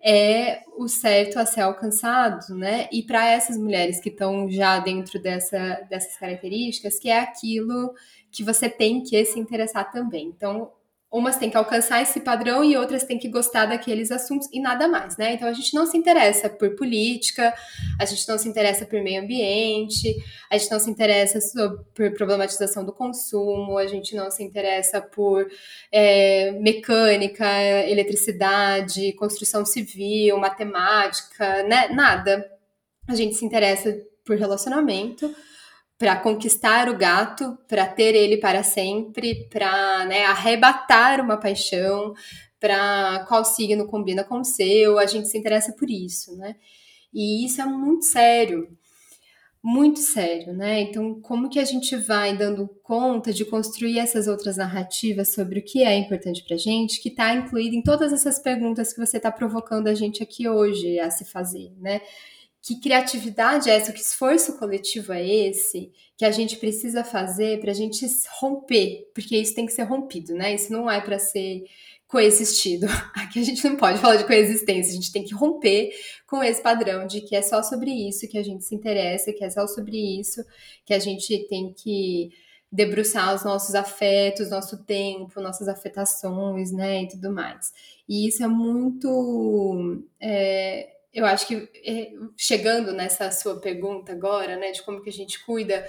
é 0.03 0.63
o 0.77 0.87
certo 0.87 1.37
a 1.37 1.45
ser 1.45 1.61
alcançado, 1.61 2.55
né? 2.55 2.89
E 2.91 3.03
para 3.03 3.27
essas 3.29 3.55
mulheres 3.57 3.99
que 3.99 4.09
estão 4.09 4.49
já 4.49 4.79
dentro 4.79 5.21
dessa, 5.21 5.81
dessas 5.89 6.17
características, 6.17 6.97
que 6.97 7.09
é 7.09 7.19
aquilo 7.19 7.93
que 8.31 8.43
você 8.43 8.67
tem 8.67 9.03
que 9.03 9.23
se 9.25 9.39
interessar 9.39 9.91
também. 9.91 10.27
Então, 10.27 10.71
umas 11.11 11.35
têm 11.35 11.49
que 11.49 11.57
alcançar 11.57 12.01
esse 12.01 12.21
padrão 12.21 12.63
e 12.63 12.77
outras 12.77 13.03
têm 13.03 13.19
que 13.19 13.27
gostar 13.27 13.65
daqueles 13.65 14.11
assuntos 14.11 14.47
e 14.53 14.61
nada 14.61 14.87
mais, 14.87 15.17
né? 15.17 15.33
Então 15.33 15.47
a 15.47 15.51
gente 15.51 15.73
não 15.73 15.85
se 15.85 15.97
interessa 15.97 16.49
por 16.49 16.73
política, 16.75 17.53
a 17.99 18.05
gente 18.05 18.25
não 18.29 18.37
se 18.37 18.47
interessa 18.47 18.85
por 18.85 19.01
meio 19.01 19.21
ambiente, 19.21 20.15
a 20.49 20.57
gente 20.57 20.71
não 20.71 20.79
se 20.79 20.89
interessa 20.89 21.39
por 21.93 22.11
problematização 22.13 22.85
do 22.85 22.93
consumo, 22.93 23.77
a 23.77 23.87
gente 23.87 24.15
não 24.15 24.31
se 24.31 24.41
interessa 24.41 25.01
por 25.01 25.45
é, 25.91 26.51
mecânica, 26.53 27.45
eletricidade, 27.89 29.11
construção 29.13 29.65
civil, 29.65 30.37
matemática, 30.37 31.63
né? 31.63 31.89
Nada. 31.89 32.49
A 33.05 33.15
gente 33.15 33.35
se 33.35 33.43
interessa 33.43 34.01
por 34.23 34.37
relacionamento 34.37 35.35
para 36.01 36.15
conquistar 36.15 36.89
o 36.89 36.97
gato, 36.97 37.55
para 37.67 37.85
ter 37.85 38.15
ele 38.15 38.37
para 38.37 38.63
sempre, 38.63 39.47
para 39.51 40.03
né, 40.07 40.25
arrebatar 40.25 41.21
uma 41.21 41.37
paixão, 41.37 42.15
para 42.59 43.23
qual 43.27 43.45
signo 43.45 43.85
combina 43.85 44.23
com 44.23 44.39
o 44.39 44.43
seu, 44.43 44.97
a 44.97 45.05
gente 45.05 45.27
se 45.27 45.37
interessa 45.37 45.73
por 45.73 45.91
isso, 45.91 46.35
né? 46.37 46.55
E 47.13 47.45
isso 47.45 47.61
é 47.61 47.65
muito 47.65 48.05
sério, 48.05 48.67
muito 49.61 49.99
sério, 49.99 50.53
né? 50.53 50.81
Então, 50.81 51.21
como 51.21 51.47
que 51.47 51.59
a 51.59 51.65
gente 51.65 51.95
vai 51.95 52.35
dando 52.35 52.67
conta 52.81 53.31
de 53.31 53.45
construir 53.45 53.99
essas 53.99 54.27
outras 54.27 54.57
narrativas 54.57 55.35
sobre 55.35 55.59
o 55.59 55.63
que 55.63 55.83
é 55.83 55.95
importante 55.95 56.43
para 56.43 56.57
gente, 56.57 56.99
que 56.99 57.09
está 57.09 57.31
incluído 57.35 57.75
em 57.75 57.83
todas 57.83 58.11
essas 58.11 58.39
perguntas 58.39 58.91
que 58.91 59.05
você 59.05 59.17
está 59.17 59.31
provocando 59.31 59.87
a 59.87 59.93
gente 59.93 60.23
aqui 60.23 60.49
hoje 60.49 60.99
a 60.99 61.11
se 61.11 61.25
fazer, 61.25 61.71
né? 61.79 62.01
Que 62.61 62.79
criatividade 62.79 63.69
é 63.69 63.75
essa, 63.75 63.91
que 63.91 64.01
esforço 64.01 64.57
coletivo 64.57 65.11
é 65.13 65.27
esse 65.27 65.91
que 66.15 66.23
a 66.23 66.31
gente 66.31 66.57
precisa 66.57 67.03
fazer 67.03 67.59
para 67.59 67.71
a 67.71 67.73
gente 67.73 68.05
romper, 68.39 69.09
porque 69.15 69.35
isso 69.35 69.55
tem 69.55 69.65
que 69.65 69.73
ser 69.73 69.83
rompido, 69.83 70.33
né? 70.33 70.53
Isso 70.53 70.71
não 70.71 70.89
é 70.89 71.01
para 71.01 71.17
ser 71.17 71.63
coexistido. 72.07 72.85
Aqui 73.15 73.39
a 73.39 73.43
gente 73.43 73.67
não 73.67 73.75
pode 73.77 73.97
falar 73.97 74.17
de 74.17 74.25
coexistência, 74.25 74.91
a 74.91 74.95
gente 74.95 75.11
tem 75.11 75.23
que 75.23 75.33
romper 75.33 75.89
com 76.27 76.43
esse 76.43 76.61
padrão 76.61 77.07
de 77.07 77.21
que 77.21 77.35
é 77.35 77.41
só 77.41 77.63
sobre 77.63 77.89
isso 77.89 78.27
que 78.27 78.37
a 78.37 78.43
gente 78.43 78.63
se 78.63 78.75
interessa, 78.75 79.33
que 79.33 79.43
é 79.43 79.49
só 79.49 79.65
sobre 79.65 79.97
isso 80.19 80.43
que 80.85 80.93
a 80.93 80.99
gente 80.99 81.47
tem 81.47 81.73
que 81.73 82.29
debruçar 82.71 83.33
os 83.35 83.43
nossos 83.43 83.75
afetos, 83.75 84.49
nosso 84.49 84.83
tempo, 84.85 85.41
nossas 85.41 85.67
afetações, 85.67 86.71
né, 86.71 87.03
e 87.03 87.07
tudo 87.07 87.33
mais. 87.33 87.73
E 88.07 88.27
isso 88.27 88.43
é 88.43 88.47
muito 88.47 90.03
é, 90.19 91.00
eu 91.13 91.25
acho 91.25 91.47
que 91.47 91.69
é, 91.85 92.11
chegando 92.37 92.93
nessa 92.93 93.29
sua 93.31 93.59
pergunta 93.59 94.11
agora, 94.11 94.55
né, 94.57 94.71
de 94.71 94.81
como 94.83 95.01
que 95.01 95.09
a 95.09 95.13
gente 95.13 95.43
cuida 95.45 95.85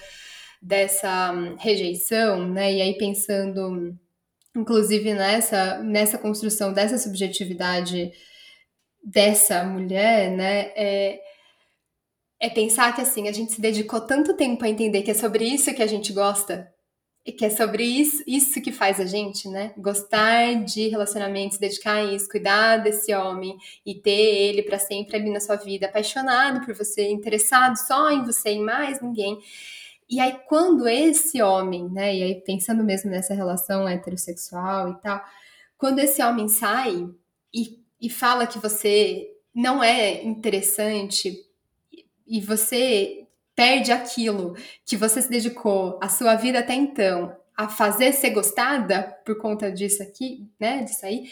dessa 0.61 1.33
hum, 1.33 1.57
rejeição, 1.57 2.49
né, 2.49 2.73
e 2.73 2.83
aí 2.83 2.99
pensando, 2.99 3.97
inclusive 4.57 5.15
nessa 5.15 5.79
nessa 5.83 6.19
construção 6.19 6.73
dessa 6.73 6.99
subjetividade 6.99 8.13
dessa 9.03 9.65
mulher, 9.65 10.31
né, 10.31 10.73
é, 10.77 11.21
é 12.41 12.51
pensar 12.51 12.95
que 12.95 13.01
assim 13.01 13.29
a 13.29 13.33
gente 13.33 13.53
se 13.53 13.61
dedicou 13.61 14.01
tanto 14.01 14.37
tempo 14.37 14.65
a 14.65 14.69
entender 14.69 15.03
que 15.03 15.11
é 15.13 15.15
sobre 15.15 15.45
isso 15.45 15.75
que 15.75 15.83
a 15.83 15.87
gente 15.87 16.13
gosta, 16.13 16.73
que 17.31 17.45
é 17.45 17.51
sobre 17.51 17.85
isso, 17.85 18.21
isso 18.27 18.61
que 18.61 18.73
faz 18.73 18.99
a 18.99 19.05
gente, 19.05 19.49
né? 19.49 19.73
Gostar 19.79 20.65
de 20.65 20.89
relacionamentos, 20.89 21.57
dedicar 21.57 21.99
a 21.99 22.05
isso, 22.05 22.29
cuidar 22.29 22.79
desse 22.79 23.15
homem 23.15 23.57
e 23.87 23.95
ter 23.95 24.11
ele 24.11 24.63
para 24.63 24.79
sempre 24.79 25.17
ali 25.17 25.31
na 25.31 25.39
sua 25.39 25.55
vida, 25.55 25.87
apaixonado 25.87 26.67
por 26.67 26.75
você, 26.75 27.09
interessado 27.11 27.77
só 27.77 28.11
em 28.11 28.25
você 28.25 28.55
e 28.55 28.61
mais 28.61 29.01
ninguém. 29.01 29.39
E 30.11 30.19
aí, 30.19 30.37
quando 30.49 30.89
esse 30.89 31.41
homem, 31.41 31.89
né? 31.89 32.15
E 32.15 32.23
aí, 32.25 32.35
pensando 32.41 32.83
mesmo 32.83 33.11
nessa 33.11 33.35
relação 33.35 33.89
heterossexual 33.89 34.91
e 34.91 35.01
tal, 35.01 35.25
quando 35.79 36.01
esse 36.01 36.21
homem 36.23 36.49
sai 36.49 37.09
e, 37.55 37.79
e 38.01 38.11
fala 38.11 38.49
que 38.49 38.59
você 38.59 39.29
não 39.55 39.83
é 39.83 40.25
interessante 40.25 41.37
e 42.27 42.41
você 42.41 43.27
perde 43.55 43.93
aquilo 43.93 44.57
que 44.85 44.97
você 44.97 45.21
se 45.21 45.29
dedicou 45.29 45.99
a 46.03 46.09
sua 46.09 46.35
vida 46.35 46.61
até 46.61 46.75
então 46.75 47.37
a 47.57 47.69
fazer 47.69 48.13
ser 48.13 48.31
gostada 48.31 49.03
por 49.25 49.37
conta 49.39 49.71
disso 49.71 50.03
aqui, 50.03 50.49
né, 50.59 50.83
disso 50.83 51.05
aí, 51.05 51.31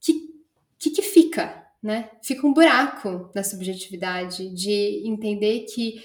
que 0.00 0.30
que, 0.80 0.90
que 0.90 1.02
fica, 1.02 1.66
né? 1.82 2.10
Fica 2.22 2.46
um 2.46 2.54
buraco 2.54 3.30
na 3.34 3.44
subjetividade 3.44 4.48
de 4.48 5.02
entender 5.06 5.66
que 5.66 6.02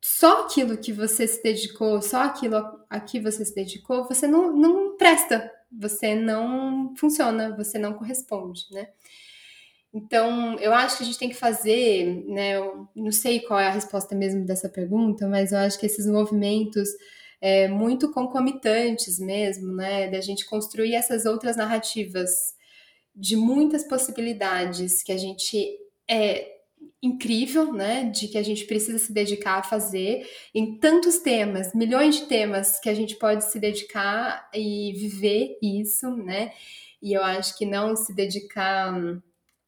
só 0.00 0.44
aquilo 0.44 0.78
que 0.78 0.90
você 0.90 1.26
se 1.28 1.42
dedicou, 1.42 2.00
só 2.00 2.22
aquilo 2.22 2.56
a 2.88 2.98
que 2.98 3.20
você 3.20 3.44
se 3.44 3.54
dedicou, 3.54 4.08
você 4.08 4.26
não, 4.26 4.56
não 4.56 4.96
presta, 4.96 5.52
você 5.70 6.14
não 6.14 6.94
funciona, 6.96 7.54
você 7.54 7.78
não 7.78 7.92
corresponde, 7.92 8.64
né? 8.70 8.88
Então, 9.92 10.56
eu 10.60 10.72
acho 10.72 10.98
que 10.98 11.02
a 11.02 11.06
gente 11.06 11.18
tem 11.18 11.28
que 11.28 11.34
fazer, 11.34 12.24
né? 12.28 12.56
Eu 12.56 12.88
não 12.94 13.10
sei 13.10 13.40
qual 13.40 13.58
é 13.58 13.66
a 13.66 13.72
resposta 13.72 14.14
mesmo 14.14 14.44
dessa 14.44 14.68
pergunta, 14.68 15.26
mas 15.28 15.50
eu 15.52 15.58
acho 15.58 15.78
que 15.78 15.86
esses 15.86 16.06
movimentos 16.06 16.88
é, 17.40 17.66
muito 17.68 18.12
concomitantes 18.12 19.18
mesmo, 19.18 19.74
né? 19.74 20.08
Da 20.08 20.20
gente 20.20 20.46
construir 20.46 20.94
essas 20.94 21.26
outras 21.26 21.56
narrativas 21.56 22.30
de 23.14 23.36
muitas 23.36 23.84
possibilidades 23.84 25.02
que 25.02 25.12
a 25.12 25.16
gente 25.16 25.76
é 26.08 26.60
incrível, 27.02 27.72
né? 27.72 28.04
De 28.04 28.28
que 28.28 28.38
a 28.38 28.42
gente 28.42 28.66
precisa 28.66 28.98
se 28.98 29.12
dedicar 29.12 29.58
a 29.58 29.62
fazer 29.62 30.28
em 30.54 30.78
tantos 30.78 31.18
temas, 31.18 31.74
milhões 31.74 32.16
de 32.16 32.26
temas 32.26 32.78
que 32.78 32.88
a 32.88 32.94
gente 32.94 33.16
pode 33.16 33.44
se 33.50 33.58
dedicar 33.58 34.48
e 34.54 34.92
viver 34.92 35.58
isso, 35.62 36.14
né? 36.16 36.52
E 37.02 37.12
eu 37.14 37.24
acho 37.24 37.56
que 37.56 37.66
não 37.66 37.96
se 37.96 38.14
dedicar 38.14 39.20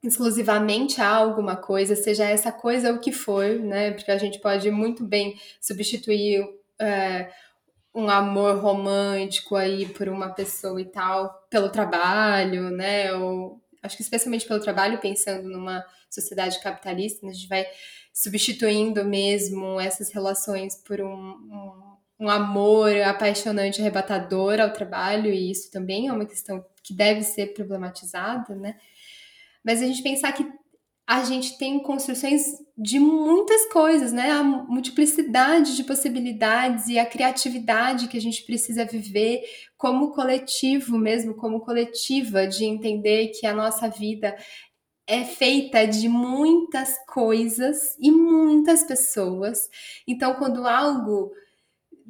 exclusivamente 0.03 1.01
a 1.01 1.09
alguma 1.09 1.57
coisa, 1.57 1.95
seja 1.95 2.25
essa 2.25 2.51
coisa 2.51 2.93
o 2.93 2.99
que 2.99 3.13
for, 3.13 3.47
né? 3.61 3.93
Porque 3.93 4.11
a 4.11 4.19
gente 4.19 4.41
pode 4.41 4.71
muito 4.71 5.05
bem 5.05 5.39
substituir 5.61 6.45
é, 6.79 7.31
um 7.95 8.09
amor 8.09 8.57
romântico 8.59 9.55
aí 9.55 9.87
por 9.87 10.09
uma 10.09 10.31
pessoa 10.31 10.81
e 10.81 10.87
tal, 10.87 11.47
pelo 11.49 11.69
trabalho, 11.69 12.71
né? 12.71 13.13
Ou 13.15 13.61
acho 13.83 13.97
que 13.97 14.03
especialmente 14.03 14.47
pelo 14.47 14.61
trabalho, 14.61 14.99
pensando 14.99 15.49
numa 15.49 15.85
sociedade 16.11 16.61
capitalista, 16.61 17.27
a 17.27 17.33
gente 17.33 17.49
vai 17.49 17.67
substituindo 18.13 19.05
mesmo 19.05 19.81
essas 19.81 20.11
relações 20.11 20.77
por 20.77 21.01
um, 21.01 21.07
um, 21.09 22.27
um 22.27 22.29
amor 22.29 22.93
apaixonante, 23.03 23.81
arrebatador 23.81 24.61
ao 24.61 24.73
trabalho, 24.73 25.33
e 25.33 25.51
isso 25.51 25.71
também 25.71 26.09
é 26.09 26.13
uma 26.13 26.27
questão 26.27 26.65
que 26.83 26.93
deve 26.93 27.23
ser 27.23 27.55
problematizada, 27.55 28.55
né? 28.55 28.77
Mas 29.65 29.83
a 29.83 29.87
gente 29.87 30.03
pensar 30.03 30.33
que 30.33 30.47
a 31.07 31.25
gente 31.25 31.59
tem 31.59 31.83
construções 31.83 32.43
de 32.79 32.99
muitas 32.99 33.67
coisas, 33.73 34.13
né? 34.13 34.31
A 34.31 34.43
multiplicidade 34.43 35.77
de 35.77 35.85
possibilidades 35.85 36.87
e 36.89 36.99
a 36.99 37.05
criatividade 37.05 38.09
que 38.09 38.17
a 38.17 38.21
gente 38.21 38.45
precisa 38.45 38.85
viver 38.85 39.43
como 39.77 40.13
coletivo 40.13 40.97
mesmo, 40.97 41.35
como 41.35 41.61
coletiva, 41.61 42.47
de 42.47 42.65
entender 42.65 43.29
que 43.29 43.47
a 43.47 43.53
nossa 43.53 43.89
vida 43.89 44.35
é 45.07 45.25
feita 45.25 45.87
de 45.87 46.09
muitas 46.09 46.97
coisas 47.07 47.97
e 48.01 48.11
muitas 48.11 48.85
pessoas. 48.85 49.69
Então, 50.07 50.35
quando 50.35 50.67
algo 50.67 51.33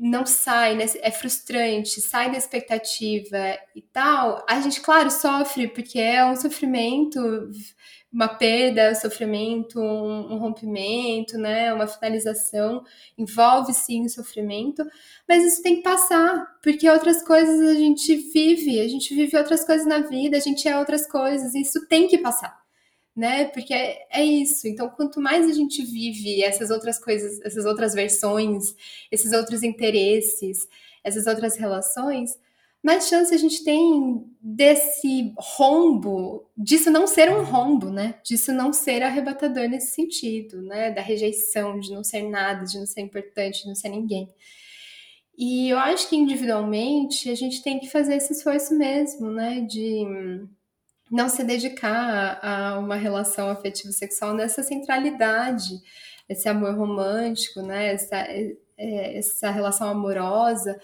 não 0.03 0.27
sai, 0.27 0.75
né? 0.75 0.85
é 1.01 1.13
frustrante, 1.13 2.01
sai 2.01 2.29
da 2.29 2.37
expectativa 2.37 3.57
e 3.75 3.81
tal, 3.81 4.45
a 4.49 4.61
gente, 4.61 4.81
claro, 4.81 5.09
sofre, 5.09 5.69
porque 5.69 5.97
é 6.01 6.25
um 6.27 6.35
sofrimento, 6.35 7.21
uma 8.13 8.27
perda, 8.27 8.91
um 8.91 8.95
sofrimento, 8.97 9.79
um, 9.81 10.35
um 10.35 10.39
rompimento, 10.39 11.39
né? 11.39 11.73
Uma 11.73 11.87
finalização, 11.87 12.83
envolve 13.17 13.73
sim 13.73 14.05
o 14.05 14.11
sofrimento, 14.11 14.85
mas 15.29 15.45
isso 15.45 15.63
tem 15.63 15.77
que 15.77 15.83
passar, 15.83 16.47
porque 16.63 16.91
outras 16.91 17.23
coisas 17.23 17.61
a 17.61 17.75
gente 17.75 18.17
vive, 18.33 18.81
a 18.81 18.89
gente 18.89 19.15
vive 19.15 19.37
outras 19.37 19.65
coisas 19.65 19.87
na 19.87 20.01
vida, 20.01 20.37
a 20.37 20.41
gente 20.41 20.67
é 20.67 20.77
outras 20.77 21.07
coisas, 21.07 21.55
e 21.55 21.61
isso 21.61 21.87
tem 21.87 22.09
que 22.09 22.19
passar 22.19 22.62
né? 23.15 23.45
Porque 23.47 23.75
é, 23.75 24.07
é, 24.11 24.25
isso. 24.25 24.67
Então, 24.67 24.89
quanto 24.91 25.21
mais 25.21 25.49
a 25.49 25.53
gente 25.53 25.85
vive 25.85 26.43
essas 26.43 26.71
outras 26.71 26.99
coisas, 26.99 27.41
essas 27.43 27.65
outras 27.67 27.95
versões, 27.95 28.75
esses 29.11 29.33
outros 29.33 29.63
interesses, 29.63 30.67
essas 31.05 31.27
outras 31.27 31.57
relações, 31.57 32.39
mais 32.83 33.07
chance 33.09 33.33
a 33.33 33.39
gente 33.39 33.63
tem 33.63 34.25
desse 34.41 35.33
rombo, 35.39 36.51
disso 36.57 36.91
não 36.91 37.07
ser 37.07 37.31
um 37.31 37.45
rombo, 37.45 37.91
né? 37.91 38.17
Disso 38.25 38.53
não 38.53 38.73
ser 38.73 39.03
arrebatador 39.03 39.69
nesse 39.69 39.95
sentido, 39.95 40.61
né? 40.63 40.91
Da 40.91 41.01
rejeição, 41.01 41.79
de 41.79 41.93
não 41.93 42.03
ser 42.03 42.23
nada, 42.29 42.65
de 42.65 42.79
não 42.79 42.87
ser 42.87 43.03
importante, 43.03 43.63
de 43.63 43.69
não 43.69 43.75
ser 43.77 43.89
ninguém. 43.91 44.29
E 45.39 45.71
eu 45.71 45.79
acho 45.79 46.09
que 46.09 46.17
individualmente 46.17 47.31
a 47.31 47.35
gente 47.35 47.63
tem 47.63 47.79
que 47.79 47.89
fazer 47.89 48.17
esse 48.17 48.33
esforço 48.33 48.77
mesmo, 48.77 49.31
né? 49.31 49.61
De 49.61 50.45
não 51.13 51.29
se 51.29 51.45
dedicar 51.45 52.39
a, 52.43 52.79
uma 52.79 52.97
relação 52.97 53.51
afetiva 53.51 53.93
sexual 53.93 54.33
nessa 54.33 54.63
centralidade, 54.63 55.79
esse 56.27 56.49
amor 56.49 56.75
romântico, 56.75 57.61
né? 57.61 57.93
Essa, 57.93 58.17
é, 58.17 58.57
é, 58.79 59.19
essa 59.19 59.51
relação 59.51 59.91
amorosa, 59.91 60.81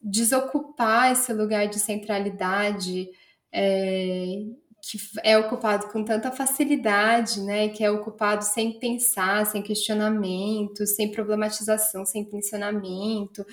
desocupar 0.00 1.12
esse 1.12 1.32
lugar 1.32 1.66
de 1.66 1.80
centralidade 1.80 3.08
é, 3.50 4.36
que 4.82 4.98
é 5.22 5.38
ocupado 5.38 5.88
com 5.88 6.04
tanta 6.04 6.30
facilidade, 6.30 7.40
né? 7.40 7.70
Que 7.70 7.82
é 7.82 7.90
ocupado 7.90 8.44
sem 8.44 8.78
pensar, 8.78 9.46
sem 9.46 9.62
questionamento, 9.62 10.86
sem 10.86 11.10
problematização, 11.10 12.04
sem 12.04 12.22
tensionamento. 12.22 13.46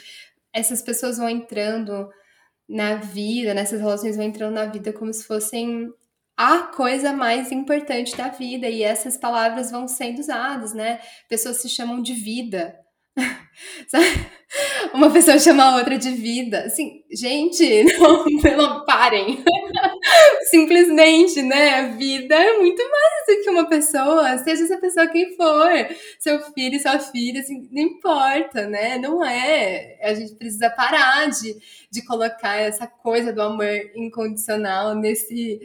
Essas 0.52 0.82
pessoas 0.82 1.18
vão 1.18 1.30
entrando 1.30 2.10
na 2.68 2.96
vida, 2.96 3.54
nessas 3.54 3.80
relações 3.80 4.18
vão 4.18 4.26
entrando 4.26 4.56
na 4.56 4.66
vida 4.66 4.92
como 4.92 5.14
se 5.14 5.24
fossem 5.24 5.94
a 6.42 6.64
coisa 6.64 7.14
mais 7.14 7.52
importante 7.52 8.18
da 8.18 8.30
vida 8.30 8.68
e 8.68 8.82
essas 8.82 9.16
palavras 9.16 9.70
vão 9.70 9.88
sendo 9.88 10.20
usadas, 10.20 10.74
né? 10.74 11.00
Pessoas 11.30 11.62
se 11.62 11.70
chamam 11.70 12.02
de 12.02 12.14
vida. 12.14 12.76
Uma 14.94 15.12
pessoa 15.12 15.38
chama 15.38 15.64
a 15.64 15.76
outra 15.78 15.98
de 15.98 16.10
vida. 16.12 16.64
Assim, 16.64 17.04
gente, 17.12 17.86
não, 18.58 18.84
parem. 18.86 19.44
Simplesmente, 20.50 21.42
né? 21.44 21.96
Vida 21.98 22.36
é 22.36 22.58
muito 22.58 22.82
mais 22.90 23.38
do 23.38 23.44
que 23.44 23.50
uma 23.50 23.70
pessoa, 23.70 24.38
seja 24.40 24.64
essa 24.64 24.78
pessoa 24.78 25.08
quem 25.08 25.36
for, 25.36 25.70
seu 26.20 26.40
filho, 26.54 26.80
sua 26.82 27.00
filha, 27.00 27.42
assim, 27.42 27.70
não 27.72 27.84
importa, 27.84 28.68
né? 28.68 28.98
Não 28.98 29.24
é. 29.24 30.00
A 30.02 30.14
gente 30.16 30.36
precisa 30.36 30.70
parar 30.70 31.30
de, 31.30 31.56
de 31.92 32.04
colocar 32.04 32.56
essa 32.56 32.88
coisa 32.88 33.32
do 33.32 33.42
amor 33.42 33.70
incondicional 33.96 34.96
nesse 34.96 35.62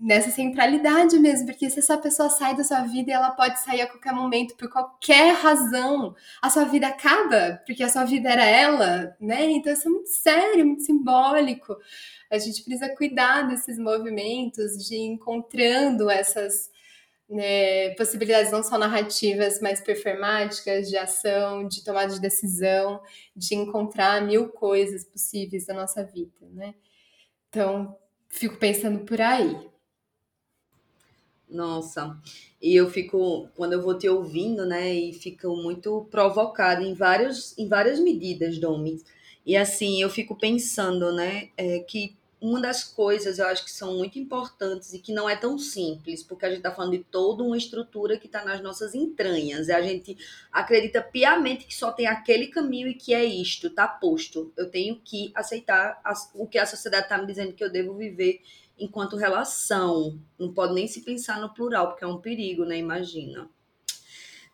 nessa 0.00 0.30
centralidade 0.30 1.18
mesmo, 1.18 1.46
porque 1.46 1.68
se 1.68 1.80
essa 1.80 1.98
pessoa 1.98 2.30
sai 2.30 2.56
da 2.56 2.62
sua 2.62 2.82
vida 2.82 3.12
ela 3.12 3.32
pode 3.32 3.58
sair 3.60 3.80
a 3.80 3.86
qualquer 3.86 4.12
momento 4.12 4.56
por 4.56 4.70
qualquer 4.70 5.34
razão, 5.34 6.14
a 6.40 6.48
sua 6.48 6.64
vida 6.64 6.86
acaba, 6.86 7.60
porque 7.66 7.82
a 7.82 7.88
sua 7.88 8.04
vida 8.04 8.30
era 8.30 8.44
ela, 8.44 9.16
né? 9.20 9.44
Então 9.50 9.72
isso 9.72 9.88
é 9.88 9.90
muito 9.90 10.08
sério, 10.08 10.66
muito 10.66 10.82
simbólico. 10.82 11.76
A 12.30 12.38
gente 12.38 12.62
precisa 12.62 12.94
cuidar 12.94 13.48
desses 13.48 13.78
movimentos, 13.78 14.86
de 14.86 14.96
encontrando 14.96 16.08
essas 16.08 16.70
né, 17.28 17.90
possibilidades 17.90 18.52
não 18.52 18.62
só 18.62 18.78
narrativas, 18.78 19.60
mas 19.60 19.80
performáticas, 19.80 20.88
de 20.88 20.96
ação, 20.96 21.66
de 21.66 21.84
tomada 21.84 22.12
de 22.12 22.20
decisão, 22.20 23.02
de 23.36 23.54
encontrar 23.54 24.22
mil 24.22 24.48
coisas 24.48 25.04
possíveis 25.04 25.66
da 25.66 25.74
nossa 25.74 26.04
vida, 26.04 26.46
né? 26.52 26.74
Então, 27.48 27.96
fico 28.28 28.56
pensando 28.56 29.00
por 29.04 29.20
aí. 29.20 29.68
Nossa, 31.50 32.16
e 32.60 32.74
eu 32.76 32.90
fico, 32.90 33.48
quando 33.56 33.72
eu 33.72 33.82
vou 33.82 33.96
te 33.96 34.08
ouvindo, 34.08 34.66
né, 34.66 34.92
e 34.92 35.12
fico 35.12 35.56
muito 35.56 36.06
provocada 36.10 36.82
em, 36.82 36.92
vários, 36.92 37.56
em 37.56 37.66
várias 37.66 37.98
medidas, 37.98 38.58
Domi. 38.58 39.02
E 39.46 39.56
assim, 39.56 40.02
eu 40.02 40.10
fico 40.10 40.36
pensando, 40.36 41.10
né, 41.12 41.48
é, 41.56 41.78
que 41.80 42.18
uma 42.40 42.60
das 42.60 42.84
coisas 42.84 43.38
eu 43.38 43.46
acho 43.46 43.64
que 43.64 43.70
são 43.70 43.96
muito 43.96 44.18
importantes 44.18 44.92
e 44.92 44.98
que 44.98 45.12
não 45.12 45.28
é 45.28 45.34
tão 45.34 45.58
simples, 45.58 46.22
porque 46.22 46.46
a 46.46 46.48
gente 46.48 46.58
está 46.58 46.70
falando 46.70 46.92
de 46.92 47.04
toda 47.04 47.42
uma 47.42 47.56
estrutura 47.56 48.16
que 48.16 48.26
está 48.26 48.44
nas 48.44 48.60
nossas 48.60 48.94
entranhas. 48.94 49.68
E 49.68 49.72
a 49.72 49.82
gente 49.82 50.16
acredita 50.52 51.02
piamente 51.02 51.66
que 51.66 51.74
só 51.74 51.90
tem 51.90 52.06
aquele 52.06 52.46
caminho 52.46 52.88
e 52.88 52.94
que 52.94 53.12
é 53.12 53.24
isto, 53.24 53.70
tá 53.70 53.88
posto. 53.88 54.52
Eu 54.56 54.70
tenho 54.70 55.00
que 55.02 55.32
aceitar 55.34 56.00
o 56.34 56.46
que 56.46 56.58
a 56.58 56.66
sociedade 56.66 57.04
está 57.04 57.18
me 57.18 57.26
dizendo 57.26 57.52
que 57.52 57.64
eu 57.64 57.72
devo 57.72 57.94
viver 57.94 58.40
enquanto 58.78 59.16
relação. 59.16 60.18
Não 60.38 60.52
pode 60.52 60.74
nem 60.74 60.86
se 60.86 61.02
pensar 61.02 61.40
no 61.40 61.52
plural, 61.52 61.88
porque 61.88 62.04
é 62.04 62.06
um 62.06 62.20
perigo, 62.20 62.64
né? 62.64 62.76
Imagina. 62.78 63.48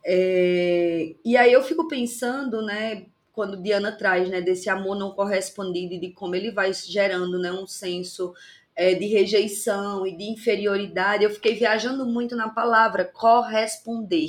É, 0.04 1.14
e 1.24 1.36
aí 1.36 1.52
eu 1.52 1.62
fico 1.62 1.88
pensando, 1.88 2.60
né, 2.62 3.06
quando 3.32 3.60
Diana 3.62 3.90
traz, 3.90 4.28
né, 4.28 4.42
desse 4.42 4.68
amor 4.68 4.96
não 4.96 5.12
correspondido 5.12 5.94
e 5.94 5.98
de 5.98 6.10
como 6.10 6.34
ele 6.34 6.50
vai 6.50 6.72
gerando, 6.74 7.38
né, 7.38 7.50
um 7.50 7.66
senso 7.66 8.34
é, 8.76 8.94
de 8.94 9.06
rejeição 9.06 10.06
e 10.06 10.16
de 10.16 10.24
inferioridade, 10.24 11.24
eu 11.24 11.30
fiquei 11.30 11.54
viajando 11.54 12.04
muito 12.04 12.36
na 12.36 12.50
palavra 12.50 13.04
corresponder 13.04 14.28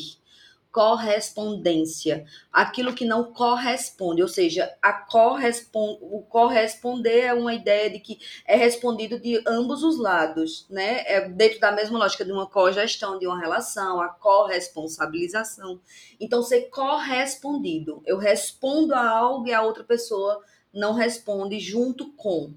correspondência, 0.76 2.26
aquilo 2.52 2.94
que 2.94 3.06
não 3.06 3.32
corresponde, 3.32 4.22
ou 4.22 4.28
seja, 4.28 4.76
a 4.82 4.92
correspond, 4.92 6.00
o 6.02 6.22
corresponder 6.24 7.28
é 7.28 7.34
uma 7.34 7.54
ideia 7.54 7.90
de 7.90 7.98
que 7.98 8.20
é 8.46 8.58
respondido 8.58 9.18
de 9.18 9.42
ambos 9.48 9.84
os 9.84 9.98
lados, 9.98 10.68
né? 10.70 11.02
É 11.06 11.30
dentro 11.30 11.62
da 11.62 11.72
mesma 11.72 11.98
lógica 11.98 12.26
de 12.26 12.32
uma 12.34 12.46
cogestão 12.46 13.18
de 13.18 13.26
uma 13.26 13.40
relação, 13.40 14.02
a 14.02 14.10
corresponsabilização. 14.10 15.80
Então, 16.20 16.44
ser 16.44 16.64
correspondido, 16.64 18.04
eu 18.06 18.18
respondo 18.18 18.94
a 18.94 19.10
algo 19.10 19.48
e 19.48 19.54
a 19.54 19.62
outra 19.62 19.86
pessoa 19.86 20.44
não 20.74 20.94
responde 20.94 21.58
junto 21.58 22.12
com, 22.18 22.54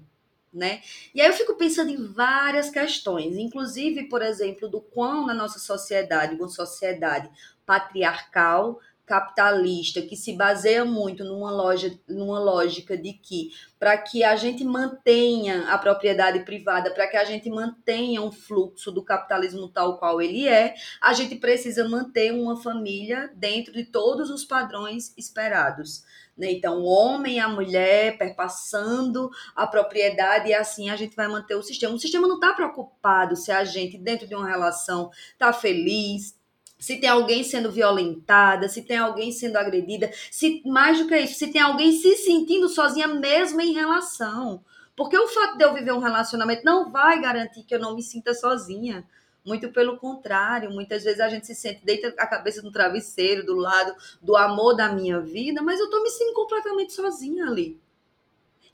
né? 0.53 0.81
E 1.15 1.21
aí 1.21 1.27
eu 1.27 1.33
fico 1.33 1.55
pensando 1.55 1.89
em 1.89 2.11
várias 2.11 2.69
questões, 2.69 3.37
inclusive, 3.37 4.09
por 4.09 4.21
exemplo, 4.21 4.67
do 4.67 4.81
quão 4.81 5.25
na 5.25 5.33
nossa 5.33 5.57
sociedade, 5.57 6.35
uma 6.35 6.49
sociedade 6.49 7.29
patriarcal 7.69 8.79
capitalista 9.05 10.03
que 10.03 10.15
se 10.15 10.33
baseia 10.33 10.85
muito 10.85 11.23
numa, 11.23 11.51
loja, 11.51 11.99
numa 12.07 12.39
lógica 12.39 12.95
de 12.95 13.13
que 13.13 13.49
para 13.79 13.97
que 13.97 14.23
a 14.23 14.35
gente 14.35 14.63
mantenha 14.63 15.67
a 15.69 15.77
propriedade 15.79 16.39
privada, 16.41 16.91
para 16.91 17.07
que 17.07 17.17
a 17.17 17.23
gente 17.23 17.49
mantenha 17.49 18.21
um 18.21 18.31
fluxo 18.31 18.91
do 18.91 19.03
capitalismo 19.03 19.67
tal 19.67 19.97
qual 19.97 20.21
ele 20.21 20.47
é, 20.47 20.75
a 21.01 21.13
gente 21.13 21.35
precisa 21.35 21.89
manter 21.89 22.31
uma 22.31 22.61
família 22.61 23.31
dentro 23.35 23.73
de 23.73 23.83
todos 23.83 24.29
os 24.29 24.45
padrões 24.45 25.11
esperados. 25.17 26.03
Né? 26.37 26.51
Então, 26.51 26.79
o 26.79 26.85
homem 26.85 27.35
e 27.35 27.39
a 27.39 27.49
mulher 27.49 28.17
perpassando 28.17 29.29
a 29.55 29.67
propriedade 29.67 30.49
e 30.49 30.53
assim 30.53 30.89
a 30.89 30.95
gente 30.95 31.15
vai 31.15 31.27
manter 31.27 31.55
o 31.55 31.63
sistema. 31.63 31.93
O 31.93 31.99
sistema 31.99 32.27
não 32.27 32.35
está 32.35 32.53
preocupado 32.53 33.35
se 33.35 33.51
a 33.51 33.63
gente, 33.63 33.97
dentro 33.97 34.25
de 34.25 34.35
uma 34.35 34.47
relação, 34.47 35.09
está 35.33 35.51
feliz, 35.51 36.38
se 36.79 36.95
tem 36.95 37.09
alguém 37.09 37.43
sendo 37.43 37.69
violentada, 37.69 38.69
se 38.69 38.81
tem 38.81 38.97
alguém 38.97 39.33
sendo 39.33 39.57
agredida, 39.57 40.09
se 40.31 40.63
mais 40.65 40.97
do 40.97 41.07
que 41.07 41.17
isso, 41.17 41.37
se 41.37 41.51
tem 41.51 41.61
alguém 41.61 41.91
se 41.91 42.15
sentindo 42.15 42.69
sozinha 42.69 43.07
mesmo 43.07 43.59
em 43.59 43.73
relação. 43.73 44.63
Porque 44.95 45.17
o 45.17 45.27
fato 45.27 45.57
de 45.57 45.63
eu 45.65 45.73
viver 45.73 45.91
um 45.91 45.99
relacionamento 45.99 46.63
não 46.63 46.89
vai 46.89 47.21
garantir 47.21 47.63
que 47.63 47.75
eu 47.75 47.79
não 47.79 47.95
me 47.95 48.01
sinta 48.01 48.33
sozinha. 48.33 49.05
Muito 49.45 49.71
pelo 49.71 49.97
contrário, 49.97 50.71
muitas 50.71 51.03
vezes 51.03 51.19
a 51.19 51.29
gente 51.29 51.47
se 51.47 51.55
sente, 51.55 51.83
deita 51.83 52.13
a 52.17 52.27
cabeça 52.27 52.61
no 52.61 52.71
travesseiro, 52.71 53.45
do 53.45 53.55
lado 53.55 53.93
do 54.21 54.37
amor 54.37 54.73
da 54.75 54.89
minha 54.89 55.19
vida, 55.19 55.61
mas 55.61 55.79
eu 55.79 55.89
tô 55.89 56.01
me 56.01 56.09
sentindo 56.09 56.33
completamente 56.33 56.93
sozinha 56.93 57.45
ali. 57.45 57.79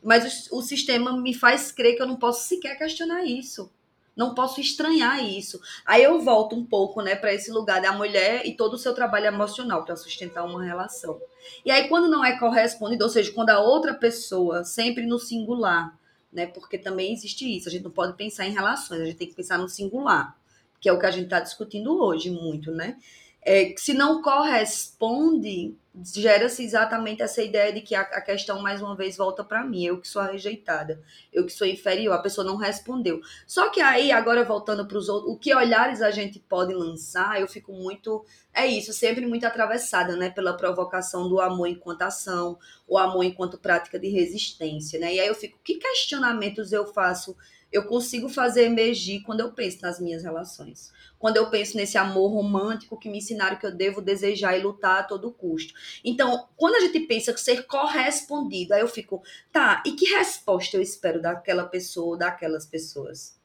Mas 0.04 0.48
o, 0.52 0.60
o 0.60 0.62
sistema 0.62 1.16
me 1.20 1.34
faz 1.34 1.72
crer 1.72 1.96
que 1.96 2.02
eu 2.02 2.08
não 2.08 2.18
posso 2.18 2.48
sequer 2.48 2.78
questionar 2.78 3.24
isso 3.24 3.72
não 4.16 4.34
posso 4.34 4.62
estranhar 4.62 5.24
isso. 5.24 5.60
Aí 5.86 6.04
eu 6.04 6.20
volto 6.22 6.56
um 6.56 6.66
pouco, 6.66 7.02
né, 7.02 7.16
para 7.16 7.34
esse 7.34 7.52
lugar 7.52 7.82
da 7.82 7.92
mulher 7.92 8.46
e 8.46 8.56
todo 8.56 8.76
o 8.76 8.78
seu 8.78 8.94
trabalho 8.94 9.26
emocional 9.26 9.84
para 9.84 9.96
sustentar 9.96 10.46
uma 10.46 10.64
relação. 10.64 11.20
E 11.66 11.72
aí 11.72 11.88
quando 11.90 12.10
não 12.10 12.24
é 12.24 12.40
correspondido, 12.40 13.04
ou 13.04 13.10
seja, 13.10 13.32
quando 13.32 13.50
a 13.50 13.60
outra 13.60 13.94
pessoa, 13.94 14.64
sempre 14.64 15.06
no 15.06 15.20
singular, 15.20 15.98
né, 16.32 16.48
porque 16.48 16.78
também 16.78 17.14
existe 17.14 17.46
isso, 17.46 17.68
a 17.68 17.72
gente 17.72 17.84
não 17.84 17.92
pode 17.92 18.14
pensar 18.14 18.46
em 18.46 18.54
relações, 18.54 19.02
a 19.02 19.06
gente 19.06 19.18
tem 19.18 19.28
que 19.28 19.36
pensar 19.36 19.58
no 19.58 19.70
singular, 19.70 20.36
que 20.80 20.90
é 20.90 20.94
o 20.94 21.00
que 21.00 21.06
a 21.06 21.12
gente 21.12 21.26
está 21.26 21.40
discutindo 21.40 22.02
hoje 22.02 22.30
muito, 22.30 22.72
né? 22.72 22.98
É, 23.46 23.76
se 23.78 23.94
não 23.94 24.24
corresponde, 24.24 25.78
gera-se 26.04 26.64
exatamente 26.64 27.22
essa 27.22 27.44
ideia 27.44 27.72
de 27.72 27.80
que 27.80 27.94
a, 27.94 28.02
a 28.02 28.20
questão, 28.20 28.60
mais 28.60 28.82
uma 28.82 28.96
vez, 28.96 29.16
volta 29.16 29.44
para 29.44 29.64
mim. 29.64 29.86
Eu 29.86 30.02
que 30.02 30.08
sou 30.08 30.20
a 30.20 30.26
rejeitada, 30.26 31.00
eu 31.32 31.46
que 31.46 31.54
sou 31.54 31.68
inferior, 31.68 32.14
a 32.14 32.22
pessoa 32.22 32.46
não 32.46 32.56
respondeu. 32.56 33.22
Só 33.46 33.70
que 33.70 33.80
aí, 33.80 34.12
agora 34.12 34.44
voltando 34.44 34.88
para 34.88 34.98
os 34.98 35.08
outros, 35.08 35.32
o 35.32 35.38
que 35.38 35.54
olhares 35.54 36.02
a 36.02 36.10
gente 36.10 36.40
pode 36.40 36.74
lançar, 36.74 37.40
eu 37.40 37.48
fico 37.48 37.72
muito. 37.72 38.26
É 38.52 38.66
isso, 38.66 38.92
sempre 38.92 39.28
muito 39.28 39.46
atravessada, 39.46 40.16
né? 40.16 40.32
Pela 40.32 40.58
provocação 40.58 41.30
do 41.30 41.40
amor 41.40 41.68
enquanto 41.68 42.02
ação, 42.02 42.58
o 42.88 42.98
amor 42.98 43.24
enquanto 43.24 43.60
prática 43.60 44.00
de 44.00 44.10
resistência, 44.10 45.00
né? 45.00 45.14
E 45.14 45.20
aí 45.20 45.28
eu 45.28 45.36
fico, 45.36 45.60
que 45.64 45.76
questionamentos 45.76 46.72
eu 46.74 46.88
faço? 46.88 47.38
Eu 47.76 47.86
consigo 47.86 48.30
fazer 48.30 48.64
emergir 48.64 49.22
quando 49.22 49.42
eu 49.42 49.52
penso 49.52 49.82
nas 49.82 50.00
minhas 50.00 50.24
relações 50.24 50.92
quando 51.26 51.38
eu 51.38 51.50
penso 51.50 51.76
nesse 51.76 51.98
amor 51.98 52.28
romântico 52.32 53.00
que 53.00 53.10
me 53.10 53.18
ensinaram 53.18 53.58
que 53.58 53.66
eu 53.66 53.76
devo 53.76 54.00
desejar 54.00 54.56
e 54.56 54.62
lutar 54.62 55.00
a 55.00 55.04
todo 55.04 55.32
custo. 55.32 55.74
Então, 56.04 56.48
quando 56.56 56.76
a 56.76 56.80
gente 56.82 57.00
pensa 57.00 57.36
ser 57.36 57.66
correspondido, 57.66 58.76
aí 58.76 58.82
eu 58.82 58.88
fico, 58.88 59.24
tá, 59.52 59.82
e 59.88 59.94
que 59.94 60.06
resposta 60.06 60.78
eu 60.78 60.82
espero 60.84 61.20
daquela 61.20 61.66
pessoa, 61.66 62.16
daquelas 62.16 62.68
pessoas? 62.68 63.40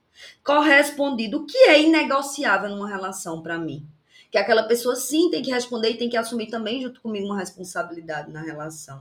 Correspondido, 0.45 1.39
o 1.39 1.47
que 1.47 1.57
é 1.57 1.81
inegociável 1.81 2.68
numa 2.68 2.87
relação 2.87 3.43
para 3.43 3.59
mim? 3.59 3.87
Que 4.31 4.37
aquela 4.37 4.64
pessoa 4.64 4.95
sim 4.95 5.31
tem 5.31 5.43
que 5.43 5.51
responder 5.51 5.91
e 5.93 5.97
tem 5.97 6.11
que 6.11 6.18
assumir 6.18 6.49
também 6.49 6.83
junto 6.83 7.01
comigo 7.01 7.26
uma 7.26 7.39
responsabilidade 7.39 8.31
na 8.31 8.43
relação. 8.43 8.99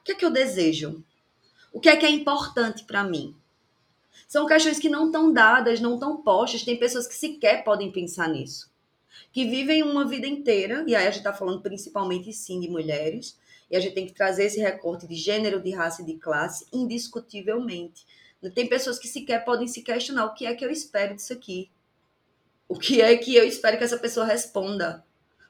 O 0.00 0.04
que 0.04 0.12
é 0.12 0.14
que 0.14 0.24
eu 0.24 0.30
desejo? 0.30 1.04
O 1.70 1.78
que 1.78 1.90
é 1.90 1.96
que 1.96 2.06
é 2.06 2.10
importante 2.10 2.84
para 2.84 3.04
mim? 3.04 3.36
São 4.28 4.46
questões 4.46 4.78
que 4.78 4.88
não 4.88 5.06
estão 5.06 5.32
dadas, 5.32 5.80
não 5.80 5.94
estão 5.94 6.22
postas. 6.22 6.62
Tem 6.62 6.78
pessoas 6.78 7.06
que 7.06 7.14
sequer 7.14 7.64
podem 7.64 7.92
pensar 7.92 8.28
nisso. 8.28 8.70
Que 9.32 9.44
vivem 9.44 9.82
uma 9.82 10.06
vida 10.06 10.26
inteira, 10.26 10.84
e 10.86 10.94
aí 10.94 11.06
a 11.06 11.10
gente 11.10 11.18
está 11.18 11.32
falando 11.32 11.60
principalmente 11.60 12.32
sim 12.32 12.60
de 12.60 12.68
mulheres, 12.68 13.38
e 13.70 13.76
a 13.76 13.80
gente 13.80 13.94
tem 13.94 14.06
que 14.06 14.12
trazer 14.12 14.44
esse 14.44 14.60
recorte 14.60 15.06
de 15.06 15.14
gênero, 15.14 15.62
de 15.62 15.70
raça 15.70 16.02
e 16.02 16.04
de 16.06 16.14
classe, 16.14 16.66
indiscutivelmente. 16.72 18.06
Tem 18.54 18.68
pessoas 18.68 18.98
que 18.98 19.08
sequer 19.08 19.44
podem 19.44 19.68
se 19.68 19.82
questionar 19.82 20.26
o 20.26 20.34
que 20.34 20.46
é 20.46 20.54
que 20.54 20.64
eu 20.64 20.70
espero 20.70 21.14
disso 21.14 21.32
aqui. 21.32 21.70
O 22.68 22.78
que 22.78 23.00
é 23.00 23.16
que 23.16 23.34
eu 23.36 23.46
espero 23.46 23.78
que 23.78 23.84
essa 23.84 23.98
pessoa 23.98 24.26
responda. 24.26 25.04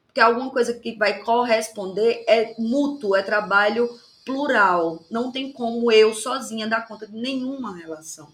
Porque 0.06 0.20
alguma 0.20 0.50
coisa 0.50 0.74
que 0.74 0.94
vai 0.96 1.22
corresponder 1.22 2.24
é 2.28 2.54
mútuo, 2.58 3.16
é 3.16 3.22
trabalho 3.22 3.88
plural. 4.24 5.04
Não 5.10 5.32
tem 5.32 5.52
como 5.52 5.90
eu 5.90 6.12
sozinha 6.12 6.68
dar 6.68 6.86
conta 6.86 7.06
de 7.06 7.16
nenhuma 7.16 7.76
relação. 7.76 8.30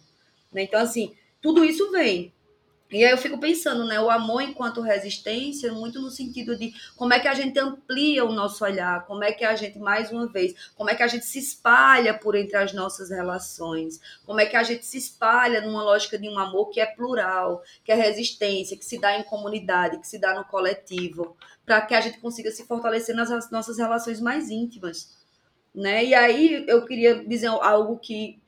Né? 0.53 0.63
Então, 0.63 0.81
assim, 0.81 1.15
tudo 1.41 1.65
isso 1.65 1.91
vem. 1.91 2.33
E 2.91 3.05
aí 3.05 3.11
eu 3.11 3.19
fico 3.19 3.39
pensando, 3.39 3.85
né, 3.85 4.01
o 4.01 4.09
amor 4.09 4.41
enquanto 4.41 4.81
resistência, 4.81 5.71
muito 5.71 6.01
no 6.01 6.11
sentido 6.11 6.57
de 6.57 6.73
como 6.97 7.13
é 7.13 7.21
que 7.21 7.29
a 7.29 7.35
gente 7.35 7.59
amplia 7.59 8.25
o 8.25 8.33
nosso 8.33 8.65
olhar, 8.65 9.05
como 9.05 9.23
é 9.23 9.31
que 9.31 9.45
a 9.45 9.55
gente, 9.55 9.79
mais 9.79 10.11
uma 10.11 10.27
vez, 10.27 10.55
como 10.75 10.89
é 10.89 10.95
que 10.95 11.03
a 11.03 11.07
gente 11.07 11.27
se 11.27 11.39
espalha 11.39 12.15
por 12.15 12.35
entre 12.35 12.57
as 12.57 12.73
nossas 12.73 13.11
relações, 13.11 14.01
como 14.25 14.41
é 14.41 14.47
que 14.47 14.57
a 14.57 14.63
gente 14.63 14.87
se 14.87 14.97
espalha 14.97 15.61
numa 15.61 15.83
lógica 15.83 16.19
de 16.19 16.31
um 16.31 16.39
amor 16.39 16.71
que 16.71 16.81
é 16.81 16.87
plural, 16.87 17.63
que 17.85 17.93
é 17.93 17.95
resistência, 17.95 18.77
que 18.77 18.85
se 18.87 18.99
dá 18.99 19.19
em 19.19 19.23
comunidade, 19.23 19.99
que 19.99 20.09
se 20.09 20.19
dá 20.19 20.35
no 20.35 20.47
coletivo, 20.47 21.37
para 21.67 21.83
que 21.83 21.95
a 21.95 22.01
gente 22.01 22.19
consiga 22.21 22.51
se 22.51 22.67
fortalecer 22.67 23.15
nas 23.15 23.51
nossas 23.51 23.77
relações 23.77 24.19
mais 24.19 24.49
íntimas. 24.49 25.15
Né? 25.75 26.07
E 26.07 26.15
aí 26.15 26.65
eu 26.67 26.87
queria 26.87 27.23
dizer 27.23 27.49
algo 27.49 27.99
que 27.99 28.41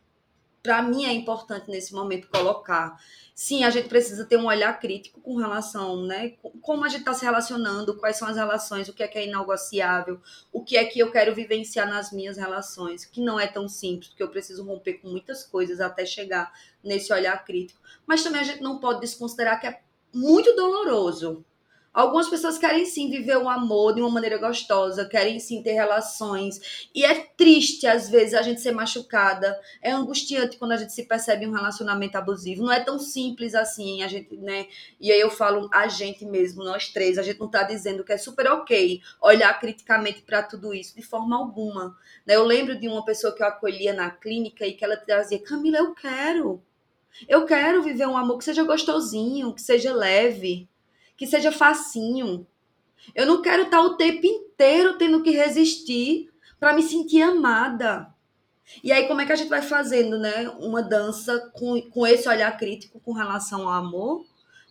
para 0.63 0.83
mim 0.83 1.05
é 1.05 1.13
importante 1.13 1.71
nesse 1.71 1.95
momento 1.95 2.29
colocar. 2.29 2.99
Sim, 3.35 3.65
a 3.65 3.71
gente 3.71 3.89
precisa 3.89 4.25
ter 4.25 4.37
um 4.37 4.47
olhar 4.47 4.79
crítico 4.79 5.21
com 5.21 5.37
relação, 5.37 6.05
né? 6.05 6.35
Como 6.61 6.85
a 6.85 6.89
gente 6.89 7.01
está 7.01 7.15
se 7.15 7.25
relacionando, 7.25 7.97
quais 7.97 8.17
são 8.17 8.29
as 8.29 8.37
relações, 8.37 8.89
o 8.89 8.93
que 8.93 9.03
é 9.03 9.09
que 9.09 9.19
é 9.19 9.27
inegociável, 9.27 10.21
o 10.53 10.63
que 10.63 10.77
é 10.77 10.85
que 10.85 10.99
eu 10.99 11.11
quero 11.11 11.35
vivenciar 11.35 11.89
nas 11.89 12.13
minhas 12.13 12.37
relações, 12.37 13.07
que 13.07 13.21
não 13.21 13.41
é 13.41 13.47
tão 13.47 13.69
simples, 13.69 14.09
porque 14.09 14.23
eu 14.23 14.29
preciso 14.29 14.65
romper 14.65 14.95
com 14.95 15.09
muitas 15.09 15.45
coisas 15.45 15.81
até 15.81 16.05
chegar 16.05 16.53
nesse 16.85 17.13
olhar 17.13 17.43
crítico. 17.45 17.81
Mas 18.07 18.23
também 18.23 18.41
a 18.43 18.45
gente 18.45 18.63
não 18.63 18.79
pode 18.79 19.01
desconsiderar 19.01 19.59
que 19.59 19.67
é 19.67 19.81
muito 20.13 20.55
doloroso 20.55 21.45
Algumas 21.93 22.29
pessoas 22.29 22.57
querem 22.57 22.87
sim 22.87 23.11
viver 23.11 23.37
o 23.37 23.49
amor 23.49 23.93
de 23.95 24.01
uma 24.01 24.09
maneira 24.09 24.39
gostosa, 24.39 25.09
querem 25.09 25.41
sim 25.41 25.61
ter 25.61 25.73
relações. 25.73 26.89
E 26.95 27.05
é 27.05 27.15
triste, 27.37 27.85
às 27.85 28.09
vezes, 28.09 28.35
a 28.35 28.43
gente 28.43 28.61
ser 28.61 28.71
machucada. 28.71 29.61
É 29.83 29.91
angustiante 29.91 30.57
quando 30.57 30.71
a 30.71 30.77
gente 30.77 30.93
se 30.93 31.03
percebe 31.03 31.45
em 31.45 31.49
um 31.49 31.53
relacionamento 31.53 32.17
abusivo. 32.17 32.63
Não 32.63 32.73
é 32.73 32.79
tão 32.79 32.97
simples 32.97 33.57
assim, 33.57 34.05
a 34.05 34.09
gente, 34.09 34.37
né? 34.37 34.69
E 35.01 35.11
aí 35.11 35.21
eu 35.21 35.31
falo 35.31 35.69
a 35.73 35.89
gente 35.89 36.25
mesmo, 36.25 36.63
nós 36.63 36.89
três, 36.89 37.19
a 37.19 37.23
gente 37.23 37.41
não 37.41 37.51
tá 37.51 37.65
dizendo 37.65 38.05
que 38.05 38.13
é 38.13 38.19
super 38.19 38.47
ok 38.47 39.03
olhar 39.21 39.59
criticamente 39.59 40.23
para 40.23 40.45
tudo 40.45 40.73
isso, 40.73 40.95
de 40.95 41.03
forma 41.03 41.37
alguma. 41.37 41.97
Né? 42.25 42.37
Eu 42.37 42.45
lembro 42.45 42.79
de 42.79 42.87
uma 42.87 43.05
pessoa 43.05 43.35
que 43.35 43.43
eu 43.43 43.49
acolhia 43.49 43.93
na 43.93 44.11
clínica 44.11 44.65
e 44.65 44.75
que 44.75 44.85
ela 44.85 44.97
trazia, 44.97 45.43
Camila, 45.43 45.79
eu 45.79 45.93
quero. 45.93 46.63
Eu 47.29 47.45
quero 47.45 47.83
viver 47.83 48.07
um 48.07 48.17
amor 48.17 48.39
que 48.39 48.45
seja 48.45 48.63
gostosinho, 48.63 49.53
que 49.53 49.61
seja 49.61 49.93
leve 49.93 50.71
que 51.21 51.27
seja 51.27 51.53
facinho. 51.53 52.47
Eu 53.15 53.27
não 53.27 53.43
quero 53.43 53.65
estar 53.65 53.83
o 53.83 53.95
tempo 53.99 54.27
inteiro 54.27 54.97
tendo 54.97 55.23
que 55.23 55.31
resistir 55.31 56.31
para 56.59 56.73
me 56.73 56.83
sentir 56.83 57.21
amada. 57.21 58.09
E 58.83 58.91
aí, 58.91 59.07
como 59.07 59.21
é 59.21 59.27
que 59.27 59.33
a 59.33 59.37
gente 59.37 59.51
vai 59.51 59.61
fazendo, 59.61 60.19
né? 60.19 60.49
Uma 60.59 60.83
dança 60.83 61.51
com, 61.53 61.79
com 61.91 62.07
esse 62.07 62.27
olhar 62.27 62.57
crítico 62.57 62.99
com 63.01 63.13
relação 63.13 63.69
ao 63.69 63.75
amor, 63.75 64.25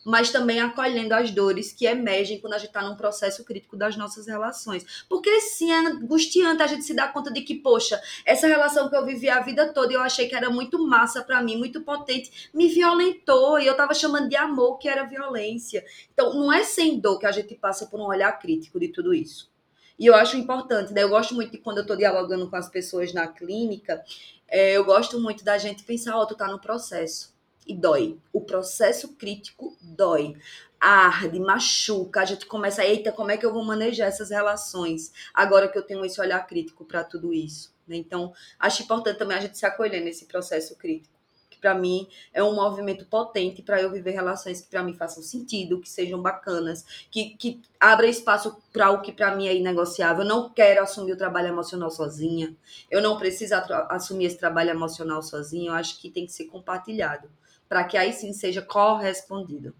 mas 0.09 0.31
também 0.31 0.59
acolhendo 0.59 1.13
as 1.13 1.29
dores 1.29 1.71
que 1.71 1.85
emergem 1.85 2.39
quando 2.41 2.53
a 2.53 2.57
gente 2.57 2.69
está 2.69 2.81
num 2.81 2.95
processo 2.95 3.45
crítico 3.45 3.77
das 3.77 3.95
nossas 3.95 4.25
relações. 4.25 5.05
Porque 5.07 5.39
sim, 5.39 5.71
é 5.71 5.77
angustiante 5.77 6.63
a 6.63 6.67
gente 6.67 6.83
se 6.83 6.95
dar 6.95 7.13
conta 7.13 7.31
de 7.31 7.41
que, 7.41 7.53
poxa, 7.53 8.01
essa 8.25 8.47
relação 8.47 8.89
que 8.89 8.95
eu 8.95 9.05
vivi 9.05 9.29
a 9.29 9.39
vida 9.39 9.71
toda 9.71 9.93
eu 9.93 10.01
achei 10.01 10.27
que 10.27 10.33
era 10.33 10.49
muito 10.49 10.83
massa 10.83 11.21
para 11.21 11.43
mim, 11.43 11.57
muito 11.57 11.81
potente, 11.81 12.49
me 12.51 12.67
violentou 12.67 13.59
e 13.59 13.67
eu 13.67 13.73
estava 13.73 13.93
chamando 13.93 14.27
de 14.27 14.35
amor 14.35 14.79
que 14.79 14.89
era 14.89 15.03
violência. 15.03 15.85
Então, 16.11 16.33
não 16.33 16.51
é 16.51 16.63
sem 16.63 16.99
dor 16.99 17.19
que 17.19 17.27
a 17.27 17.31
gente 17.31 17.53
passa 17.53 17.85
por 17.85 17.99
um 17.99 18.07
olhar 18.07 18.31
crítico 18.39 18.79
de 18.79 18.87
tudo 18.87 19.13
isso. 19.13 19.51
E 19.99 20.07
eu 20.07 20.15
acho 20.15 20.37
importante, 20.37 20.91
né? 20.91 21.03
Eu 21.03 21.09
gosto 21.09 21.35
muito 21.35 21.51
de 21.51 21.59
quando 21.59 21.77
eu 21.77 21.83
estou 21.83 21.95
dialogando 21.95 22.49
com 22.49 22.55
as 22.55 22.67
pessoas 22.67 23.13
na 23.13 23.27
clínica, 23.27 24.03
é, 24.47 24.71
eu 24.71 24.83
gosto 24.83 25.19
muito 25.19 25.43
da 25.43 25.59
gente 25.59 25.83
pensar, 25.83 26.17
ó, 26.17 26.23
oh, 26.23 26.25
tu 26.25 26.35
tá 26.35 26.47
no 26.47 26.59
processo 26.59 27.37
e 27.69 27.75
dói. 27.75 28.17
O 28.33 28.41
processo 28.41 29.15
crítico 29.15 29.77
dói. 29.79 30.35
Arde, 30.79 31.39
machuca, 31.39 32.21
a 32.21 32.25
gente 32.25 32.45
começa, 32.45 32.83
eita, 32.83 33.11
como 33.11 33.31
é 33.31 33.37
que 33.37 33.45
eu 33.45 33.53
vou 33.53 33.63
manejar 33.63 34.07
essas 34.07 34.29
relações 34.29 35.11
agora 35.33 35.67
que 35.67 35.77
eu 35.77 35.83
tenho 35.83 36.03
esse 36.05 36.19
olhar 36.19 36.39
crítico 36.47 36.85
para 36.85 37.03
tudo 37.03 37.33
isso? 37.33 37.75
Né? 37.85 37.97
Então, 37.97 38.33
acho 38.57 38.81
importante 38.81 39.19
também 39.19 39.37
a 39.37 39.41
gente 39.41 39.57
se 39.57 39.65
acolher 39.65 40.01
nesse 40.01 40.25
processo 40.25 40.75
crítico 40.77 41.19
que 41.49 41.59
para 41.59 41.75
mim 41.75 42.07
é 42.33 42.41
um 42.41 42.55
movimento 42.55 43.05
potente 43.05 43.61
para 43.61 43.81
eu 43.81 43.91
viver 43.91 44.11
relações 44.11 44.61
que 44.61 44.69
para 44.69 44.81
mim 44.81 44.93
façam 44.93 45.21
sentido, 45.21 45.81
que 45.81 45.89
sejam 45.89 46.21
bacanas, 46.21 46.85
que, 47.11 47.31
que 47.31 47.61
abra 47.77 48.07
espaço 48.07 48.55
para 48.71 48.89
o 48.91 49.01
que 49.01 49.11
para 49.11 49.35
mim 49.35 49.47
é 49.47 49.55
inegociável. 49.55 50.23
Eu 50.23 50.29
não 50.29 50.49
quero 50.49 50.81
assumir 50.81 51.11
o 51.11 51.17
trabalho 51.17 51.49
emocional 51.49 51.91
sozinha. 51.91 52.55
Eu 52.89 53.01
não 53.01 53.17
preciso 53.17 53.55
assumir 53.89 54.25
esse 54.25 54.37
trabalho 54.37 54.69
emocional 54.69 55.21
sozinha. 55.21 55.71
Eu 55.71 55.75
acho 55.75 55.99
que 55.99 56.09
tem 56.09 56.25
que 56.25 56.31
ser 56.31 56.45
compartilhado 56.45 57.29
para 57.69 57.83
que 57.83 57.95
aí 57.95 58.11
sim 58.11 58.33
seja 58.33 58.63
correspondido. 58.63 59.75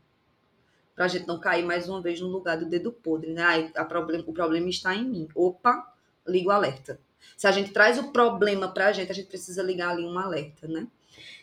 Para 0.96 1.06
a 1.06 1.08
gente 1.08 1.28
não 1.28 1.40
cair 1.40 1.66
mais 1.66 1.90
uma 1.90 2.02
vez 2.02 2.22
no 2.22 2.28
lugar 2.28 2.58
do 2.58 2.66
dedo 2.66 2.92
podre, 2.92 3.34
né? 3.34 3.42
Aí 3.44 3.72
a 3.76 3.84
problem, 3.84 4.24
o 4.28 4.34
problema 4.34 4.70
está 4.70 4.94
em 4.94 5.06
mim. 5.06 5.28
Opa, 5.34 5.92
liga 6.28 6.50
o 6.50 6.52
alerta. 6.52 7.00
Se 7.36 7.48
a 7.48 7.52
gente 7.52 7.72
traz 7.72 7.98
o 7.98 8.12
problema 8.12 8.68
para 8.68 8.88
a 8.88 8.92
gente, 8.92 9.12
a 9.12 9.16
gente 9.16 9.28
precisa 9.28 9.64
ligar 9.64 9.90
ali 9.90 10.06
um 10.06 10.20
alerta, 10.20 10.68
né? 10.68 10.88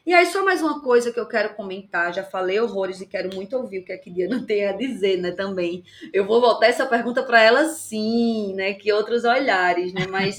E 0.06 0.14
aí, 0.14 0.24
só 0.26 0.44
mais 0.44 0.62
uma 0.62 0.80
coisa 0.80 1.12
que 1.12 1.18
eu 1.18 1.26
quero 1.26 1.54
comentar. 1.54 2.14
Já 2.14 2.22
falei 2.22 2.60
horrores 2.60 3.00
e 3.00 3.06
quero 3.06 3.34
muito 3.34 3.56
ouvir 3.56 3.80
o 3.80 3.84
que 3.84 3.92
a 3.92 4.00
Diana 4.00 4.40
tem 4.46 4.66
a 4.66 4.72
dizer, 4.72 5.16
né? 5.16 5.32
Também. 5.32 5.82
Eu 6.12 6.24
vou 6.24 6.40
voltar 6.40 6.66
essa 6.66 6.86
pergunta 6.86 7.22
para 7.22 7.42
ela, 7.42 7.64
sim, 7.70 8.54
né? 8.54 8.74
Que 8.74 8.92
outros 8.92 9.24
olhares, 9.24 9.92
né? 9.92 10.06
Mas 10.06 10.36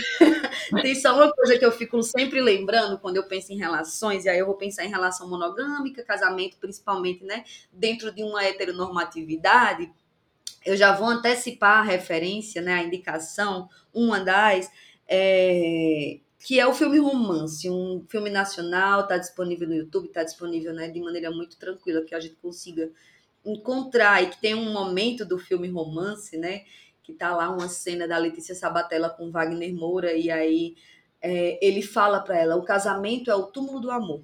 Tem 0.82 0.94
só 0.94 1.14
uma 1.14 1.32
coisa 1.32 1.58
que 1.58 1.64
eu 1.64 1.72
fico 1.72 2.02
sempre 2.02 2.40
lembrando 2.40 2.98
quando 2.98 3.16
eu 3.16 3.26
penso 3.26 3.52
em 3.52 3.56
relações, 3.56 4.24
e 4.24 4.28
aí 4.28 4.38
eu 4.38 4.46
vou 4.46 4.56
pensar 4.56 4.84
em 4.84 4.90
relação 4.90 5.28
monogâmica, 5.28 6.02
casamento, 6.02 6.56
principalmente, 6.58 7.24
né? 7.24 7.44
Dentro 7.72 8.12
de 8.12 8.22
uma 8.22 8.44
heteronormatividade, 8.44 9.90
eu 10.64 10.76
já 10.76 10.94
vou 10.94 11.08
antecipar 11.08 11.78
a 11.78 11.82
referência, 11.82 12.60
né? 12.60 12.74
A 12.74 12.82
indicação, 12.82 13.68
uma 13.92 14.20
das. 14.20 14.70
É, 15.08 16.18
que 16.38 16.60
é 16.60 16.66
o 16.66 16.74
filme 16.74 16.98
Romance, 16.98 17.68
um 17.68 18.04
filme 18.08 18.30
nacional, 18.30 19.00
está 19.02 19.18
disponível 19.18 19.66
no 19.66 19.74
YouTube, 19.74 20.06
está 20.06 20.22
disponível 20.22 20.72
né, 20.72 20.88
de 20.88 21.00
maneira 21.00 21.30
muito 21.30 21.56
tranquila, 21.58 22.04
que 22.04 22.14
a 22.14 22.20
gente 22.20 22.36
consiga 22.36 22.90
encontrar 23.44 24.22
e 24.22 24.30
que 24.30 24.40
tem 24.40 24.54
um 24.54 24.72
momento 24.72 25.24
do 25.24 25.38
filme 25.38 25.68
Romance, 25.68 26.36
né? 26.36 26.64
Que 27.08 27.14
tá 27.14 27.34
lá 27.34 27.48
uma 27.48 27.68
cena 27.68 28.06
da 28.06 28.18
Letícia 28.18 28.54
Sabatella 28.54 29.08
com 29.08 29.30
Wagner 29.30 29.74
Moura, 29.74 30.12
e 30.12 30.30
aí 30.30 30.76
é, 31.22 31.58
ele 31.66 31.80
fala 31.80 32.20
para 32.20 32.36
ela: 32.36 32.56
o 32.56 32.62
casamento 32.62 33.30
é 33.30 33.34
o 33.34 33.46
túmulo 33.46 33.80
do 33.80 33.90
amor. 33.90 34.22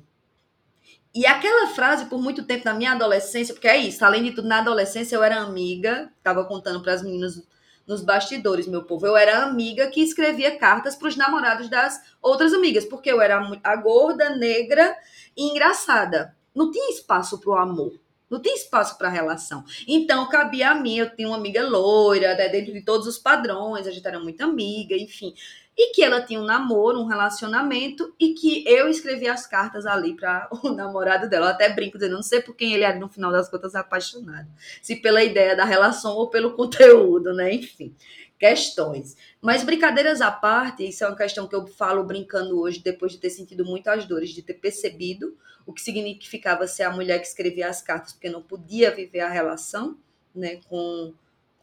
E 1.15 1.25
aquela 1.25 1.69
frase, 1.69 2.05
por 2.11 2.21
muito 2.21 2.45
tempo 2.45 2.67
na 2.67 2.75
minha 2.75 2.93
adolescência, 2.93 3.55
porque 3.55 3.69
é 3.69 3.79
isso, 3.79 4.05
além 4.05 4.23
de 4.23 4.33
tudo, 4.33 4.47
na 4.47 4.59
adolescência 4.59 5.17
eu 5.17 5.23
era 5.23 5.41
amiga, 5.41 6.13
estava 6.19 6.45
contando 6.45 6.83
para 6.83 6.93
as 6.93 7.03
meninas 7.03 7.43
nos 7.87 8.03
bastidores, 8.03 8.67
meu 8.67 8.85
povo, 8.85 9.07
eu 9.07 9.17
era 9.17 9.45
amiga 9.45 9.87
que 9.87 10.03
escrevia 10.03 10.59
cartas 10.59 10.95
para 10.95 11.09
os 11.09 11.17
namorados 11.17 11.71
das 11.71 11.99
outras 12.21 12.53
amigas, 12.53 12.85
porque 12.85 13.11
eu 13.11 13.23
era 13.23 13.41
a 13.63 13.77
gorda, 13.77 14.37
negra 14.37 14.95
e 15.35 15.51
engraçada. 15.51 16.37
Não 16.55 16.71
tinha 16.71 16.91
espaço 16.91 17.41
para 17.41 17.51
o 17.51 17.57
amor. 17.57 17.99
Não 18.31 18.41
tinha 18.41 18.55
espaço 18.55 18.97
para 18.99 19.09
relação. 19.09 19.65
Então, 19.87 20.29
cabia 20.29 20.71
a 20.71 20.75
mim. 20.75 20.99
Eu 20.99 21.15
tinha 21.15 21.29
uma 21.29 21.37
amiga 21.37 21.67
loira, 21.67 22.35
né, 22.35 22.49
dentro 22.49 22.73
de 22.73 22.83
todos 22.83 23.07
os 23.07 23.19
padrões, 23.19 23.87
a 23.87 23.91
gente 23.91 24.07
era 24.07 24.19
muito 24.19 24.43
amiga, 24.43 24.97
enfim 24.97 25.35
e 25.77 25.93
que 25.93 26.03
ela 26.03 26.23
tinha 26.23 26.41
um 26.41 26.45
namoro, 26.45 27.01
um 27.01 27.07
relacionamento, 27.07 28.15
e 28.19 28.33
que 28.33 28.65
eu 28.67 28.89
escrevi 28.89 29.29
as 29.29 29.47
cartas 29.47 29.87
ali 29.87 30.15
para 30.15 30.49
o 30.63 30.71
namorado 30.71 31.29
dela. 31.29 31.47
Eu 31.47 31.51
até 31.51 31.69
brinco 31.69 31.99
dizendo, 31.99 32.15
não 32.15 32.23
sei 32.23 32.41
por 32.41 32.55
quem 32.55 32.75
ele 32.75 32.85
era, 32.85 32.99
no 32.99 33.09
final 33.09 33.33
das 33.33 33.49
contas, 33.49 33.75
apaixonado. 33.75 34.49
Se 34.81 34.97
pela 34.97 35.23
ideia 35.23 35.57
da 35.57 35.65
relação 35.65 36.15
ou 36.15 36.29
pelo 36.29 36.53
conteúdo, 36.57 37.35
né? 37.35 37.53
Enfim, 37.53 37.95
questões. 38.39 39.17
Mas 39.43 39.65
brincadeiras 39.65 40.21
à 40.21 40.31
parte, 40.31 40.89
isso 40.89 41.05
é 41.05 41.09
uma 41.09 41.17
questão 41.17 41.49
que 41.49 41.57
eu 41.57 41.67
falo 41.67 42.05
brincando 42.05 42.61
hoje, 42.61 42.81
depois 42.81 43.13
de 43.13 43.19
ter 43.19 43.31
sentido 43.31 43.65
muitas 43.65 44.07
dores, 44.07 44.31
de 44.31 44.43
ter 44.43 44.55
percebido 44.55 45.37
o 45.67 45.73
que 45.73 45.81
significava 45.81 46.67
ser 46.67 46.83
a 46.85 46.91
mulher 46.91 47.21
que 47.21 47.27
escrevia 47.27 47.69
as 47.69 47.83
cartas, 47.83 48.13
porque 48.13 48.29
não 48.29 48.43
podia 48.43 48.91
viver 48.91 49.21
a 49.21 49.29
relação, 49.29 49.99
né, 50.35 50.61
com 50.69 51.15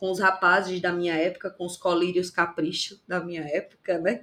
com 0.01 0.09
os 0.09 0.19
rapazes 0.19 0.81
da 0.81 0.91
minha 0.91 1.13
época, 1.13 1.51
com 1.51 1.63
os 1.63 1.77
colírios 1.77 2.31
capricho 2.31 2.99
da 3.07 3.19
minha 3.19 3.43
época, 3.43 3.99
né? 3.99 4.21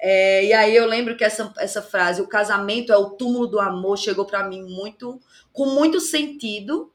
É, 0.00 0.46
e 0.46 0.54
aí 0.54 0.74
eu 0.74 0.86
lembro 0.86 1.18
que 1.18 1.22
essa, 1.22 1.52
essa 1.58 1.82
frase, 1.82 2.22
o 2.22 2.26
casamento 2.26 2.90
é 2.90 2.96
o 2.96 3.10
túmulo 3.10 3.46
do 3.46 3.60
amor, 3.60 3.98
chegou 3.98 4.24
para 4.24 4.48
mim 4.48 4.62
muito, 4.62 5.20
com 5.52 5.66
muito 5.66 6.00
sentido, 6.00 6.90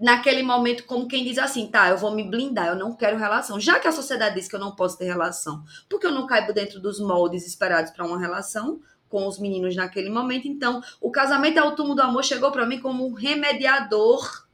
naquele 0.00 0.42
momento, 0.42 0.86
como 0.86 1.06
quem 1.06 1.22
diz 1.22 1.38
assim, 1.38 1.68
tá, 1.68 1.88
eu 1.88 1.96
vou 1.96 2.12
me 2.12 2.28
blindar, 2.28 2.66
eu 2.66 2.74
não 2.74 2.96
quero 2.96 3.16
relação. 3.16 3.60
Já 3.60 3.78
que 3.78 3.86
a 3.86 3.92
sociedade 3.92 4.34
diz 4.34 4.48
que 4.48 4.56
eu 4.56 4.60
não 4.60 4.74
posso 4.74 4.98
ter 4.98 5.04
relação, 5.04 5.62
porque 5.88 6.08
eu 6.08 6.12
não 6.12 6.26
caibo 6.26 6.52
dentro 6.52 6.80
dos 6.80 6.98
moldes 6.98 7.46
esperados 7.46 7.92
para 7.92 8.04
uma 8.04 8.18
relação 8.18 8.80
com 9.14 9.28
os 9.28 9.38
meninos 9.38 9.76
naquele 9.76 10.10
momento, 10.10 10.48
então 10.48 10.82
o 11.00 11.08
casamento 11.08 11.56
é 11.56 11.62
o 11.62 11.76
túmulo 11.76 11.94
do 11.94 12.02
amor 12.02 12.24
chegou 12.24 12.50
para 12.50 12.66
mim 12.66 12.80
como 12.80 13.06
um 13.06 13.12
remediador 13.12 14.44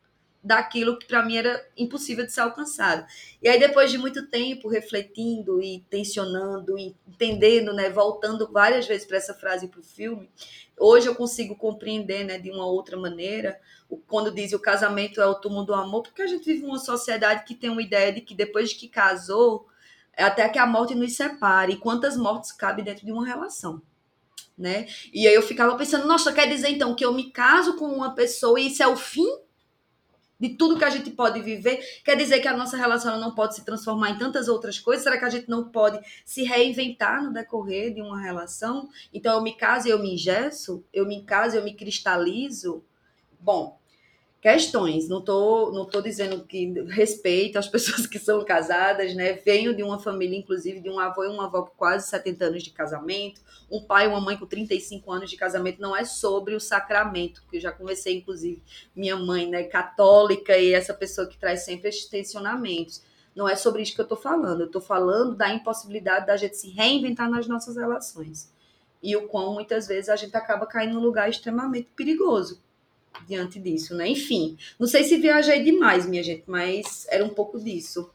daquilo 0.44 0.98
que 0.98 1.06
para 1.06 1.24
mim 1.24 1.38
era 1.38 1.66
impossível 1.78 2.26
de 2.26 2.32
ser 2.32 2.42
alcançado. 2.42 3.06
E 3.42 3.48
aí 3.48 3.58
depois 3.58 3.90
de 3.90 3.96
muito 3.96 4.26
tempo 4.26 4.68
refletindo 4.68 5.62
e 5.62 5.82
tensionando 5.88 6.78
e 6.78 6.94
entendendo, 7.08 7.72
né, 7.72 7.88
voltando 7.88 8.52
várias 8.52 8.86
vezes 8.86 9.06
para 9.06 9.16
essa 9.16 9.32
frase 9.32 9.66
para 9.66 9.80
o 9.80 9.82
filme, 9.82 10.28
hoje 10.78 11.06
eu 11.06 11.14
consigo 11.14 11.56
compreender, 11.56 12.24
né, 12.24 12.38
de 12.38 12.50
uma 12.50 12.66
outra 12.66 12.98
maneira, 12.98 13.58
quando 14.06 14.30
diz 14.30 14.52
o 14.52 14.58
casamento 14.58 15.22
é 15.22 15.26
o 15.26 15.36
túmulo 15.36 15.64
do 15.64 15.72
amor, 15.72 16.02
porque 16.02 16.20
a 16.20 16.26
gente 16.26 16.44
vive 16.44 16.66
uma 16.66 16.78
sociedade 16.78 17.44
que 17.46 17.54
tem 17.54 17.70
uma 17.70 17.80
ideia 17.80 18.12
de 18.12 18.20
que 18.20 18.34
depois 18.34 18.68
de 18.68 18.76
que 18.76 18.88
casou, 18.88 19.66
é 20.12 20.22
até 20.22 20.46
que 20.50 20.58
a 20.58 20.66
morte 20.66 20.94
nos 20.94 21.16
separe, 21.16 21.72
e 21.72 21.76
quantas 21.78 22.14
mortes 22.14 22.52
cabe 22.52 22.82
dentro 22.82 23.06
de 23.06 23.12
uma 23.12 23.24
relação. 23.24 23.80
Né? 24.56 24.86
E 25.12 25.26
aí 25.26 25.34
eu 25.34 25.42
ficava 25.42 25.76
pensando, 25.76 26.06
nossa, 26.06 26.32
quer 26.32 26.48
dizer 26.48 26.68
então 26.68 26.94
que 26.94 27.04
eu 27.04 27.12
me 27.12 27.30
caso 27.30 27.76
com 27.76 27.86
uma 27.86 28.14
pessoa 28.14 28.60
e 28.60 28.66
isso 28.66 28.82
é 28.82 28.86
o 28.86 28.96
fim 28.96 29.26
de 30.40 30.48
tudo 30.50 30.78
que 30.78 30.84
a 30.84 30.90
gente 30.90 31.10
pode 31.10 31.42
viver, 31.42 31.78
quer 32.02 32.16
dizer 32.16 32.40
que 32.40 32.48
a 32.48 32.56
nossa 32.56 32.76
relação 32.76 33.20
não 33.20 33.34
pode 33.34 33.54
se 33.54 33.64
transformar 33.64 34.10
em 34.10 34.18
tantas 34.18 34.48
outras 34.48 34.78
coisas? 34.78 35.04
Será 35.04 35.18
que 35.18 35.24
a 35.26 35.28
gente 35.28 35.50
não 35.50 35.68
pode 35.68 36.00
se 36.24 36.42
reinventar 36.44 37.22
no 37.22 37.30
decorrer 37.30 37.92
de 37.92 38.00
uma 38.00 38.18
relação? 38.18 38.88
Então 39.12 39.34
eu 39.34 39.42
me 39.42 39.54
caso 39.54 39.86
e 39.86 39.90
eu 39.90 39.98
me 39.98 40.14
engesso? 40.14 40.82
Eu 40.92 41.06
me 41.06 41.22
caso 41.24 41.56
e 41.56 41.58
eu 41.58 41.64
me 41.64 41.74
cristalizo? 41.74 42.82
Bom, 43.38 43.79
questões. 44.40 45.08
Não 45.08 45.20
tô, 45.20 45.70
não 45.70 45.84
tô 45.84 46.00
dizendo 46.00 46.42
que 46.44 46.72
respeito 46.88 47.58
as 47.58 47.68
pessoas 47.68 48.06
que 48.06 48.18
são 48.18 48.44
casadas, 48.44 49.14
né? 49.14 49.34
Venho 49.34 49.74
de 49.76 49.82
uma 49.82 49.98
família, 49.98 50.38
inclusive, 50.38 50.80
de 50.80 50.88
um 50.88 50.98
avô 50.98 51.24
e 51.24 51.28
uma 51.28 51.44
avó 51.44 51.62
com 51.62 51.76
quase 51.76 52.08
70 52.08 52.44
anos 52.46 52.62
de 52.62 52.70
casamento, 52.70 53.40
um 53.70 53.82
pai 53.82 54.06
e 54.06 54.08
uma 54.08 54.20
mãe 54.20 54.36
com 54.36 54.46
35 54.46 55.12
anos 55.12 55.30
de 55.30 55.36
casamento. 55.36 55.80
Não 55.80 55.94
é 55.94 56.04
sobre 56.04 56.54
o 56.54 56.60
sacramento, 56.60 57.42
que 57.50 57.58
eu 57.58 57.60
já 57.60 57.70
conversei, 57.70 58.16
inclusive, 58.16 58.62
minha 58.96 59.16
mãe, 59.16 59.46
né, 59.46 59.64
católica, 59.64 60.56
e 60.56 60.72
essa 60.72 60.94
pessoa 60.94 61.26
que 61.26 61.38
traz 61.38 61.64
sempre 61.64 61.90
esses 61.90 62.06
tensionamentos. 62.06 63.02
Não 63.36 63.48
é 63.48 63.54
sobre 63.54 63.82
isso 63.82 63.94
que 63.94 64.00
eu 64.00 64.08
tô 64.08 64.16
falando. 64.16 64.62
Eu 64.62 64.70
tô 64.70 64.80
falando 64.80 65.36
da 65.36 65.52
impossibilidade 65.52 66.26
da 66.26 66.36
gente 66.36 66.56
se 66.56 66.70
reinventar 66.70 67.30
nas 67.30 67.46
nossas 67.46 67.76
relações. 67.76 68.52
E 69.02 69.16
o 69.16 69.28
quão 69.28 69.54
muitas 69.54 69.86
vezes 69.86 70.08
a 70.10 70.16
gente 70.16 70.36
acaba 70.36 70.66
caindo 70.66 70.94
num 70.94 71.00
lugar 71.00 71.28
extremamente 71.30 71.88
perigoso 71.94 72.60
diante 73.26 73.58
disso, 73.58 73.94
né? 73.94 74.08
Enfim, 74.08 74.56
não 74.78 74.86
sei 74.86 75.04
se 75.04 75.16
viajei 75.18 75.62
demais, 75.62 76.08
minha 76.08 76.22
gente, 76.22 76.44
mas 76.46 77.06
era 77.10 77.24
um 77.24 77.30
pouco 77.30 77.58
disso. 77.58 78.10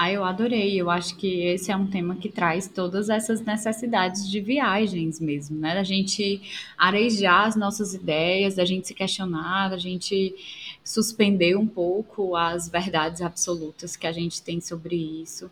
Ah, 0.00 0.12
eu 0.12 0.22
adorei. 0.22 0.80
Eu 0.80 0.88
acho 0.88 1.16
que 1.16 1.42
esse 1.42 1.72
é 1.72 1.76
um 1.76 1.88
tema 1.88 2.14
que 2.14 2.28
traz 2.28 2.68
todas 2.68 3.10
essas 3.10 3.40
necessidades 3.40 4.30
de 4.30 4.40
viagens 4.40 5.18
mesmo, 5.18 5.58
né? 5.58 5.74
Da 5.74 5.82
gente 5.82 6.40
arejar 6.78 7.48
as 7.48 7.56
nossas 7.56 7.94
ideias, 7.94 8.54
da 8.54 8.64
gente 8.64 8.86
se 8.86 8.94
questionar, 8.94 9.70
da 9.70 9.76
gente 9.76 10.36
suspender 10.84 11.56
um 11.56 11.66
pouco 11.66 12.36
as 12.36 12.68
verdades 12.68 13.20
absolutas 13.20 13.96
que 13.96 14.06
a 14.06 14.12
gente 14.12 14.40
tem 14.40 14.60
sobre 14.60 14.94
isso. 14.94 15.50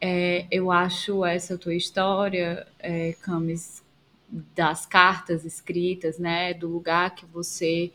É, 0.00 0.46
eu 0.52 0.70
acho 0.70 1.24
essa 1.24 1.58
tua 1.58 1.74
história, 1.74 2.64
é, 2.78 3.14
Camis, 3.20 3.82
das 4.30 4.84
cartas 4.84 5.44
escritas, 5.44 6.18
né, 6.18 6.52
do 6.52 6.68
lugar 6.68 7.14
que 7.14 7.24
você 7.26 7.90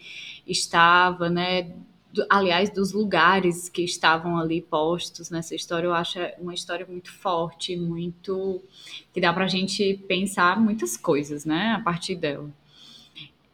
estava, 0.47 1.29
né, 1.29 1.71
do, 2.11 2.25
aliás, 2.29 2.69
dos 2.69 2.91
lugares 2.91 3.69
que 3.69 3.83
estavam 3.83 4.37
ali 4.37 4.61
postos 4.61 5.29
nessa 5.29 5.55
história, 5.55 5.87
eu 5.87 5.93
acho 5.93 6.19
uma 6.39 6.53
história 6.53 6.85
muito 6.85 7.11
forte, 7.11 7.75
muito 7.75 8.61
que 9.13 9.21
dá 9.21 9.31
para 9.31 9.45
a 9.45 9.47
gente 9.47 9.95
pensar 10.07 10.59
muitas 10.59 10.97
coisas, 10.97 11.45
né, 11.45 11.75
a 11.77 11.79
partir 11.79 12.15
dela. 12.15 12.49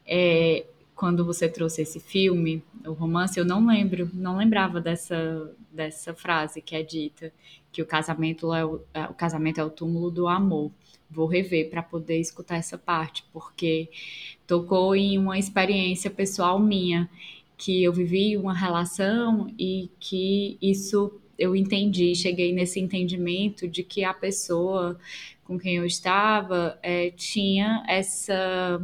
É, 0.05 0.65
quando 0.95 1.23
você 1.23 1.47
trouxe 1.47 1.81
esse 1.81 1.99
filme, 1.99 2.63
o 2.85 2.93
romance, 2.93 3.39
eu 3.39 3.45
não 3.45 3.65
lembro, 3.65 4.09
não 4.13 4.37
lembrava 4.37 4.81
dessa 4.81 5.49
dessa 5.71 6.13
frase 6.13 6.61
que 6.61 6.75
é 6.75 6.83
dita 6.83 7.31
que 7.71 7.81
o 7.81 7.85
casamento 7.85 8.53
é 8.53 8.65
o, 8.65 8.81
é, 8.93 9.03
o 9.05 9.13
casamento 9.13 9.61
é 9.61 9.63
o 9.63 9.69
túmulo 9.69 10.09
do 10.09 10.27
amor 10.27 10.71
vou 11.09 11.27
rever 11.27 11.69
para 11.69 11.81
poder 11.81 12.19
escutar 12.19 12.57
essa 12.57 12.77
parte, 12.77 13.23
porque 13.33 13.89
tocou 14.45 14.95
em 14.95 15.17
uma 15.17 15.37
experiência 15.37 16.09
pessoal 16.09 16.59
minha, 16.59 17.09
que 17.57 17.83
eu 17.83 17.91
vivi 17.91 18.37
uma 18.37 18.53
relação 18.53 19.53
e 19.57 19.89
que 19.99 20.57
isso 20.61 21.19
eu 21.37 21.55
entendi, 21.55 22.13
cheguei 22.15 22.53
nesse 22.53 22.79
entendimento 22.79 23.67
de 23.67 23.81
que 23.83 24.03
a 24.03 24.13
pessoa 24.13 24.99
com 25.43 25.57
quem 25.57 25.77
eu 25.77 25.85
estava 25.85 26.77
é, 26.83 27.09
tinha 27.11 27.83
essa 27.87 28.81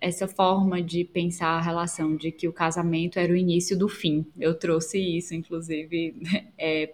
essa 0.00 0.28
forma 0.28 0.82
de 0.82 1.02
pensar 1.02 1.48
a 1.48 1.60
relação, 1.62 2.14
de 2.14 2.30
que 2.30 2.46
o 2.46 2.52
casamento 2.52 3.18
era 3.18 3.32
o 3.32 3.36
início 3.36 3.76
do 3.76 3.88
fim. 3.88 4.26
Eu 4.38 4.54
trouxe 4.54 4.98
isso, 4.98 5.34
inclusive, 5.34 6.14
é, 6.58 6.92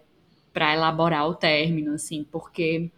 para 0.53 0.73
elaborar 0.73 1.27
o 1.27 1.35
término, 1.35 1.93
assim, 1.93 2.25
porque 2.31 2.89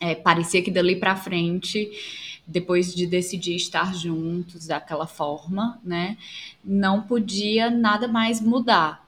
é, 0.00 0.14
parecia 0.14 0.62
que 0.62 0.70
dali 0.70 0.96
para 0.96 1.14
frente, 1.14 1.92
depois 2.46 2.92
de 2.94 3.06
decidir 3.06 3.54
estar 3.54 3.94
juntos 3.94 4.66
daquela 4.66 5.06
forma, 5.06 5.78
né, 5.84 6.16
não 6.64 7.02
podia 7.02 7.70
nada 7.70 8.08
mais 8.08 8.40
mudar. 8.40 9.06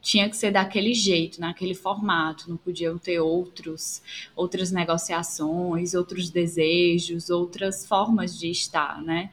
Tinha 0.00 0.30
que 0.30 0.36
ser 0.36 0.50
daquele 0.50 0.94
jeito, 0.94 1.38
naquele 1.40 1.74
formato, 1.74 2.48
não 2.48 2.56
podiam 2.56 2.96
ter 2.96 3.20
outros, 3.20 4.00
outras 4.34 4.72
negociações, 4.72 5.92
outros 5.92 6.30
desejos, 6.30 7.28
outras 7.28 7.84
formas 7.84 8.38
de 8.38 8.50
estar, 8.50 9.02
né? 9.02 9.30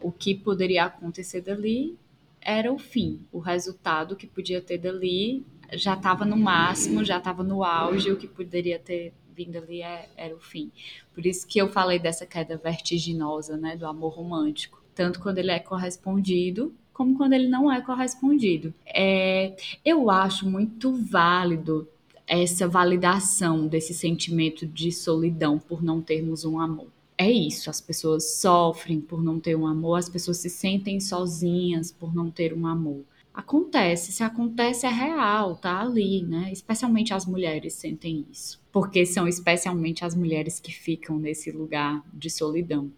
O 0.00 0.12
que 0.12 0.36
poderia 0.36 0.84
acontecer 0.84 1.40
dali 1.40 1.98
era 2.40 2.72
o 2.72 2.78
fim, 2.78 3.26
o 3.32 3.40
resultado 3.40 4.14
que 4.14 4.28
podia 4.28 4.60
ter 4.60 4.78
dali 4.78 5.44
já 5.72 5.94
estava 5.94 6.24
no 6.24 6.36
máximo, 6.36 7.04
já 7.04 7.18
estava 7.18 7.42
no 7.42 7.64
auge, 7.64 8.12
o 8.12 8.16
que 8.16 8.28
poderia 8.28 8.78
ter 8.78 9.12
vindo 9.36 9.56
ali 9.56 9.82
é, 9.82 10.08
era 10.16 10.34
o 10.34 10.40
fim. 10.40 10.70
Por 11.14 11.26
isso 11.26 11.46
que 11.46 11.58
eu 11.58 11.68
falei 11.68 11.98
dessa 11.98 12.24
queda 12.24 12.56
vertiginosa, 12.56 13.56
né, 13.56 13.76
do 13.76 13.86
amor 13.86 14.14
romântico. 14.14 14.82
Tanto 14.94 15.20
quando 15.20 15.38
ele 15.38 15.50
é 15.50 15.58
correspondido, 15.58 16.74
como 16.92 17.14
quando 17.14 17.34
ele 17.34 17.48
não 17.48 17.70
é 17.70 17.82
correspondido. 17.82 18.72
É, 18.86 19.54
eu 19.84 20.10
acho 20.10 20.48
muito 20.48 20.94
válido 20.94 21.86
essa 22.26 22.66
validação 22.66 23.66
desse 23.68 23.92
sentimento 23.92 24.66
de 24.66 24.90
solidão 24.90 25.58
por 25.58 25.82
não 25.82 26.00
termos 26.00 26.44
um 26.44 26.58
amor. 26.58 26.88
É 27.18 27.30
isso, 27.30 27.70
as 27.70 27.80
pessoas 27.80 28.38
sofrem 28.38 29.00
por 29.00 29.22
não 29.22 29.38
ter 29.38 29.56
um 29.56 29.66
amor, 29.66 29.96
as 29.96 30.08
pessoas 30.08 30.38
se 30.38 30.50
sentem 30.50 30.98
sozinhas 31.00 31.92
por 31.92 32.14
não 32.14 32.30
ter 32.30 32.52
um 32.52 32.66
amor. 32.66 33.04
Acontece, 33.32 34.12
se 34.12 34.22
acontece 34.22 34.86
é 34.86 34.90
real, 34.90 35.56
tá 35.56 35.80
ali, 35.80 36.22
né? 36.22 36.50
Especialmente 36.50 37.12
as 37.12 37.26
mulheres 37.26 37.74
sentem 37.74 38.24
isso, 38.30 38.58
porque 38.76 39.06
são 39.06 39.26
especialmente 39.26 40.04
as 40.04 40.14
mulheres 40.14 40.60
que 40.60 40.70
ficam 40.70 41.18
nesse 41.18 41.50
lugar 41.50 42.04
de 42.12 42.28
solidão. 42.28 42.92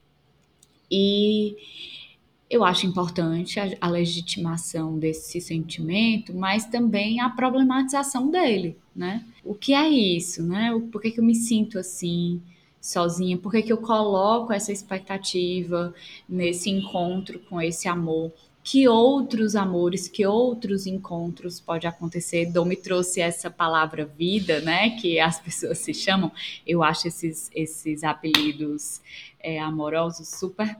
E 0.91 1.57
eu 2.51 2.65
acho 2.65 2.85
importante 2.85 3.61
a, 3.61 3.71
a, 3.81 3.89
legitimação 3.89 4.99
desse 4.99 5.41
sentimento, 5.41 6.35
mas 6.35 6.67
também 6.67 7.21
a 7.21 7.31
problematização 7.31 8.29
dele, 8.29 8.77
né? 8.93 9.25
O 9.45 9.55
que 9.55 9.73
é 9.73 9.89
isso, 9.89 10.43
né? 10.43 10.77
Por 10.91 11.01
que, 11.01 11.13
que 11.13 11.21
eu 11.21 11.25
me 11.25 11.37
sinto 11.37 11.79
assim, 11.79 12.43
sozinha? 12.81 13.39
Por 13.39 13.53
que, 13.53 13.63
que 13.63 13.73
eu 13.73 13.79
coloco 13.79 14.53
essa 14.53 14.73
expectativa 14.73 15.95
nesse 16.29 16.71
encontro 16.71 17.39
com 17.49 17.63
esse 17.63 17.87
amor? 17.87 18.33
Que 18.71 18.87
outros 18.87 19.57
amores, 19.57 20.09
que 20.09 20.27
outros 20.27 20.87
encontros 20.87 21.59
pode 21.59 21.87
acontecer? 21.87 22.53
Dom 22.53 22.67
me 22.67 22.77
trouxe 22.77 23.19
essa 23.19 23.51
palavra 23.51 24.05
vida, 24.05 24.61
né? 24.61 24.91
Que 24.91 25.19
as 25.19 25.41
pessoas 25.41 25.79
se 25.79 25.95
chamam. 25.95 26.31
Eu 26.67 26.83
acho 26.83 27.09
esses, 27.09 27.51
esses 27.55 28.05
apelidos 28.05 29.01
é, 29.41 29.59
amorosos 29.59 30.29
super 30.29 30.77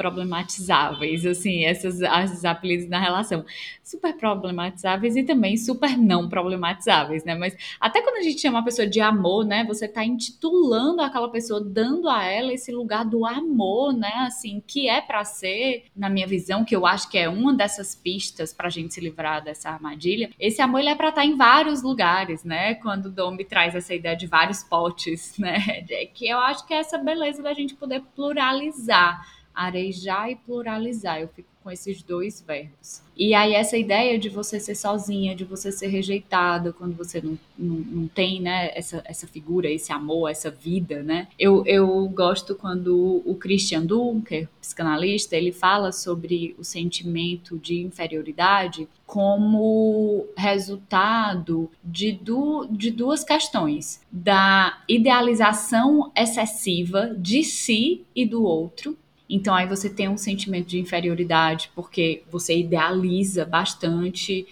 problematizáveis, 0.00 1.26
assim, 1.26 1.66
essas 1.66 2.00
as 2.00 2.42
apelidos 2.42 2.88
na 2.88 2.98
relação, 2.98 3.44
super 3.84 4.16
problematizáveis 4.16 5.14
e 5.14 5.22
também 5.22 5.58
super 5.58 5.98
não 5.98 6.26
problematizáveis, 6.26 7.22
né? 7.22 7.34
Mas 7.34 7.54
até 7.78 8.00
quando 8.00 8.16
a 8.16 8.22
gente 8.22 8.40
chama 8.40 8.56
uma 8.56 8.64
pessoa 8.64 8.88
de 8.88 8.98
amor, 8.98 9.44
né, 9.44 9.62
você 9.62 9.86
tá 9.86 10.02
intitulando 10.02 11.02
aquela 11.02 11.28
pessoa, 11.28 11.62
dando 11.62 12.08
a 12.08 12.24
ela 12.24 12.50
esse 12.50 12.72
lugar 12.72 13.04
do 13.04 13.26
amor, 13.26 13.92
né, 13.92 14.10
assim, 14.26 14.62
que 14.66 14.88
é 14.88 15.02
para 15.02 15.22
ser, 15.22 15.84
na 15.94 16.08
minha 16.08 16.26
visão, 16.26 16.64
que 16.64 16.74
eu 16.74 16.86
acho 16.86 17.10
que 17.10 17.18
é 17.18 17.28
uma 17.28 17.52
dessas 17.52 17.94
pistas 17.94 18.54
pra 18.54 18.70
gente 18.70 18.94
se 18.94 19.02
livrar 19.02 19.44
dessa 19.44 19.68
armadilha. 19.68 20.30
Esse 20.40 20.62
amor 20.62 20.80
ele 20.80 20.88
é 20.88 20.94
para 20.94 21.10
estar 21.10 21.20
tá 21.20 21.26
em 21.26 21.36
vários 21.36 21.82
lugares, 21.82 22.42
né? 22.42 22.74
Quando 22.76 23.06
o 23.06 23.10
Dom 23.10 23.32
me 23.32 23.44
traz 23.44 23.74
essa 23.74 23.94
ideia 23.94 24.16
de 24.16 24.26
vários 24.26 24.64
potes, 24.64 25.36
né? 25.38 25.58
Que 26.14 26.28
eu 26.28 26.38
acho 26.38 26.66
que 26.66 26.72
é 26.72 26.78
essa 26.78 26.96
beleza 26.96 27.42
da 27.42 27.52
gente 27.52 27.74
poder 27.74 28.02
pluralizar 28.14 29.20
arejar 29.66 30.30
e 30.30 30.36
pluralizar. 30.36 31.20
Eu 31.20 31.28
fico 31.28 31.50
com 31.62 31.70
esses 31.70 32.02
dois 32.02 32.40
verbos. 32.40 33.02
E 33.16 33.34
aí 33.34 33.52
essa 33.52 33.76
ideia 33.76 34.18
de 34.18 34.30
você 34.30 34.58
ser 34.58 34.74
sozinha, 34.74 35.36
de 35.36 35.44
você 35.44 35.70
ser 35.70 35.88
rejeitada 35.88 36.72
quando 36.72 36.96
você 36.96 37.20
não, 37.20 37.38
não, 37.58 37.74
não, 37.76 38.08
tem, 38.08 38.40
né, 38.40 38.70
essa, 38.74 39.02
essa 39.04 39.26
figura, 39.26 39.70
esse 39.70 39.92
amor, 39.92 40.30
essa 40.30 40.50
vida, 40.50 41.02
né? 41.02 41.28
Eu, 41.38 41.62
eu 41.66 42.08
gosto 42.08 42.54
quando 42.54 43.22
o 43.26 43.34
Christian 43.34 43.84
Dunker, 43.84 44.48
psicanalista, 44.58 45.36
ele 45.36 45.52
fala 45.52 45.92
sobre 45.92 46.56
o 46.58 46.64
sentimento 46.64 47.58
de 47.58 47.82
inferioridade 47.82 48.88
como 49.06 50.26
resultado 50.36 51.70
de, 51.84 52.12
du 52.12 52.66
de 52.70 52.90
duas 52.90 53.22
questões: 53.22 54.00
da 54.10 54.82
idealização 54.88 56.10
excessiva 56.16 57.14
de 57.18 57.44
si 57.44 58.06
e 58.16 58.24
do 58.24 58.44
outro, 58.44 58.96
então 59.30 59.54
aí 59.54 59.66
você 59.66 59.88
tem 59.88 60.08
um 60.08 60.16
sentimento 60.16 60.66
de 60.66 60.78
inferioridade 60.80 61.70
porque 61.74 62.22
você 62.30 62.58
idealiza 62.58 63.44
bastante 63.44 64.46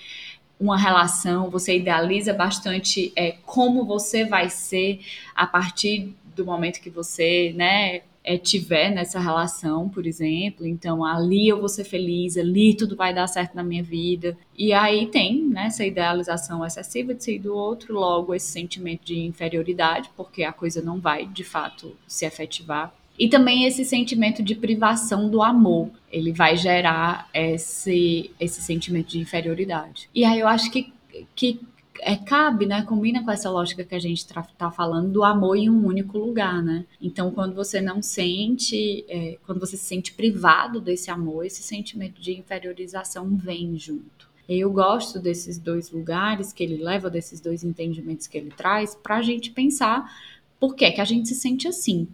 uma 0.60 0.76
relação, 0.76 1.50
você 1.50 1.76
idealiza 1.76 2.32
bastante 2.32 3.12
é, 3.14 3.32
como 3.44 3.84
você 3.84 4.24
vai 4.24 4.48
ser 4.48 5.00
a 5.34 5.46
partir 5.46 6.14
do 6.34 6.44
momento 6.44 6.80
que 6.80 6.90
você, 6.90 7.52
né, 7.56 8.02
é, 8.24 8.36
tiver 8.36 8.90
nessa 8.90 9.18
relação, 9.18 9.88
por 9.88 10.06
exemplo. 10.06 10.66
Então, 10.66 11.04
ali 11.04 11.48
eu 11.48 11.58
vou 11.58 11.68
ser 11.68 11.84
feliz, 11.84 12.36
ali 12.36 12.74
tudo 12.74 12.96
vai 12.96 13.14
dar 13.14 13.26
certo 13.26 13.54
na 13.54 13.62
minha 13.62 13.82
vida. 13.82 14.36
E 14.56 14.72
aí 14.72 15.06
tem 15.06 15.42
né, 15.44 15.66
essa 15.66 15.84
idealização 15.84 16.64
excessiva 16.64 17.14
de 17.14 17.24
si 17.24 17.38
do 17.38 17.54
outro, 17.54 17.94
logo 17.94 18.34
esse 18.34 18.50
sentimento 18.50 19.04
de 19.04 19.18
inferioridade, 19.18 20.10
porque 20.16 20.44
a 20.44 20.52
coisa 20.52 20.82
não 20.82 21.00
vai 21.00 21.26
de 21.26 21.44
fato 21.44 21.96
se 22.06 22.26
efetivar 22.26 22.94
e 23.18 23.28
também 23.28 23.64
esse 23.64 23.84
sentimento 23.84 24.42
de 24.42 24.54
privação 24.54 25.28
do 25.28 25.42
amor. 25.42 25.90
Ele 26.10 26.32
vai 26.32 26.56
gerar 26.56 27.28
esse, 27.34 28.30
esse 28.38 28.62
sentimento 28.62 29.08
de 29.08 29.18
inferioridade. 29.18 30.08
E 30.14 30.24
aí 30.24 30.38
eu 30.38 30.46
acho 30.46 30.70
que, 30.70 30.92
que 31.34 31.60
é, 32.00 32.14
cabe, 32.14 32.64
né? 32.64 32.82
Combina 32.82 33.24
com 33.24 33.30
essa 33.30 33.50
lógica 33.50 33.84
que 33.84 33.94
a 33.94 33.98
gente 33.98 34.18
está 34.18 34.42
tá 34.56 34.70
falando 34.70 35.10
do 35.10 35.24
amor 35.24 35.56
em 35.56 35.68
um 35.68 35.84
único 35.84 36.16
lugar, 36.16 36.62
né? 36.62 36.86
Então, 37.00 37.32
quando 37.32 37.54
você 37.54 37.80
não 37.80 38.00
sente, 38.00 39.04
é, 39.08 39.36
quando 39.44 39.58
você 39.58 39.76
se 39.76 39.84
sente 39.84 40.12
privado 40.12 40.80
desse 40.80 41.10
amor, 41.10 41.44
esse 41.44 41.62
sentimento 41.62 42.20
de 42.20 42.38
inferiorização 42.38 43.36
vem 43.36 43.76
junto. 43.76 44.28
Eu 44.48 44.72
gosto 44.72 45.18
desses 45.18 45.58
dois 45.58 45.90
lugares 45.90 46.52
que 46.52 46.62
ele 46.62 46.82
leva, 46.82 47.10
desses 47.10 47.40
dois 47.40 47.62
entendimentos 47.62 48.26
que 48.26 48.38
ele 48.38 48.50
traz, 48.50 48.94
para 48.94 49.16
a 49.16 49.22
gente 49.22 49.50
pensar 49.50 50.10
por 50.58 50.74
que, 50.74 50.90
que 50.90 51.00
a 51.00 51.04
gente 51.04 51.28
se 51.28 51.34
sente 51.34 51.68
assim 51.68 52.08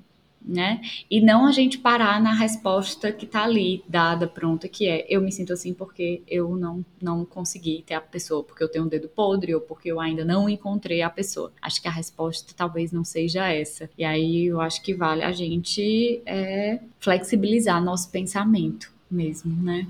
né? 0.45 0.80
E 1.11 1.20
não 1.20 1.47
a 1.47 1.53
gente 1.53 1.78
parar 1.78 2.20
na 2.20 2.34
resposta 2.34 3.11
que 3.11 3.26
tá 3.26 3.45
ali, 3.45 3.82
dada, 3.88 4.26
pronta, 4.26 4.68
que 4.68 4.86
é 4.86 5.07
eu 5.09 5.20
me 5.20 5.32
sinto 5.32 5.53
assim 5.53 5.72
porque 5.72 6.22
eu 6.28 6.57
não, 6.57 6.84
não 7.01 7.24
consegui 7.24 7.82
ter 7.86 7.95
a 7.95 8.01
pessoa, 8.01 8.45
porque 8.45 8.62
eu 8.62 8.68
tenho 8.68 8.84
um 8.84 8.88
dedo 8.88 9.09
podre 9.09 9.55
ou 9.55 9.61
porque 9.61 9.90
eu 9.90 10.01
ainda 10.01 10.24
não 10.24 10.49
encontrei 10.49 11.01
a 11.03 11.09
pessoa. 11.09 11.53
Acho 11.62 11.80
que 11.80 11.88
a 11.88 11.92
resposta 11.92 12.53
talvez 12.55 12.92
não 12.92 13.05
seja 13.05 13.49
essa. 13.49 13.88
E 13.97 14.05
aí 14.05 14.47
eu 14.47 14.61
acho 14.61 14.82
que 14.82 14.95
vale 14.95 15.22
a 15.22 15.32
gente 15.32 16.20
é, 16.26 16.80
flexibilizar 16.99 17.82
nosso 17.82 18.11
pensamento 18.11 18.92
mesmo, 19.11 19.62
né? 19.62 19.86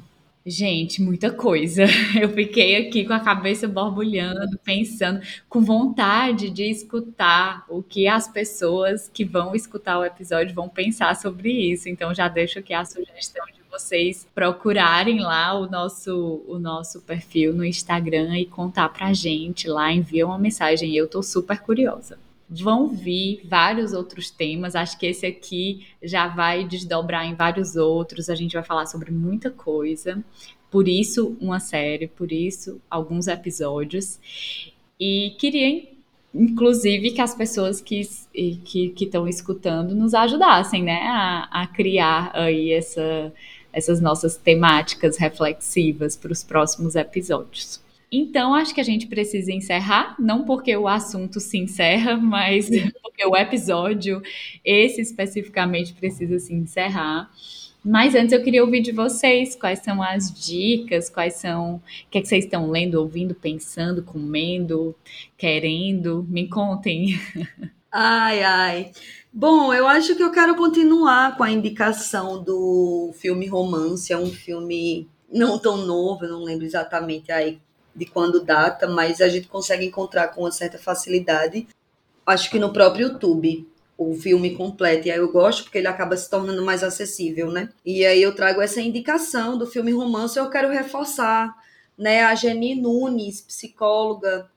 Gente, 0.46 1.00
muita 1.00 1.32
coisa. 1.32 1.84
Eu 2.20 2.28
fiquei 2.28 2.76
aqui 2.76 3.06
com 3.06 3.14
a 3.14 3.20
cabeça 3.20 3.66
borbulhando, 3.66 4.58
pensando, 4.58 5.20
com 5.48 5.62
vontade 5.62 6.50
de 6.50 6.64
escutar 6.64 7.64
o 7.68 7.82
que 7.82 8.06
as 8.06 8.28
pessoas 8.28 9.08
que 9.08 9.24
vão 9.24 9.54
escutar 9.54 9.98
o 9.98 10.04
episódio 10.04 10.54
vão 10.54 10.68
pensar 10.68 11.16
sobre 11.16 11.50
isso. 11.50 11.88
Então 11.88 12.14
já 12.14 12.28
deixo 12.28 12.58
aqui 12.58 12.74
a 12.74 12.84
sugestão 12.84 13.46
de 13.46 13.62
vocês 13.70 14.28
procurarem 14.34 15.20
lá 15.20 15.54
o 15.54 15.68
nosso 15.68 16.44
o 16.46 16.58
nosso 16.58 17.00
perfil 17.00 17.54
no 17.54 17.64
Instagram 17.64 18.38
e 18.38 18.44
contar 18.44 18.90
pra 18.90 19.14
gente 19.14 19.66
lá, 19.66 19.90
envia 19.92 20.26
uma 20.26 20.38
mensagem. 20.38 20.94
Eu 20.94 21.08
tô 21.08 21.22
super 21.22 21.58
curiosa 21.60 22.18
vão 22.62 22.88
vir 22.88 23.40
vários 23.44 23.92
outros 23.92 24.30
temas. 24.30 24.74
Acho 24.74 24.98
que 24.98 25.06
esse 25.06 25.26
aqui 25.26 25.86
já 26.02 26.28
vai 26.28 26.64
desdobrar 26.64 27.26
em 27.26 27.34
vários 27.34 27.76
outros. 27.76 28.28
A 28.28 28.34
gente 28.34 28.54
vai 28.54 28.62
falar 28.62 28.86
sobre 28.86 29.10
muita 29.10 29.50
coisa. 29.50 30.22
Por 30.70 30.88
isso, 30.88 31.36
uma 31.40 31.60
série, 31.60 32.08
por 32.08 32.32
isso, 32.32 32.80
alguns 32.90 33.28
episódios. 33.28 34.18
E 34.98 35.34
queria, 35.38 35.88
inclusive, 36.34 37.12
que 37.12 37.20
as 37.20 37.34
pessoas 37.34 37.80
que 37.80 38.00
estão 38.34 39.28
escutando 39.28 39.94
nos 39.94 40.14
ajudassem 40.14 40.82
né, 40.82 41.02
a, 41.04 41.62
a 41.62 41.66
criar 41.66 42.32
aí 42.34 42.72
essa, 42.72 43.32
essas 43.72 44.00
nossas 44.00 44.36
temáticas 44.36 45.16
reflexivas 45.16 46.16
para 46.16 46.32
os 46.32 46.42
próximos 46.42 46.96
episódios. 46.96 47.83
Então, 48.16 48.54
acho 48.54 48.72
que 48.72 48.80
a 48.80 48.84
gente 48.84 49.08
precisa 49.08 49.52
encerrar, 49.52 50.14
não 50.20 50.44
porque 50.44 50.76
o 50.76 50.86
assunto 50.86 51.40
se 51.40 51.58
encerra, 51.58 52.16
mas 52.18 52.68
porque 53.02 53.26
o 53.26 53.36
episódio, 53.36 54.22
esse 54.64 55.00
especificamente, 55.00 55.92
precisa 55.92 56.38
se 56.38 56.54
encerrar. 56.54 57.28
Mas 57.84 58.14
antes 58.14 58.32
eu 58.32 58.42
queria 58.42 58.64
ouvir 58.64 58.80
de 58.80 58.92
vocês 58.92 59.56
quais 59.56 59.80
são 59.80 60.00
as 60.02 60.32
dicas, 60.32 61.10
quais 61.10 61.34
são. 61.34 61.76
O 61.76 61.82
que, 62.10 62.18
é 62.18 62.22
que 62.22 62.28
vocês 62.28 62.44
estão 62.44 62.70
lendo, 62.70 62.94
ouvindo, 62.94 63.34
pensando, 63.34 64.02
comendo, 64.02 64.94
querendo? 65.36 66.24
Me 66.28 66.48
contem. 66.48 67.20
Ai, 67.96 68.42
ai. 68.42 68.90
Bom, 69.32 69.72
eu 69.72 69.86
acho 69.86 70.16
que 70.16 70.22
eu 70.22 70.32
quero 70.32 70.56
continuar 70.56 71.36
com 71.36 71.44
a 71.44 71.50
indicação 71.52 72.42
do 72.42 73.12
filme 73.14 73.46
Romance. 73.46 74.12
É 74.12 74.18
um 74.18 74.26
filme 74.26 75.08
não 75.32 75.60
tão 75.60 75.76
novo, 75.76 76.24
eu 76.24 76.30
não 76.30 76.42
lembro 76.42 76.64
exatamente 76.64 77.30
aí 77.30 77.60
de 77.94 78.06
quando 78.06 78.44
data, 78.44 78.88
mas 78.88 79.20
a 79.20 79.28
gente 79.28 79.48
consegue 79.48 79.86
encontrar 79.86 80.28
com 80.28 80.42
uma 80.42 80.52
certa 80.52 80.78
facilidade. 80.78 81.66
Acho 82.26 82.50
que 82.50 82.58
no 82.58 82.72
próprio 82.72 83.08
YouTube 83.08 83.66
o 83.96 84.14
filme 84.14 84.54
completo. 84.56 85.08
E 85.08 85.10
aí 85.10 85.18
eu 85.18 85.30
gosto 85.30 85.64
porque 85.64 85.78
ele 85.78 85.86
acaba 85.86 86.16
se 86.16 86.28
tornando 86.28 86.64
mais 86.64 86.82
acessível, 86.82 87.50
né? 87.50 87.70
E 87.84 88.04
aí 88.04 88.22
eu 88.22 88.34
trago 88.34 88.60
essa 88.60 88.80
indicação 88.80 89.56
do 89.56 89.66
filme 89.66 89.92
Romance. 89.92 90.38
Eu 90.38 90.50
quero 90.50 90.68
reforçar, 90.68 91.54
né, 91.96 92.22
a 92.24 92.34
Jenny 92.34 92.74
Nunes, 92.74 93.40
psicóloga, 93.40 94.50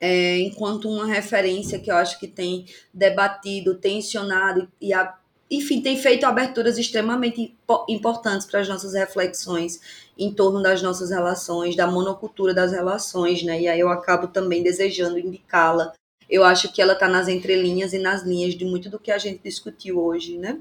é, 0.00 0.38
enquanto 0.38 0.88
uma 0.88 1.06
referência 1.06 1.78
que 1.78 1.90
eu 1.90 1.96
acho 1.96 2.18
que 2.18 2.28
tem 2.28 2.66
debatido, 2.92 3.76
tensionado 3.76 4.68
e 4.80 4.92
a 4.92 5.14
enfim, 5.50 5.80
tem 5.80 5.96
feito 5.96 6.24
aberturas 6.24 6.76
extremamente 6.76 7.54
importantes 7.88 8.46
para 8.46 8.60
as 8.60 8.68
nossas 8.68 8.92
reflexões 8.92 9.80
em 10.18 10.32
torno 10.32 10.62
das 10.62 10.82
nossas 10.82 11.10
relações, 11.10 11.74
da 11.74 11.86
monocultura 11.86 12.52
das 12.52 12.72
relações, 12.72 13.42
né? 13.42 13.62
E 13.62 13.68
aí 13.68 13.80
eu 13.80 13.88
acabo 13.88 14.28
também 14.28 14.62
desejando 14.62 15.18
indicá-la. 15.18 15.94
Eu 16.28 16.44
acho 16.44 16.70
que 16.70 16.82
ela 16.82 16.92
está 16.92 17.08
nas 17.08 17.28
entrelinhas 17.28 17.94
e 17.94 17.98
nas 17.98 18.22
linhas 18.24 18.54
de 18.54 18.64
muito 18.64 18.90
do 18.90 18.98
que 18.98 19.10
a 19.10 19.16
gente 19.16 19.40
discutiu 19.42 19.98
hoje, 19.98 20.36
né? 20.36 20.58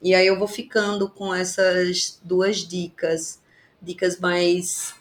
E 0.00 0.14
aí 0.14 0.26
eu 0.26 0.38
vou 0.38 0.48
ficando 0.48 1.10
com 1.10 1.34
essas 1.34 2.18
duas 2.22 2.58
dicas, 2.58 3.42
dicas 3.82 4.18
mais 4.18 4.94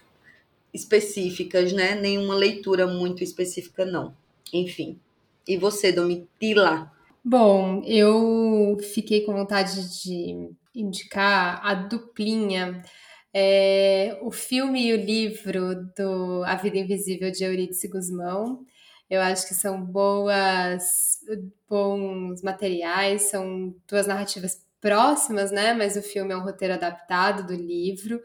específicas, 0.73 1.71
né? 1.71 1.95
Nenhuma 1.95 2.35
leitura 2.35 2.85
muito 2.85 3.23
específica, 3.23 3.85
não. 3.85 4.13
Enfim. 4.51 4.99
E 5.47 5.55
você, 5.55 5.93
Domitila? 5.93 6.91
Bom, 7.29 7.81
eu 7.85 8.77
fiquei 8.93 9.25
com 9.25 9.33
vontade 9.33 10.01
de 10.01 10.49
indicar 10.73 11.59
a 11.61 11.73
duplinha. 11.73 12.81
É, 13.33 14.17
o 14.21 14.31
filme 14.31 14.87
e 14.87 14.93
o 14.93 14.97
livro 14.97 15.75
do 15.97 16.41
A 16.45 16.55
Vida 16.55 16.77
Invisível 16.77 17.29
de 17.29 17.43
Eurídice 17.43 17.89
Guzmão. 17.89 18.65
Eu 19.09 19.19
acho 19.21 19.45
que 19.45 19.53
são 19.53 19.81
boas, 19.83 21.19
bons 21.69 22.41
materiais, 22.41 23.23
são 23.23 23.75
duas 23.89 24.07
narrativas 24.07 24.63
próximas, 24.79 25.51
né? 25.51 25.73
Mas 25.73 25.97
o 25.97 26.01
filme 26.01 26.33
é 26.33 26.37
um 26.37 26.43
roteiro 26.43 26.75
adaptado 26.75 27.45
do 27.45 27.53
livro, 27.53 28.21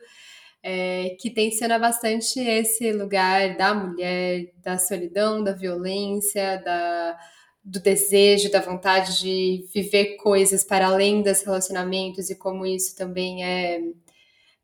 é, 0.63 1.17
que 1.21 1.31
tenciona 1.31 1.79
bastante 1.79 2.39
esse 2.41 2.93
lugar 2.93 3.57
da 3.57 3.75
mulher, 3.75 4.53
da 4.63 4.79
solidão, 4.79 5.43
da 5.43 5.53
violência, 5.53 6.59
da, 6.65 7.19
do 7.65 7.81
desejo, 7.81 8.51
da 8.51 8.61
vontade 8.61 9.21
de 9.21 9.67
viver 9.73 10.17
coisas 10.17 10.65
para 10.65 10.87
além 10.87 11.23
dos 11.23 11.43
relacionamentos 11.43 12.31
e 12.31 12.35
como 12.37 12.67
isso 12.67 12.97
também 12.97 13.45
é 13.45 13.81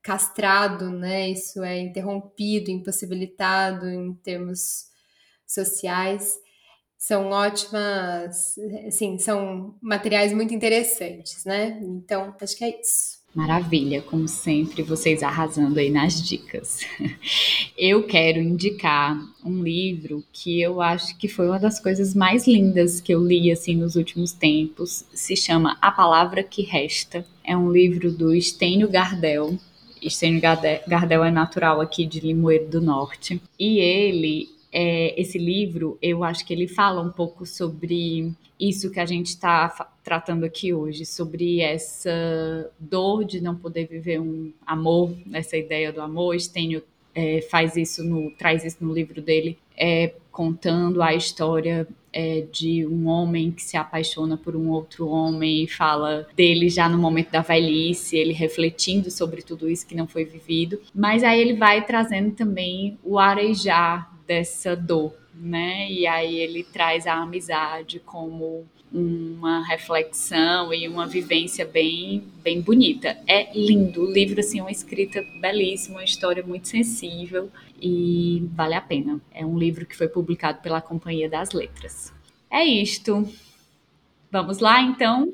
castrado, 0.03 0.91
né? 0.91 1.31
Isso 1.31 1.63
é 1.63 1.79
interrompido, 1.81 2.71
impossibilitado 2.71 3.89
em 3.89 4.15
termos 4.15 4.89
sociais. 5.47 6.35
São 6.99 7.31
ótimas, 7.31 8.57
assim, 8.87 9.19
são 9.19 9.77
materiais 9.83 10.33
muito 10.33 10.55
interessantes, 10.55 11.45
né? 11.45 11.81
Então, 11.83 12.35
acho 12.41 12.57
que 12.57 12.65
é 12.65 12.81
isso. 12.81 13.18
Maravilha, 13.35 14.01
como 14.03 14.27
sempre, 14.27 14.83
vocês 14.83 15.23
arrasando 15.23 15.79
aí 15.79 15.91
nas 15.91 16.27
dicas. 16.27 16.81
Eu 17.77 18.03
quero 18.05 18.41
indicar 18.41 19.17
um 19.45 19.63
livro 19.63 20.25
que 20.33 20.61
eu 20.61 20.81
acho 20.81 21.17
que 21.17 21.29
foi 21.29 21.47
uma 21.47 21.61
das 21.61 21.79
coisas 21.79 22.15
mais 22.15 22.49
lindas 22.49 23.01
que 23.01 23.15
eu 23.15 23.25
li 23.25 23.53
assim 23.53 23.77
nos 23.77 23.95
últimos 23.95 24.33
tempos. 24.33 25.05
Se 25.15 25.37
chama 25.37 25.79
A 25.81 25.93
Palavra 25.93 26.43
que 26.43 26.63
Resta. 26.63 27.25
É 27.45 27.57
um 27.57 27.71
livro 27.71 28.11
do 28.11 28.35
Estênio 28.35 28.91
Gardel. 28.91 29.57
Estênio 30.03 30.41
Gardel 30.41 31.23
é 31.23 31.31
natural 31.31 31.81
aqui 31.81 32.05
de 32.05 32.19
Limoeiro 32.19 32.69
do 32.69 32.81
Norte. 32.81 33.41
E 33.57 33.79
ele 33.79 34.49
é, 34.81 35.21
esse 35.21 35.39
livro, 35.39 35.99
eu 36.01 36.23
acho 36.23 36.47
que 36.47 36.55
ele 36.55 36.69
fala 36.69 37.03
um 37.03 37.11
pouco 37.11 37.45
sobre 37.45 38.33
isso 38.61 38.93
que 38.93 39.01
a 39.01 39.07
gente 39.07 39.27
está 39.27 39.91
tratando 40.05 40.45
aqui 40.45 40.73
hoje, 40.73 41.05
sobre 41.05 41.61
essa 41.61 42.71
dor 42.79 43.25
de 43.25 43.41
não 43.41 43.57
poder 43.57 43.89
viver 43.89 44.21
um 44.21 44.53
amor, 44.65 45.13
essa 45.33 45.57
ideia 45.57 45.93
do 45.93 46.01
amor. 46.01 46.39
Stênio 46.39 46.81
é, 47.13 47.41
faz 47.51 47.77
isso 47.77 48.05
no, 48.05 48.31
traz 48.31 48.65
isso 48.65 48.77
no 48.81 48.95
livro 48.95 49.21
dele, 49.21 49.59
é, 49.77 50.15
contando 50.31 51.03
a 51.03 51.13
história 51.13 51.85
é, 52.13 52.45
de 52.53 52.87
um 52.87 53.09
homem 53.09 53.51
que 53.51 53.65
se 53.65 53.77
apaixona 53.77 54.37
por 54.37 54.55
um 54.55 54.71
outro 54.71 55.09
homem 55.09 55.65
e 55.65 55.67
fala 55.67 56.29
dele 56.37 56.69
já 56.69 56.89
no 56.89 56.99
momento 56.99 57.33
da 57.33 57.41
velhice, 57.41 58.17
ele 58.17 58.33
refletindo 58.33 59.11
sobre 59.11 59.43
tudo 59.43 59.69
isso 59.69 59.85
que 59.85 59.97
não 59.97 60.07
foi 60.07 60.25
vivido. 60.25 60.81
Mas 60.95 61.25
aí 61.25 61.41
ele 61.41 61.55
vai 61.55 61.85
trazendo 61.85 62.31
também 62.31 62.97
o 63.03 63.19
arejar 63.19 64.17
dessa 64.29 64.77
dor, 64.77 65.17
né? 65.35 65.91
E 65.91 66.07
aí 66.07 66.39
ele 66.39 66.63
traz 66.63 67.07
a 67.07 67.15
amizade 67.15 67.99
como 67.99 68.67
uma 68.93 69.67
reflexão 69.67 70.73
e 70.73 70.89
uma 70.89 71.07
vivência 71.07 71.67
bem 71.67 72.25
bem 72.43 72.61
bonita. 72.61 73.19
É 73.27 73.51
lindo, 73.59 74.03
o 74.03 74.13
livro 74.13 74.39
assim, 74.39 74.61
uma 74.61 74.71
escrita 74.71 75.23
belíssima, 75.41 75.97
uma 75.97 76.05
história 76.05 76.43
muito 76.43 76.69
sensível 76.69 77.51
e 77.81 78.47
vale 78.53 78.75
a 78.75 78.81
pena. 78.81 79.21
É 79.33 79.45
um 79.45 79.59
livro 79.59 79.87
que 79.87 79.97
foi 79.97 80.09
publicado 80.09 80.61
pela 80.61 80.81
Companhia 80.81 81.29
das 81.29 81.53
Letras. 81.53 82.13
É 82.51 82.65
isto. 82.65 83.27
Vamos 84.31 84.59
lá 84.59 84.83
então? 84.83 85.33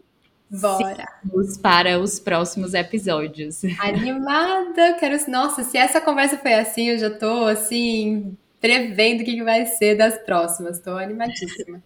Bora. 0.51 1.09
Vamos 1.24 1.57
para 1.57 1.99
os 1.99 2.20
próximos 2.20 2.74
episódios. 2.74 3.64
Animada, 3.80 4.95
quero. 5.01 5.18
Nossa, 5.28 5.64
se 5.64 5.76
essa 5.76 6.01
conversa 6.01 6.38
foi 6.38 6.55
assim, 6.55 6.90
eu 6.90 6.99
já 6.99 7.11
tô 7.11 7.45
assim 7.45 8.36
prevendo 8.65 9.21
o 9.21 9.25
que 9.27 9.43
vai 9.43 9.67
ser 9.67 9.95
das 9.95 10.17
próximas. 10.17 10.79
Estou 10.79 10.97
animadíssima. 10.97 11.83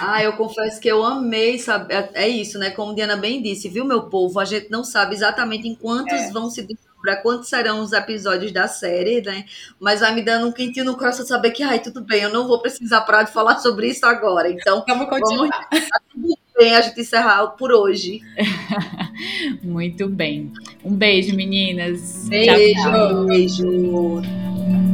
Ah, 0.00 0.22
eu 0.22 0.34
confesso 0.34 0.80
que 0.80 0.86
eu 0.86 1.04
amei, 1.04 1.58
sabe? 1.58 1.92
É, 1.92 2.10
é 2.14 2.28
isso, 2.28 2.56
né? 2.56 2.70
Como 2.70 2.94
Diana 2.94 3.16
bem 3.16 3.42
disse, 3.42 3.68
viu, 3.68 3.84
meu 3.84 4.04
povo? 4.04 4.38
A 4.38 4.44
gente 4.44 4.70
não 4.70 4.84
sabe 4.84 5.12
exatamente 5.12 5.66
em 5.66 5.74
quantos 5.74 6.14
é. 6.14 6.30
vão 6.30 6.48
se 6.48 6.66
para 7.02 7.16
quantos 7.16 7.50
serão 7.50 7.82
os 7.82 7.92
episódios 7.92 8.50
da 8.50 8.66
série, 8.66 9.20
né? 9.20 9.44
Mas 9.78 10.00
vai 10.00 10.14
me 10.14 10.22
dando 10.22 10.46
um 10.46 10.52
quentinho 10.52 10.86
no 10.86 10.96
coração 10.96 11.26
saber 11.26 11.50
que, 11.50 11.62
ai, 11.62 11.80
tudo 11.80 12.00
bem, 12.00 12.22
eu 12.22 12.32
não 12.32 12.46
vou 12.46 12.60
precisar 12.60 13.02
parar 13.02 13.24
de 13.24 13.32
falar 13.32 13.58
sobre 13.58 13.88
isso 13.88 14.06
agora. 14.06 14.50
Então, 14.50 14.84
vamos 14.88 15.08
continuar. 15.08 15.68
Vamos, 15.70 15.88
tá 15.88 16.00
tudo 16.10 16.38
bem 16.56 16.74
a 16.74 16.80
gente 16.80 17.00
encerrar 17.00 17.48
por 17.48 17.72
hoje. 17.72 18.22
Muito 19.62 20.08
bem. 20.08 20.50
Um 20.82 20.94
beijo, 20.94 21.36
meninas. 21.36 22.26
Beijo. 22.28 22.74
Tchau, 22.74 22.92
tchau. 22.92 23.26
Beijo. 23.26 24.93